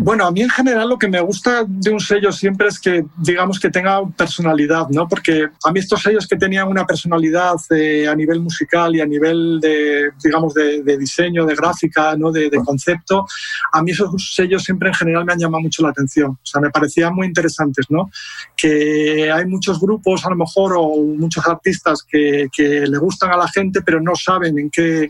Bueno, 0.00 0.26
a 0.26 0.32
mí 0.32 0.42
en 0.42 0.50
general 0.50 0.88
lo 0.88 0.98
que 0.98 1.08
me 1.08 1.20
gusta 1.20 1.64
de 1.66 1.90
un 1.90 2.00
sello 2.00 2.32
siempre 2.32 2.66
es 2.66 2.80
que, 2.80 3.04
digamos, 3.18 3.60
que 3.60 3.70
tenga 3.70 4.04
personalidad, 4.08 4.88
¿no? 4.88 5.06
Porque 5.06 5.48
a 5.64 5.70
mí 5.70 5.78
estos 5.78 6.02
sellos 6.02 6.26
que 6.26 6.36
tenían 6.36 6.66
una 6.66 6.84
personalidad 6.84 7.54
eh, 7.70 8.08
a 8.08 8.14
nivel 8.16 8.40
musical 8.40 8.96
y 8.96 9.00
a 9.00 9.06
nivel 9.06 9.60
de, 9.60 10.10
digamos, 10.22 10.52
de, 10.54 10.82
diseño, 10.98 11.46
de 11.46 11.54
gráfica, 11.54 12.16
¿no? 12.16 12.32
De, 12.32 12.50
concepto, 12.64 13.24
a 13.72 13.82
mí 13.82 13.92
esos 13.92 14.34
sellos 14.34 14.64
siempre 14.64 14.88
en 14.88 14.94
general 14.94 15.24
me 15.24 15.32
han 15.32 15.38
llamado 15.38 15.62
mucho 15.62 15.82
la 15.82 15.90
atención. 15.90 16.32
O 16.32 16.46
sea, 16.46 16.60
me 16.60 16.70
parecían 16.70 17.14
muy 17.14 17.28
interesantes, 17.28 17.86
¿no? 17.88 18.10
Que 18.56 19.30
hay 19.30 19.46
muchos 19.46 19.80
grupos, 19.80 20.26
a 20.26 20.30
lo 20.30 20.36
mejor, 20.36 20.74
o 20.76 20.96
muchos 20.96 21.46
artistas 21.46 22.02
que 22.02 22.48
le 22.58 22.98
gustan 22.98 23.30
a 23.30 23.36
la 23.36 23.48
gente, 23.48 23.80
pero 23.82 24.00
no 24.00 24.16
saben 24.16 24.58
en 24.58 24.70
qué 24.70 25.08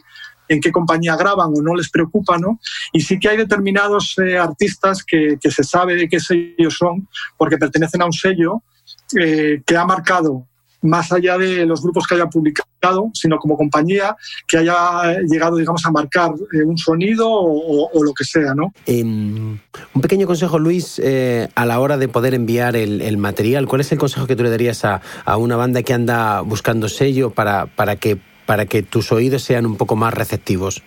en 0.53 0.61
qué 0.61 0.71
compañía 0.71 1.17
graban 1.17 1.49
o 1.49 1.63
no 1.63 1.75
les 1.75 1.91
preocupa, 1.91 2.39
¿no? 2.39 2.61
Y 2.93 3.01
sí 3.01 3.19
que 3.19 3.29
hay 3.29 3.37
determinados 3.37 4.15
eh, 4.19 4.37
artistas 4.37 5.05
que, 5.05 5.39
se 5.43 5.65
sabe 5.65 5.97
de 5.97 6.09
qué 6.09 6.21
sellos 6.21 6.77
son 6.77 7.09
porque 7.37 7.59
pertenecen 7.59 8.03
a 8.03 8.07
un 8.07 8.13
sello 8.13 8.63
eh, 9.19 9.63
que 9.67 9.77
ha 9.77 9.85
marcado 9.85 10.47
más 10.83 11.13
allá 11.13 11.39
de 11.39 11.65
los 11.65 11.81
grupos 11.81 12.07
que 12.09 12.17
haya 12.17 12.27
publicado, 12.27 13.11
sino 13.15 13.39
como 13.39 13.57
compañía 13.57 14.17
que 14.49 14.59
haya 14.59 15.21
llegado, 15.29 15.57
digamos, 15.57 15.87
a 15.87 15.93
marcar 15.93 16.33
eh, 16.53 16.65
un 16.65 16.77
sonido 16.77 17.29
o, 17.31 18.03
lo 18.03 18.13
que 18.13 18.25
sea, 18.25 18.53
¿no? 18.55 18.73
Eh, 18.87 19.05
un 19.05 19.61
pequeño 20.01 20.27
consejo, 20.27 20.59
Luis, 20.59 21.01
a 21.55 21.67
la 21.67 21.79
hora 21.79 21.99
de 21.99 22.09
poder 22.09 22.35
enviar 22.35 22.75
el, 22.75 23.01
el, 23.01 23.17
material. 23.17 23.69
¿Cuál 23.69 23.83
es 23.83 23.93
el 23.93 23.99
consejo 23.99 24.27
que 24.27 24.35
tú 24.35 24.43
le 24.43 24.51
darías 24.51 24.85
a, 24.85 25.01
a 25.25 25.37
una 25.37 25.55
banda 25.57 25.83
que 25.83 25.95
anda 25.95 26.41
buscando 26.41 26.89
sello 26.89 27.31
para, 27.31 27.67
para 27.67 27.95
que 27.97 28.19
para 28.47 28.67
que 28.67 28.83
tus 28.83 29.13
oídos 29.13 29.43
sean 29.43 29.67
un 29.67 29.77
poco 29.77 29.97
más 29.97 30.15
receptivos? 30.15 30.83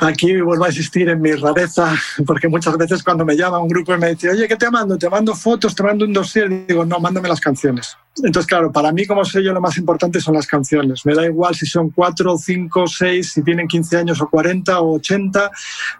Aquí 0.00 0.40
vuelvo 0.40 0.64
a 0.64 0.68
insistir 0.68 1.08
en 1.08 1.20
mi 1.20 1.32
rareza, 1.32 1.94
porque 2.26 2.48
muchas 2.48 2.76
veces 2.76 3.02
cuando 3.02 3.24
me 3.24 3.36
llama 3.36 3.58
un 3.58 3.68
grupo 3.68 3.94
y 3.94 3.98
me 3.98 4.10
dice, 4.10 4.30
oye, 4.30 4.48
¿qué 4.48 4.56
te 4.56 4.70
mando? 4.70 4.98
¿Te 4.98 5.08
mando 5.08 5.34
fotos? 5.34 5.74
¿Te 5.74 5.82
mando 5.82 6.04
un 6.04 6.12
dossier? 6.12 6.66
Digo, 6.66 6.84
no, 6.84 6.98
mándame 6.98 7.28
las 7.28 7.40
canciones. 7.40 7.96
Entonces, 8.16 8.46
claro, 8.46 8.72
para 8.72 8.92
mí 8.92 9.06
como 9.06 9.24
sello 9.24 9.52
lo 9.52 9.60
más 9.60 9.78
importante 9.78 10.20
son 10.20 10.34
las 10.34 10.46
canciones. 10.46 11.06
Me 11.06 11.14
da 11.14 11.24
igual 11.24 11.54
si 11.54 11.64
son 11.64 11.90
cuatro, 11.90 12.36
cinco, 12.36 12.86
seis, 12.86 13.32
si 13.32 13.42
tienen 13.42 13.68
15 13.68 13.96
años 13.98 14.20
o 14.20 14.28
40 14.28 14.80
o 14.80 14.96
80. 14.96 15.50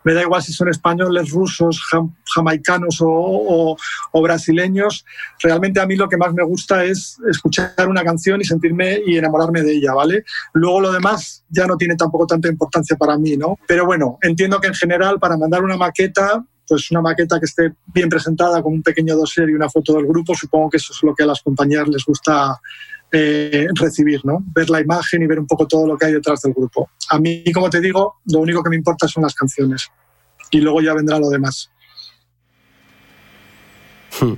Me 0.05 0.15
da 0.15 0.23
igual 0.23 0.43
si 0.43 0.53
son 0.53 0.69
españoles, 0.69 1.31
rusos, 1.31 1.81
jam 1.91 2.15
jamaicanos 2.35 2.99
o, 3.01 3.77
o, 4.13 4.23
brasileños. 4.23 5.05
Realmente 5.41 5.81
a 5.81 5.87
mí 5.87 5.97
lo 5.97 6.09
que 6.09 6.17
más 6.17 6.35
me 6.35 6.45
gusta 6.45 6.85
es 6.85 7.17
escuchar 7.31 7.89
una 7.89 8.03
canción 8.03 8.41
y 8.41 8.45
sentirme 8.45 9.01
y 9.07 9.17
enamorarme 9.17 9.63
de 9.63 9.73
ella, 9.73 9.95
¿vale? 9.95 10.25
Luego 10.53 10.81
lo 10.81 10.93
demás 10.93 11.45
ya 11.49 11.67
no 11.67 11.77
tiene 11.77 11.95
tampoco 11.95 12.27
tanta 12.27 12.49
importancia 12.49 12.97
para 12.97 13.17
mí, 13.17 13.37
¿no? 13.37 13.59
Pero 13.67 13.87
bueno, 13.87 14.19
entiendo 14.23 14.61
que 14.61 14.67
en 14.69 14.75
general 14.75 15.19
para 15.21 15.37
mandar 15.37 15.63
una 15.63 15.77
maqueta 15.77 16.45
pues 16.71 16.89
una 16.93 17.01
maqueta 17.01 17.41
que 17.41 17.47
esté 17.47 17.73
bien 17.93 18.09
presentada 18.09 18.63
con 18.63 18.73
un 18.73 18.83
pequeño 18.83 19.17
dossier 19.17 19.51
y 19.51 19.55
una 19.55 19.69
foto 19.69 19.95
del 19.95 20.07
grupo, 20.07 20.37
supongo 20.37 20.71
que 20.71 20.77
eso 20.77 20.93
es 20.93 21.03
lo 21.03 21.13
que 21.17 21.25
a 21.25 21.27
las 21.27 21.43
compañías 21.43 21.89
les 21.89 22.05
gusta 22.05 22.61
eh, 23.11 23.67
recibir, 23.75 24.25
¿no? 24.25 24.39
ver 24.55 24.71
la 24.71 24.81
imagen 24.81 25.21
y 25.21 25.27
ver 25.27 25.41
un 25.41 25.49
poco 25.49 25.67
todo 25.67 25.85
lo 25.85 25.99
que 25.99 26.07
hay 26.07 26.13
detrás 26.13 26.43
del 26.43 26.53
grupo. 26.53 26.91
A 27.11 27.19
mí, 27.19 27.43
como 27.53 27.69
te 27.69 27.81
digo, 27.81 28.21
lo 28.27 28.39
único 28.39 28.63
que 28.63 28.71
me 28.71 28.77
importa 28.77 29.09
son 29.09 29.25
las 29.25 29.35
canciones 29.35 29.91
y 30.53 30.61
luego 30.61 30.81
ya 30.81 30.95
vendrá 30.95 31.19
lo 31.19 31.29
demás. 31.29 31.73
Hmm. 34.21 34.35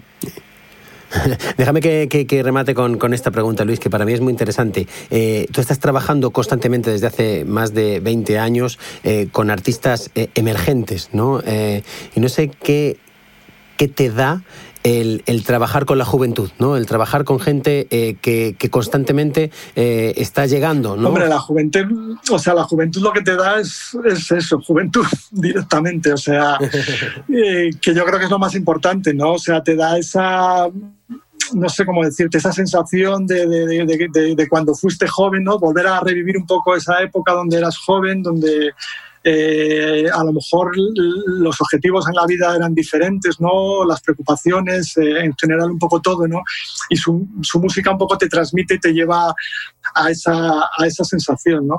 Déjame 1.57 1.81
que, 1.81 2.43
remate 2.43 2.75
con, 2.75 3.15
esta 3.15 3.31
pregunta, 3.31 3.65
Luis, 3.65 3.81
que 3.81 3.91
para 3.91 4.05
mí 4.05 4.13
es 4.13 4.21
muy 4.21 4.31
interesante. 4.31 4.87
Eh, 5.11 5.47
tú 5.53 5.61
estás 5.61 5.79
trabajando 5.79 6.31
constantemente 6.31 6.91
desde 6.91 7.07
hace 7.07 7.45
más 7.45 7.75
de 7.75 8.01
20 8.01 8.39
años 8.39 8.79
eh, 9.05 9.29
con 9.31 9.51
artistas 9.51 10.11
eh, 10.15 10.29
emergentes, 10.35 11.11
¿no? 11.13 11.43
y 12.15 12.21
no 12.21 12.29
sé 12.29 12.49
qué, 12.49 12.97
qué 13.77 13.89
te 13.89 14.11
da 14.11 14.43
el, 14.83 15.45
trabajar 15.45 15.85
con 15.85 15.99
la 15.99 16.05
juventud, 16.05 16.51
¿no? 16.59 16.77
El 16.77 16.87
trabajar 16.87 17.25
con 17.25 17.41
gente 17.41 17.87
que, 18.21 18.71
constantemente 18.71 19.51
está 19.75 20.47
llegando, 20.47 20.97
¿no? 20.97 21.09
Hombre, 21.09 21.29
la 21.29 21.39
juventud, 21.39 22.17
o 22.31 22.39
sea, 22.39 22.55
la 22.55 22.65
juventud 22.65 23.03
lo 23.03 23.13
que 23.13 23.23
te 23.23 23.37
da 23.37 23.61
es, 23.61 23.97
es 24.05 24.31
eso, 24.33 24.61
juventud 24.61 25.07
directamente, 25.31 26.13
o 26.13 26.17
sea, 26.17 26.59
que 27.29 27.95
yo 27.95 28.05
creo 28.05 28.19
que 28.19 28.25
es 28.25 28.31
lo 28.31 28.39
más 28.39 28.55
importante, 28.55 29.15
¿no? 29.15 29.33
O 29.33 29.39
sea, 29.39 29.63
te 29.63 29.77
da 29.77 29.99
esa 29.99 30.69
no 31.55 31.69
sé 31.69 31.85
cómo 31.85 32.05
decirte, 32.05 32.39
esa 32.39 32.53
sensación 32.53 33.27
de, 33.27 33.47
de, 33.47 34.49
cuando 34.49 34.75
fuiste 34.75 35.07
joven, 35.07 35.45
¿no? 35.45 35.59
Volver 35.59 35.87
a 35.87 36.01
revivir 36.01 36.37
un 36.37 36.47
poco 36.47 36.75
esa 36.75 37.03
época 37.03 37.33
donde 37.33 37.59
eras 37.59 37.77
joven, 37.79 38.23
donde 38.23 38.73
eh, 39.25 40.07
a 40.13 40.25
lo 40.25 40.33
mejor 40.33 40.73
los 40.75 41.61
objetivos 41.61 42.09
en 42.09 42.15
la 42.15 42.27
vida 42.27 42.57
eran 42.57 42.75
diferentes, 42.75 43.41
¿no? 43.41 43.85
Las 43.85 44.01
preocupaciones, 44.01 44.97
eh, 44.97 45.25
en 45.25 45.35
general 45.41 45.71
un 45.71 45.79
poco 45.79 46.01
todo, 46.01 46.27
¿no? 46.27 46.43
Y 46.89 46.97
su, 46.97 47.29
su, 47.41 47.61
música 47.61 47.93
un 47.93 47.99
poco 47.99 48.19
te 48.19 48.29
transmite 48.29 48.75
y 48.75 48.81
te 48.81 48.93
lleva 48.93 49.33
a 49.95 50.11
esa, 50.11 50.63
a 50.77 50.87
esa 50.87 51.05
sensación, 51.05 51.69
¿no? 51.69 51.79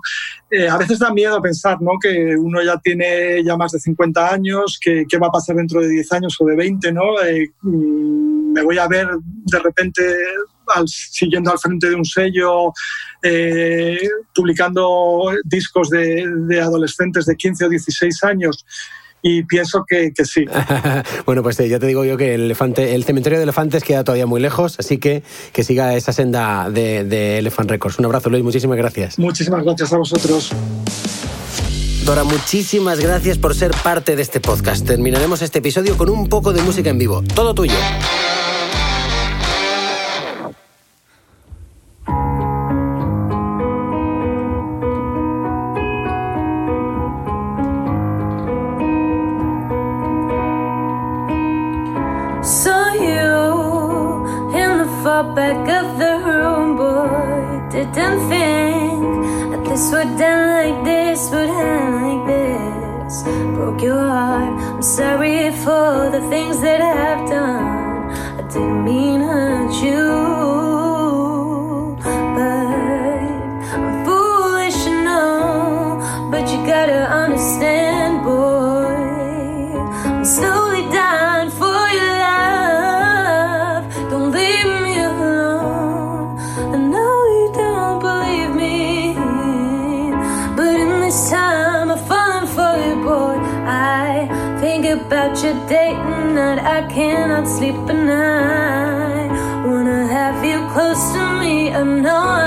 Eh, 0.49 0.69
a 0.69 0.77
veces 0.77 0.99
da 0.99 1.11
miedo 1.11 1.41
pensar, 1.41 1.81
¿no? 1.81 1.91
Que 2.01 2.35
uno 2.37 2.61
ya 2.63 2.77
tiene 2.77 3.43
ya 3.43 3.57
más 3.57 3.73
de 3.73 3.79
50 3.79 4.33
años, 4.33 4.79
que 4.81 5.05
qué 5.09 5.17
va 5.17 5.27
a 5.27 5.31
pasar 5.31 5.57
dentro 5.57 5.81
de 5.81 5.89
10 5.89 6.11
años 6.13 6.37
o 6.39 6.45
de 6.45 6.55
20, 6.55 6.91
¿no? 6.93 7.03
Mm, 7.61 8.53
me 8.53 8.61
voy 8.61 8.77
a 8.77 8.87
ver 8.87 9.07
de 9.21 9.59
repente 9.59 10.01
siguiendo 10.85 11.51
al 11.51 11.59
frente 11.59 11.89
de 11.89 11.95
un 11.95 12.05
sello, 12.05 12.73
eh, 13.21 14.07
publicando 14.33 15.31
discos 15.43 15.89
de, 15.89 16.61
adolescentes 16.61 17.25
de 17.25 17.35
15 17.35 17.65
o 17.65 17.69
16 17.69 18.23
años 18.23 18.65
y 19.21 19.43
pienso 19.43 19.85
que, 19.87 20.11
sí. 20.25 20.45
bueno, 21.25 21.43
pues 21.43 21.57
eh, 21.61 21.69
ya 21.69 21.79
te 21.79 21.87
digo 21.87 22.03
yo 22.03 22.17
que 22.17 22.35
el, 22.35 22.41
elefante, 22.41 22.93
el 22.93 23.05
cementerio 23.05 23.39
de 23.39 23.43
elefantes 23.43 23.83
queda 23.83 24.03
todavía 24.03 24.25
muy 24.25 24.41
lejos, 24.41 24.75
así 24.79 24.97
que 24.97 25.23
que 25.53 25.63
siga 25.63 25.95
esa 25.95 26.11
senda 26.11 26.69
de, 26.69 27.05
de 27.05 27.37
Elephant 27.37 27.69
Records. 27.69 27.99
Un 27.99 28.05
abrazo, 28.05 28.29
Luis, 28.29 28.43
muchísimas 28.43 28.77
gracias. 28.77 29.17
Muchísimas 29.17 29.63
gracias 29.63 29.93
a 29.93 29.97
vosotros. 29.97 30.51
Dora, 32.05 32.25
muchísimas 32.25 32.99
gracias 32.99 33.37
por 33.37 33.55
ser 33.55 33.71
parte 33.81 34.17
de 34.17 34.21
este 34.21 34.41
podcast. 34.41 34.85
Terminaremos 34.85 35.41
este 35.41 35.59
episodio 35.59 35.97
con 35.97 36.09
un 36.09 36.27
poco 36.27 36.51
de 36.51 36.61
música 36.61 36.89
en 36.89 36.97
vivo. 36.97 37.23
Todo 37.33 37.55
tuyo. 37.55 37.75
I 96.73 96.81
cannot 96.87 97.47
sleep 97.47 97.75
at 97.75 97.93
night. 97.93 99.29
Wanna 99.63 100.07
have 100.07 100.43
you 100.43 100.57
close 100.73 101.03
to 101.13 101.23
me. 101.39 101.71
I 101.71 101.83
know 101.83 102.42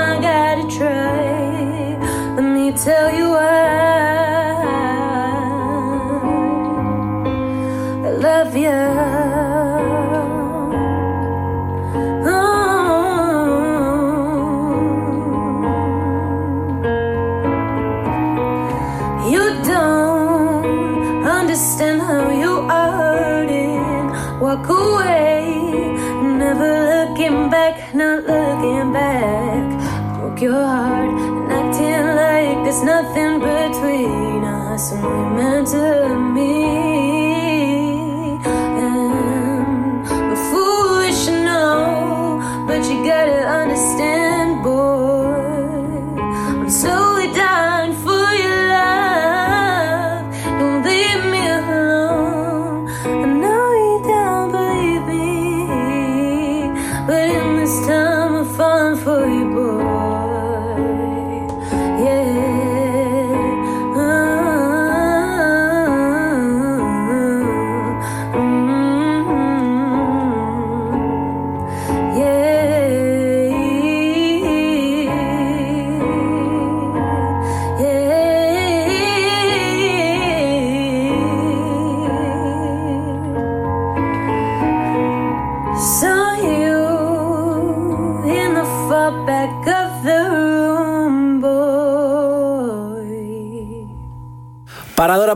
to 35.67 35.96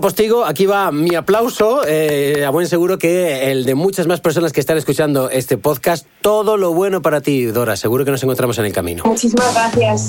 Postigo, 0.02 0.46
aquí 0.46 0.66
va 0.66 0.92
mi 0.92 1.16
aplauso, 1.16 1.84
eh, 1.88 2.44
a 2.46 2.50
buen 2.50 2.68
seguro 2.68 2.98
que 2.98 3.52
el 3.52 3.66
de 3.66 3.76
muchas 3.76 4.08
más 4.08 4.20
personas 4.20 4.52
que 4.52 4.60
están 4.60 4.78
escuchando 4.78 5.30
este 5.30 5.58
podcast. 5.58 6.06
Todo 6.22 6.58
lo 6.58 6.74
bueno 6.74 7.02
para 7.02 7.22
ti, 7.22 7.46
Dora. 7.46 7.76
Seguro 7.78 8.04
que 8.04 8.12
nos 8.12 8.24
encontramos 8.24 8.58
en 8.58 8.66
el 8.66 8.74
camino. 8.74 9.04
Muchísimas 9.06 9.54
gracias. 9.54 10.08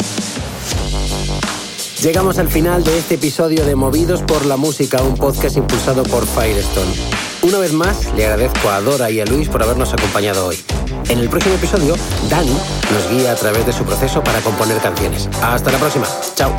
Llegamos 2.03 2.39
al 2.39 2.49
final 2.49 2.83
de 2.83 2.99
este 2.99 3.15
episodio 3.15 3.65
de 3.65 3.77
Movidos 3.77 4.23
por 4.23 4.45
la 4.47 4.57
Música, 4.57 5.01
un 5.03 5.15
podcast 5.15 5.57
impulsado 5.57 6.03
por 6.03 6.27
Firestone. 6.27 6.93
Una 7.43 7.59
vez 7.59 7.73
más, 7.73 8.13
le 8.17 8.25
agradezco 8.25 8.71
a 8.71 8.81
Dora 8.81 9.11
y 9.11 9.21
a 9.21 9.25
Luis 9.25 9.49
por 9.49 9.63
habernos 9.63 9.93
acompañado 9.93 10.47
hoy. 10.47 10.59
En 11.09 11.19
el 11.19 11.29
próximo 11.29 11.55
episodio, 11.55 11.95
Dani 12.29 12.51
nos 12.93 13.11
guía 13.11 13.33
a 13.33 13.37
través 13.37 13.67
de 13.67 13.73
su 13.73 13.85
proceso 13.85 14.23
para 14.25 14.41
componer 14.41 14.79
canciones. 14.79 15.29
Hasta 15.43 15.71
la 15.71 15.79
próxima. 15.79 16.07
Chao. 16.35 16.53